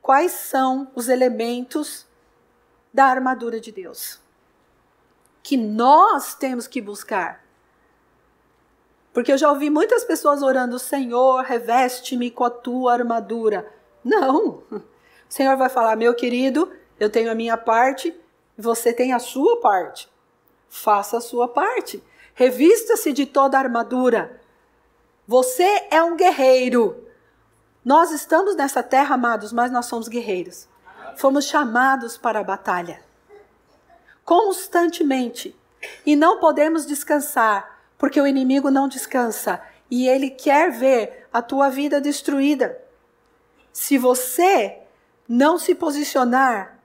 quais 0.00 0.32
são 0.32 0.90
os 0.94 1.08
elementos 1.08 2.06
da 2.92 3.06
armadura 3.06 3.60
de 3.60 3.72
Deus 3.72 4.20
que 5.42 5.56
nós 5.56 6.34
temos 6.34 6.66
que 6.66 6.80
buscar. 6.80 7.44
Porque 9.12 9.32
eu 9.32 9.38
já 9.38 9.50
ouvi 9.50 9.70
muitas 9.70 10.04
pessoas 10.04 10.42
orando: 10.42 10.78
Senhor, 10.78 11.42
reveste-me 11.42 12.30
com 12.30 12.44
a 12.44 12.50
tua 12.50 12.92
armadura. 12.92 13.68
Não. 14.04 14.62
O 14.70 14.82
Senhor 15.28 15.56
vai 15.56 15.68
falar: 15.68 15.96
meu 15.96 16.14
querido, 16.14 16.72
eu 16.98 17.10
tenho 17.10 17.30
a 17.30 17.34
minha 17.34 17.56
parte, 17.56 18.14
você 18.56 18.92
tem 18.92 19.12
a 19.12 19.18
sua 19.18 19.60
parte. 19.60 20.08
Faça 20.68 21.18
a 21.18 21.20
sua 21.20 21.48
parte. 21.48 22.02
Revista-se 22.34 23.12
de 23.12 23.26
toda 23.26 23.56
a 23.56 23.60
armadura. 23.60 24.39
Você 25.30 25.86
é 25.92 26.02
um 26.02 26.16
guerreiro. 26.16 27.06
Nós 27.84 28.10
estamos 28.10 28.56
nessa 28.56 28.82
terra, 28.82 29.14
amados, 29.14 29.52
mas 29.52 29.70
nós 29.70 29.86
somos 29.86 30.08
guerreiros. 30.08 30.68
Fomos 31.16 31.44
chamados 31.44 32.18
para 32.18 32.40
a 32.40 32.42
batalha. 32.42 33.00
Constantemente. 34.24 35.56
E 36.04 36.16
não 36.16 36.40
podemos 36.40 36.84
descansar, 36.84 37.80
porque 37.96 38.20
o 38.20 38.26
inimigo 38.26 38.72
não 38.72 38.88
descansa. 38.88 39.62
E 39.88 40.08
ele 40.08 40.30
quer 40.30 40.72
ver 40.72 41.28
a 41.32 41.40
tua 41.40 41.70
vida 41.70 42.00
destruída. 42.00 42.82
Se 43.72 43.96
você 43.96 44.80
não 45.28 45.60
se 45.60 45.76
posicionar, 45.76 46.76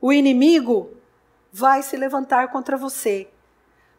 o 0.00 0.12
inimigo 0.12 0.92
vai 1.52 1.82
se 1.82 1.96
levantar 1.96 2.52
contra 2.52 2.76
você. 2.76 3.28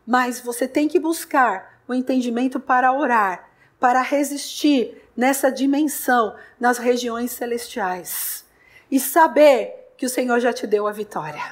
Mas 0.08 0.40
você 0.40 0.66
tem 0.66 0.88
que 0.88 0.98
buscar 0.98 1.82
o 1.86 1.94
entendimento 1.94 2.58
para 2.58 2.94
orar 2.94 3.54
para 3.80 4.02
resistir 4.02 5.02
nessa 5.16 5.52
dimensão, 5.52 6.36
nas 6.60 6.78
regiões 6.78 7.32
celestiais. 7.32 8.46
E 8.90 9.00
saber 9.00 9.94
que 9.98 10.06
o 10.06 10.10
Senhor 10.10 10.40
já 10.40 10.52
te 10.52 10.68
deu 10.68 10.88
a 10.88 10.92
vitória. 10.92 11.44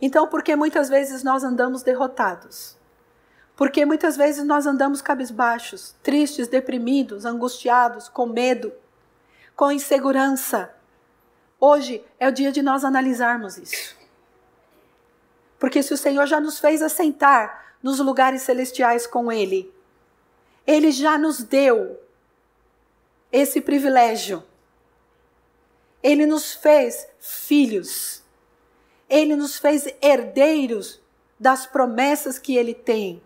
Então, 0.00 0.26
porque 0.26 0.56
muitas 0.56 0.88
vezes 0.88 1.22
nós 1.22 1.44
andamos 1.44 1.82
derrotados? 1.82 2.76
Porque 3.54 3.84
muitas 3.84 4.16
vezes 4.16 4.44
nós 4.44 4.66
andamos 4.66 5.00
cabisbaixos, 5.02 5.94
tristes, 6.02 6.48
deprimidos, 6.48 7.24
angustiados, 7.24 8.08
com 8.08 8.26
medo, 8.26 8.72
com 9.54 9.70
insegurança. 9.70 10.74
Hoje 11.60 12.04
é 12.18 12.26
o 12.28 12.32
dia 12.32 12.50
de 12.50 12.62
nós 12.62 12.84
analisarmos 12.84 13.56
isso. 13.58 13.96
Porque 15.58 15.82
se 15.82 15.94
o 15.94 15.96
Senhor 15.96 16.26
já 16.26 16.40
nos 16.40 16.58
fez 16.58 16.82
assentar 16.82 17.76
nos 17.80 18.00
lugares 18.00 18.42
celestiais 18.42 19.06
com 19.06 19.30
Ele, 19.30 19.72
Ele 20.66 20.90
já 20.90 21.18
nos 21.18 21.42
deu 21.42 22.00
esse 23.30 23.60
privilégio. 23.60 24.42
Ele 26.02 26.26
nos 26.26 26.52
fez 26.52 27.06
filhos. 27.18 28.22
Ele 29.08 29.36
nos 29.36 29.58
fez 29.58 29.86
herdeiros 30.00 31.00
das 31.38 31.66
promessas 31.66 32.38
que 32.38 32.56
Ele 32.56 32.74
tem. 32.74 33.22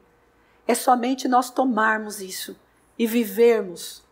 É 0.66 0.74
somente 0.74 1.28
nós 1.28 1.50
tomarmos 1.50 2.20
isso 2.20 2.58
e 2.98 3.06
vivermos. 3.06 4.02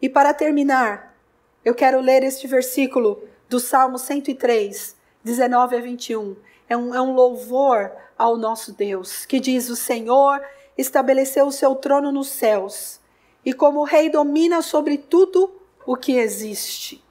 E 0.00 0.08
para 0.08 0.34
terminar, 0.34 1.16
eu 1.64 1.74
quero 1.74 2.00
ler 2.00 2.22
este 2.22 2.46
versículo 2.46 3.22
do 3.48 3.58
Salmo 3.58 3.98
103, 3.98 4.96
19 5.24 5.76
a 5.76 5.80
21 5.80 6.36
é 6.72 6.76
um, 6.76 6.94
é 6.94 7.00
um 7.00 7.14
louvor 7.14 7.92
ao 8.16 8.36
nosso 8.36 8.72
Deus, 8.72 9.26
que 9.26 9.38
diz: 9.38 9.68
O 9.68 9.76
Senhor 9.76 10.42
estabeleceu 10.76 11.46
o 11.46 11.52
seu 11.52 11.74
trono 11.74 12.10
nos 12.10 12.28
céus, 12.28 13.00
e 13.44 13.52
como 13.52 13.84
rei 13.84 14.08
domina 14.08 14.62
sobre 14.62 14.96
tudo 14.98 15.52
o 15.86 15.96
que 15.96 16.12
existe. 16.12 17.04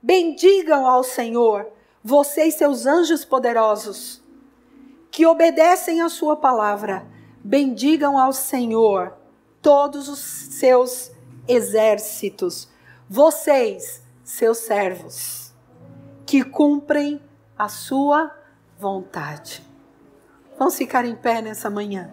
Bendigam 0.00 0.86
ao 0.86 1.02
Senhor, 1.02 1.68
vocês, 2.02 2.54
seus 2.54 2.86
anjos 2.86 3.24
poderosos, 3.24 4.22
que 5.10 5.26
obedecem 5.26 6.00
a 6.00 6.08
sua 6.08 6.36
palavra. 6.36 7.06
Bendigam 7.44 8.18
ao 8.18 8.32
Senhor, 8.32 9.14
todos 9.60 10.08
os 10.08 10.18
seus 10.18 11.12
exércitos, 11.46 12.68
vocês, 13.08 14.02
seus 14.24 14.58
servos, 14.58 15.52
que 16.24 16.42
cumprem 16.42 17.20
a 17.58 17.68
sua 17.68 18.34
vontade. 18.78 19.62
Vamos 20.58 20.76
ficar 20.76 21.04
em 21.04 21.14
pé 21.14 21.42
nessa 21.42 21.68
manhã. 21.68 22.12